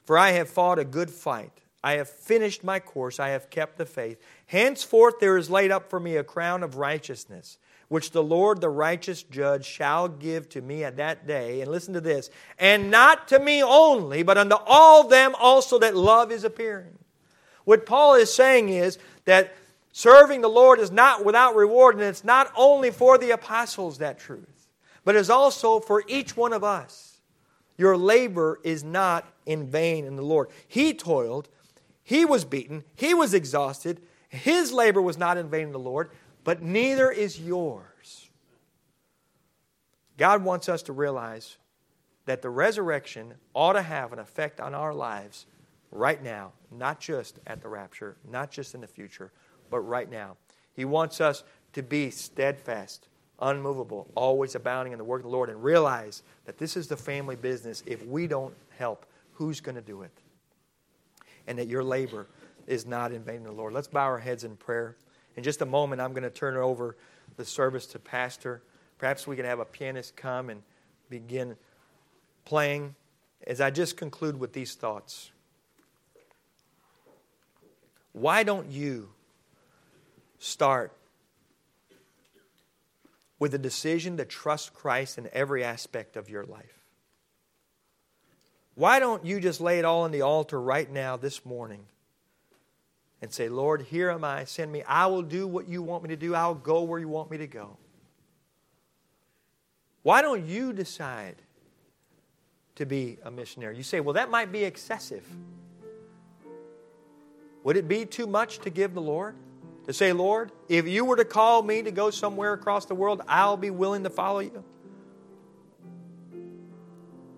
For 0.03 0.17
I 0.17 0.31
have 0.31 0.49
fought 0.49 0.79
a 0.79 0.85
good 0.85 1.09
fight 1.09 1.61
I 1.81 1.93
have 1.93 2.09
finished 2.09 2.61
my 2.61 2.81
course 2.81 3.21
I 3.21 3.29
have 3.29 3.49
kept 3.49 3.77
the 3.77 3.85
faith. 3.85 4.19
Henceforth 4.47 5.21
there 5.21 5.37
is 5.37 5.49
laid 5.49 5.71
up 5.71 5.89
for 5.89 5.97
me 5.97 6.17
a 6.17 6.25
crown 6.25 6.61
of 6.61 6.75
righteousness 6.75 7.57
which 7.87 8.11
the 8.11 8.21
Lord 8.21 8.59
the 8.59 8.67
righteous 8.67 9.23
judge 9.23 9.65
shall 9.65 10.09
give 10.09 10.49
to 10.49 10.61
me 10.61 10.83
at 10.83 10.97
that 10.97 11.25
day 11.25 11.61
and 11.61 11.71
listen 11.71 11.93
to 11.93 12.01
this 12.01 12.29
and 12.57 12.91
not 12.91 13.29
to 13.29 13.39
me 13.39 13.63
only 13.63 14.23
but 14.23 14.37
unto 14.37 14.57
all 14.65 15.07
them 15.07 15.33
also 15.39 15.79
that 15.79 15.95
love 15.95 16.33
is 16.33 16.43
appearing. 16.43 16.99
What 17.63 17.85
Paul 17.85 18.15
is 18.15 18.33
saying 18.33 18.67
is 18.67 18.97
that 19.23 19.53
Serving 19.91 20.41
the 20.41 20.47
Lord 20.47 20.79
is 20.79 20.91
not 20.91 21.25
without 21.25 21.55
reward, 21.55 21.95
and 21.95 22.03
it's 22.03 22.23
not 22.23 22.51
only 22.55 22.91
for 22.91 23.17
the 23.17 23.31
apostles 23.31 23.97
that 23.97 24.19
truth, 24.19 24.67
but 25.03 25.15
is 25.15 25.29
also 25.29 25.79
for 25.79 26.03
each 26.07 26.37
one 26.37 26.53
of 26.53 26.63
us. 26.63 27.19
Your 27.77 27.97
labor 27.97 28.59
is 28.63 28.83
not 28.83 29.25
in 29.45 29.65
vain 29.65 30.05
in 30.05 30.15
the 30.15 30.21
Lord. 30.21 30.49
He 30.67 30.93
toiled, 30.93 31.49
he 32.03 32.25
was 32.25 32.45
beaten, 32.45 32.83
he 32.95 33.13
was 33.13 33.33
exhausted. 33.33 34.01
His 34.29 34.71
labor 34.71 35.01
was 35.01 35.17
not 35.17 35.37
in 35.37 35.49
vain 35.49 35.67
in 35.67 35.71
the 35.71 35.79
Lord, 35.79 36.11
but 36.43 36.61
neither 36.61 37.09
is 37.09 37.39
yours. 37.39 38.29
God 40.17 40.43
wants 40.43 40.69
us 40.69 40.83
to 40.83 40.93
realize 40.93 41.57
that 42.25 42.43
the 42.43 42.49
resurrection 42.49 43.33
ought 43.55 43.73
to 43.73 43.81
have 43.81 44.13
an 44.13 44.19
effect 44.19 44.59
on 44.59 44.75
our 44.75 44.93
lives 44.93 45.47
right 45.91 46.21
now, 46.21 46.51
not 46.69 46.99
just 46.99 47.39
at 47.47 47.61
the 47.61 47.69
rapture, 47.69 48.17
not 48.29 48.51
just 48.51 48.75
in 48.75 48.81
the 48.81 48.87
future, 48.87 49.31
but 49.69 49.79
right 49.79 50.09
now. 50.09 50.37
He 50.73 50.85
wants 50.85 51.21
us 51.21 51.43
to 51.73 51.83
be 51.83 52.09
steadfast, 52.09 53.07
unmovable, 53.39 54.09
always 54.15 54.55
abounding 54.55 54.93
in 54.93 54.97
the 54.97 55.03
work 55.03 55.19
of 55.19 55.23
the 55.23 55.29
Lord, 55.29 55.49
and 55.49 55.63
realize 55.63 56.23
that 56.45 56.57
this 56.57 56.77
is 56.77 56.87
the 56.87 56.97
family 56.97 57.35
business. 57.35 57.83
If 57.85 58.05
we 58.05 58.27
don't 58.27 58.53
help, 58.77 59.05
who's 59.33 59.61
going 59.61 59.75
to 59.75 59.81
do 59.81 60.01
it? 60.01 60.11
And 61.47 61.57
that 61.57 61.67
your 61.67 61.83
labor 61.83 62.27
is 62.67 62.85
not 62.85 63.11
in 63.11 63.23
vain 63.23 63.37
in 63.37 63.43
the 63.43 63.51
Lord. 63.51 63.73
Let's 63.73 63.87
bow 63.87 64.05
our 64.05 64.19
heads 64.19 64.43
in 64.43 64.55
prayer. 64.55 64.95
In 65.35 65.43
just 65.43 65.61
a 65.61 65.65
moment, 65.65 66.01
I'm 66.01 66.11
going 66.11 66.23
to 66.23 66.29
turn 66.29 66.55
over 66.55 66.95
the 67.37 67.45
service 67.45 67.85
to 67.87 67.99
Pastor. 67.99 68.61
Perhaps 68.97 69.25
we 69.25 69.35
can 69.35 69.45
have 69.45 69.59
a 69.59 69.65
pianist 69.65 70.15
come 70.15 70.49
and 70.49 70.61
begin 71.09 71.55
playing 72.45 72.95
as 73.47 73.61
I 73.61 73.69
just 73.69 73.97
conclude 73.97 74.39
with 74.39 74.53
these 74.53 74.75
thoughts. 74.75 75.31
Why 78.11 78.43
don't 78.43 78.69
you 78.69 79.09
start 80.39 80.93
with 83.37 83.53
a 83.53 83.57
decision 83.57 84.17
to 84.17 84.25
trust 84.25 84.73
Christ 84.73 85.17
in 85.17 85.29
every 85.31 85.63
aspect 85.63 86.17
of 86.17 86.29
your 86.29 86.43
life. 86.43 86.79
Why 88.75 88.99
don't 88.99 89.25
you 89.25 89.39
just 89.39 89.61
lay 89.61 89.79
it 89.79 89.85
all 89.85 90.03
on 90.03 90.11
the 90.11 90.21
altar 90.21 90.59
right 90.59 90.89
now, 90.89 91.17
this 91.17 91.45
morning, 91.45 91.85
and 93.21 93.31
say, 93.31 93.49
Lord, 93.49 93.81
here 93.81 94.09
am 94.09 94.23
I, 94.23 94.45
send 94.45 94.71
me. 94.71 94.83
I 94.83 95.07
will 95.07 95.21
do 95.21 95.47
what 95.47 95.67
you 95.67 95.81
want 95.81 96.03
me 96.03 96.09
to 96.09 96.15
do, 96.15 96.33
I'll 96.33 96.55
go 96.55 96.83
where 96.83 96.99
you 96.99 97.09
want 97.09 97.29
me 97.29 97.37
to 97.37 97.47
go. 97.47 97.77
Why 100.01 100.21
don't 100.21 100.45
you 100.45 100.71
decide 100.71 101.35
to 102.75 102.85
be 102.85 103.17
a 103.23 103.31
missionary? 103.31 103.75
You 103.75 103.83
say, 103.83 103.99
well, 103.99 104.13
that 104.13 104.29
might 104.29 104.51
be 104.51 104.63
excessive. 104.63 105.25
Would 107.65 107.75
it 107.75 107.87
be 107.87 108.05
too 108.05 108.27
much 108.27 108.59
to 108.59 108.69
give 108.69 108.93
the 108.93 109.01
Lord? 109.01 109.35
To 109.89 109.93
say, 109.93 110.13
Lord, 110.13 110.51
if 110.67 110.87
you 110.87 111.03
were 111.03 111.15
to 111.15 111.25
call 111.25 111.63
me 111.63 111.81
to 111.81 111.89
go 111.89 112.11
somewhere 112.11 112.53
across 112.53 112.85
the 112.85 112.93
world, 112.93 113.23
I'll 113.27 113.57
be 113.57 113.71
willing 113.71 114.03
to 114.03 114.11
follow 114.11 114.37
you? 114.37 114.63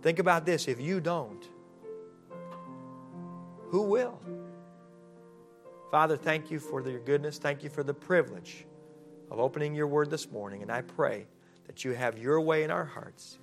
Think 0.01 0.19
about 0.19 0.45
this 0.45 0.67
if 0.67 0.77
you 0.77 0.99
don't, 0.99 1.47
who 3.69 3.83
will? 3.83 4.19
Father, 5.91 6.17
thank 6.17 6.51
you 6.51 6.59
for 6.59 6.85
your 6.85 6.99
goodness. 6.99 7.37
Thank 7.37 7.63
you 7.63 7.69
for 7.69 7.83
the 7.83 7.93
privilege 7.93 8.65
of 9.29 9.39
opening 9.39 9.73
your 9.73 9.87
word 9.87 10.09
this 10.09 10.29
morning. 10.29 10.61
And 10.61 10.69
I 10.69 10.81
pray 10.81 11.27
that 11.67 11.85
you 11.85 11.91
have 11.91 12.17
your 12.17 12.41
way 12.41 12.63
in 12.63 12.69
our 12.69 12.83
hearts. 12.83 13.39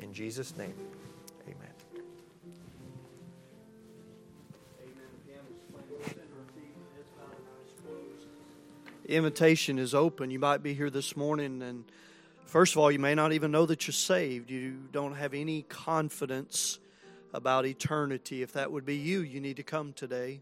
In 0.00 0.12
Jesus' 0.12 0.56
name. 0.56 0.74
Invitation 9.08 9.78
is 9.78 9.94
open. 9.94 10.30
You 10.30 10.38
might 10.38 10.62
be 10.62 10.74
here 10.74 10.90
this 10.90 11.16
morning, 11.16 11.62
and 11.62 11.84
first 12.44 12.74
of 12.74 12.78
all, 12.78 12.90
you 12.90 12.98
may 12.98 13.14
not 13.14 13.32
even 13.32 13.50
know 13.50 13.66
that 13.66 13.86
you're 13.86 13.92
saved. 13.92 14.50
You 14.50 14.76
don't 14.92 15.14
have 15.14 15.34
any 15.34 15.62
confidence 15.62 16.78
about 17.32 17.66
eternity. 17.66 18.42
If 18.42 18.52
that 18.52 18.70
would 18.70 18.84
be 18.84 18.96
you, 18.96 19.22
you 19.22 19.40
need 19.40 19.56
to 19.56 19.62
come 19.62 19.92
today. 19.92 20.40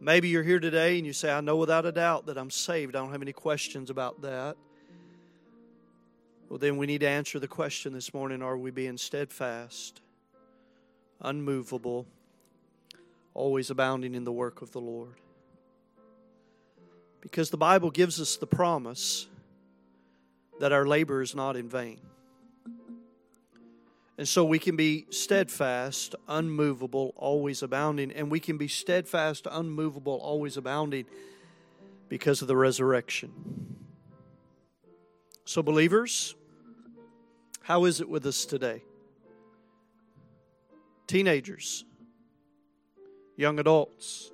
Maybe 0.00 0.28
you're 0.28 0.42
here 0.42 0.60
today 0.60 0.98
and 0.98 1.06
you 1.06 1.12
say, 1.12 1.30
I 1.30 1.40
know 1.40 1.56
without 1.56 1.86
a 1.86 1.92
doubt 1.92 2.26
that 2.26 2.36
I'm 2.36 2.50
saved. 2.50 2.96
I 2.96 3.00
don't 3.00 3.12
have 3.12 3.22
any 3.22 3.32
questions 3.32 3.90
about 3.90 4.22
that. 4.22 4.56
Well, 6.48 6.58
then 6.58 6.76
we 6.76 6.86
need 6.86 7.00
to 7.00 7.08
answer 7.08 7.38
the 7.38 7.48
question 7.48 7.92
this 7.92 8.12
morning 8.12 8.42
are 8.42 8.56
we 8.56 8.70
being 8.70 8.96
steadfast, 8.96 10.00
unmovable, 11.20 12.06
always 13.34 13.70
abounding 13.70 14.14
in 14.14 14.24
the 14.24 14.32
work 14.32 14.62
of 14.62 14.72
the 14.72 14.80
Lord? 14.80 15.14
Because 17.24 17.48
the 17.48 17.56
Bible 17.56 17.90
gives 17.90 18.20
us 18.20 18.36
the 18.36 18.46
promise 18.46 19.26
that 20.60 20.72
our 20.72 20.86
labor 20.86 21.22
is 21.22 21.34
not 21.34 21.56
in 21.56 21.68
vain. 21.68 21.98
And 24.18 24.28
so 24.28 24.44
we 24.44 24.58
can 24.58 24.76
be 24.76 25.06
steadfast, 25.10 26.14
unmovable, 26.28 27.14
always 27.16 27.62
abounding. 27.62 28.12
And 28.12 28.30
we 28.30 28.38
can 28.38 28.58
be 28.58 28.68
steadfast, 28.68 29.48
unmovable, 29.50 30.20
always 30.22 30.56
abounding 30.56 31.06
because 32.08 32.42
of 32.42 32.46
the 32.46 32.56
resurrection. 32.56 33.32
So, 35.46 35.62
believers, 35.62 36.34
how 37.62 37.86
is 37.86 38.00
it 38.02 38.08
with 38.08 38.26
us 38.26 38.44
today? 38.44 38.82
Teenagers, 41.06 41.84
young 43.36 43.58
adults, 43.58 44.30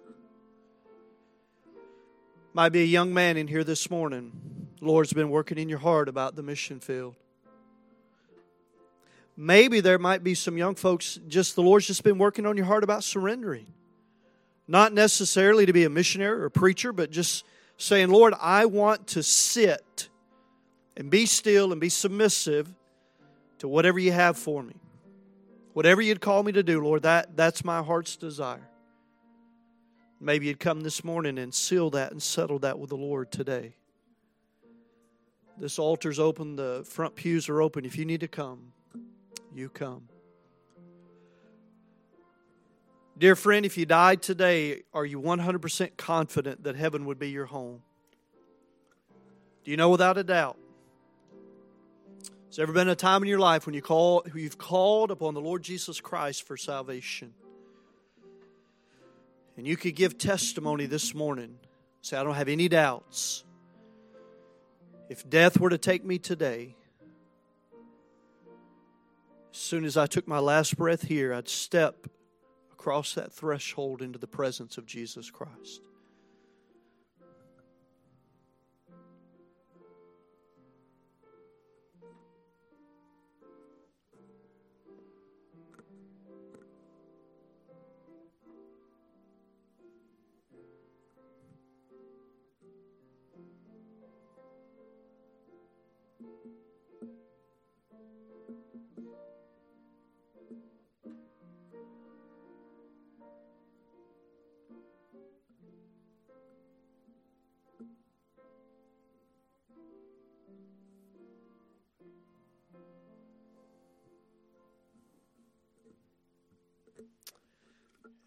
might 2.53 2.71
be 2.71 2.83
a 2.83 2.87
young 2.87 3.15
man 3.15 3.37
in 3.37 3.47
here 3.47 3.65
this 3.65 3.91
morning. 3.91 4.33
The 4.81 4.87
Lord's 4.87 5.13
been 5.13 5.31
working 5.31 5.59
in 5.59 5.69
your 5.69 5.79
heart 5.79 6.09
about 6.09 6.37
the 6.37 6.43
mission 6.43 6.81
field. 6.81 7.15
Maybe 9.37 9.81
there 9.81 9.99
might 9.99 10.25
be 10.25 10.35
some 10.35 10.59
young 10.59 10.75
folks, 10.75 11.19
just 11.29 11.55
the 11.55 11.63
Lord's 11.63 11.87
just 11.87 12.03
been 12.03 12.19
working 12.19 12.47
on 12.47 12.57
your 12.57 12.67
heart 12.67 12.85
about 12.85 13.05
surrendering. 13.05 13.67
Not 14.67 14.93
necessarily 14.93 15.67
to 15.67 15.73
be 15.73 15.85
a 15.85 15.91
missionary 15.91 16.41
or 16.41 16.47
a 16.47 16.51
preacher, 16.51 16.93
but 16.93 17.11
just 17.11 17.45
saying, 17.77 18.11
Lord, 18.11 18.35
I 18.41 18.67
want 18.67 19.07
to 19.09 19.23
sit 19.23 20.09
and 20.97 21.11
be 21.11 21.27
still 21.27 21.73
and 21.73 21.81
be 21.81 21.89
submissive 21.89 22.73
to 23.59 23.69
whatever 23.69 23.99
you 23.99 24.13
have 24.13 24.37
for 24.37 24.63
me. 24.63 24.75
Whatever 25.73 26.03
you'd 26.03 26.21
call 26.21 26.43
me 26.43 26.53
to 26.53 26.63
do, 26.63 26.83
Lord, 26.83 27.03
that, 27.03 27.37
that's 27.37 27.65
my 27.65 27.83
heart's 27.83 28.17
desire. 28.17 28.70
Maybe 30.21 30.47
you'd 30.47 30.61
come 30.61 30.83
this 30.83 31.03
morning 31.03 31.39
and 31.39 31.55
seal 31.55 31.91
that 31.91 32.13
and 32.13 32.23
settle 32.23 32.59
that 32.61 32.79
with 32.79 32.91
the 32.91 32.97
Lord 32.97 33.31
today. 33.33 33.75
This 35.57 35.79
altar's 35.79 36.19
open, 36.19 36.57
the 36.57 36.85
front 36.87 37.15
pews 37.15 37.49
are 37.49 37.63
open. 37.63 37.85
If 37.87 37.97
you 37.97 38.05
need 38.05 38.21
to 38.21 38.29
come, 38.29 38.73
you 39.55 39.71
come. 39.71 40.09
Dear 43.19 43.37
friend, 43.37 43.67
if 43.67 43.77
you 43.77 43.87
died 43.87 44.23
today, 44.23 44.83
are 44.95 45.05
you 45.05 45.21
100% 45.21 45.97
confident 45.97 46.65
that 46.65 46.77
heaven 46.77 47.05
would 47.07 47.19
be 47.19 47.31
your 47.31 47.47
home? 47.47 47.83
Do 49.65 49.71
you 49.71 49.77
know 49.77 49.91
without 49.91 50.17
a 50.17 50.25
doubt 50.25 50.57
Has 52.47 52.57
there 52.57 52.65
ever 52.65 52.73
been 52.73 52.89
a 52.89 52.97
time 52.97 53.23
in 53.23 53.29
your 53.29 53.39
life 53.39 53.67
when 53.67 53.75
you 53.75 53.83
call, 53.83 54.27
you've 54.35 54.59
called 54.59 55.11
upon 55.11 55.35
the 55.35 55.41
Lord 55.41 55.63
Jesus 55.63 56.01
Christ 56.01 56.47
for 56.47 56.57
salvation? 56.57 57.35
And 59.57 59.67
you 59.67 59.77
could 59.77 59.95
give 59.95 60.17
testimony 60.17 60.87
this 60.87 61.15
morning. 61.15 61.59
Say, 62.03 62.17
I 62.17 62.25
don't 62.25 62.35
have 62.35 62.49
any 62.49 62.69
doubts. 62.69 63.45
If 65.09 65.29
death 65.29 65.59
were 65.59 65.71
to 65.71 65.79
take 65.79 66.05
me 66.05 66.19
today, 66.19 66.77
as 69.53 69.59
soon 69.59 69.85
as 69.85 69.97
I 69.97 70.07
took 70.07 70.29
my 70.29 70.39
last 70.39 70.77
breath 70.77 71.03
here, 71.03 71.35
I'd 71.35 71.49
step 71.49 72.07
across 72.73 73.15
that 73.15 73.33
threshold 73.33 74.01
into 74.01 74.19
the 74.19 74.27
presence 74.27 74.79
of 74.79 74.87
Jesus 74.87 75.31
Christ. 75.31 75.83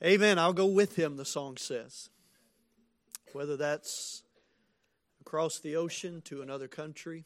Amen. 0.06 0.38
I'll 0.38 0.52
go 0.52 0.66
with 0.66 0.98
him, 0.98 1.16
the 1.16 1.24
song 1.24 1.56
says. 1.56 2.10
Whether 3.32 3.56
that's 3.56 4.24
across 5.22 5.60
the 5.60 5.78
ocean 5.78 6.22
to 6.26 6.42
another 6.42 6.68
country, 6.68 7.24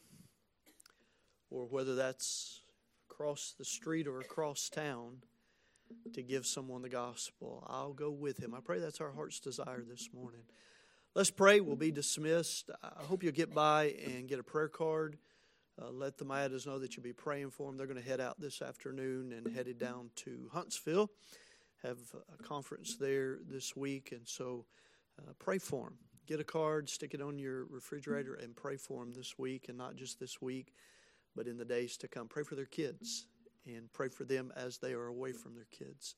or 1.50 1.66
whether 1.66 1.96
that's 1.96 2.60
across 3.10 3.52
the 3.58 3.64
street 3.64 4.06
or 4.06 4.20
across 4.20 4.68
town 4.68 5.24
to 6.12 6.22
give 6.22 6.46
someone 6.46 6.82
the 6.82 6.88
gospel, 6.88 7.66
I'll 7.68 7.94
go 7.94 8.12
with 8.12 8.38
him. 8.38 8.54
I 8.54 8.60
pray 8.60 8.78
that's 8.78 9.00
our 9.00 9.10
heart's 9.10 9.40
desire 9.40 9.82
this 9.82 10.10
morning. 10.14 10.42
Let's 11.16 11.32
pray. 11.32 11.58
We'll 11.58 11.74
be 11.74 11.90
dismissed. 11.90 12.70
I 12.80 13.02
hope 13.02 13.24
you'll 13.24 13.32
get 13.32 13.52
by 13.52 13.96
and 14.06 14.28
get 14.28 14.38
a 14.38 14.44
prayer 14.44 14.68
card. 14.68 15.18
Uh, 15.82 15.90
let 15.90 16.16
the 16.16 16.24
Mayadas 16.24 16.64
know 16.64 16.78
that 16.78 16.96
you'll 16.96 17.02
be 17.02 17.12
praying 17.12 17.50
for 17.50 17.66
them. 17.66 17.76
They're 17.76 17.88
going 17.88 18.00
to 18.00 18.08
head 18.08 18.20
out 18.20 18.40
this 18.40 18.62
afternoon 18.62 19.32
and 19.32 19.52
headed 19.52 19.78
down 19.78 20.10
to 20.16 20.48
Huntsville 20.52 21.10
have 21.82 21.98
a 22.32 22.42
conference 22.42 22.96
there 22.96 23.38
this 23.48 23.76
week, 23.76 24.12
and 24.12 24.26
so 24.26 24.64
uh, 25.18 25.32
pray 25.38 25.58
for 25.58 25.84
them. 25.84 25.98
Get 26.26 26.40
a 26.40 26.44
card, 26.44 26.88
stick 26.88 27.14
it 27.14 27.22
on 27.22 27.38
your 27.38 27.64
refrigerator, 27.66 28.34
and 28.34 28.54
pray 28.54 28.76
for 28.76 29.04
them 29.04 29.12
this 29.14 29.38
week, 29.38 29.66
and 29.68 29.78
not 29.78 29.96
just 29.96 30.20
this 30.20 30.42
week, 30.42 30.74
but 31.34 31.46
in 31.46 31.56
the 31.56 31.64
days 31.64 31.96
to 31.98 32.08
come. 32.08 32.28
Pray 32.28 32.42
for 32.42 32.54
their 32.54 32.66
kids 32.66 33.26
and 33.66 33.92
pray 33.92 34.08
for 34.08 34.24
them 34.24 34.52
as 34.56 34.78
they 34.78 34.92
are 34.92 35.06
away 35.06 35.32
from 35.32 35.54
their 35.54 35.66
kids. 35.70 36.16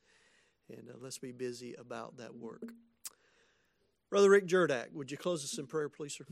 And 0.69 0.89
uh, 0.89 0.93
let's 0.99 1.17
be 1.17 1.31
busy 1.31 1.75
about 1.75 2.17
that 2.17 2.35
work. 2.35 2.73
Brother 4.09 4.29
Rick 4.29 4.47
Jerdak, 4.47 4.91
would 4.93 5.11
you 5.11 5.17
close 5.17 5.43
us 5.43 5.57
in 5.57 5.67
prayer, 5.67 5.89
please, 5.89 6.15
sir? 6.15 6.25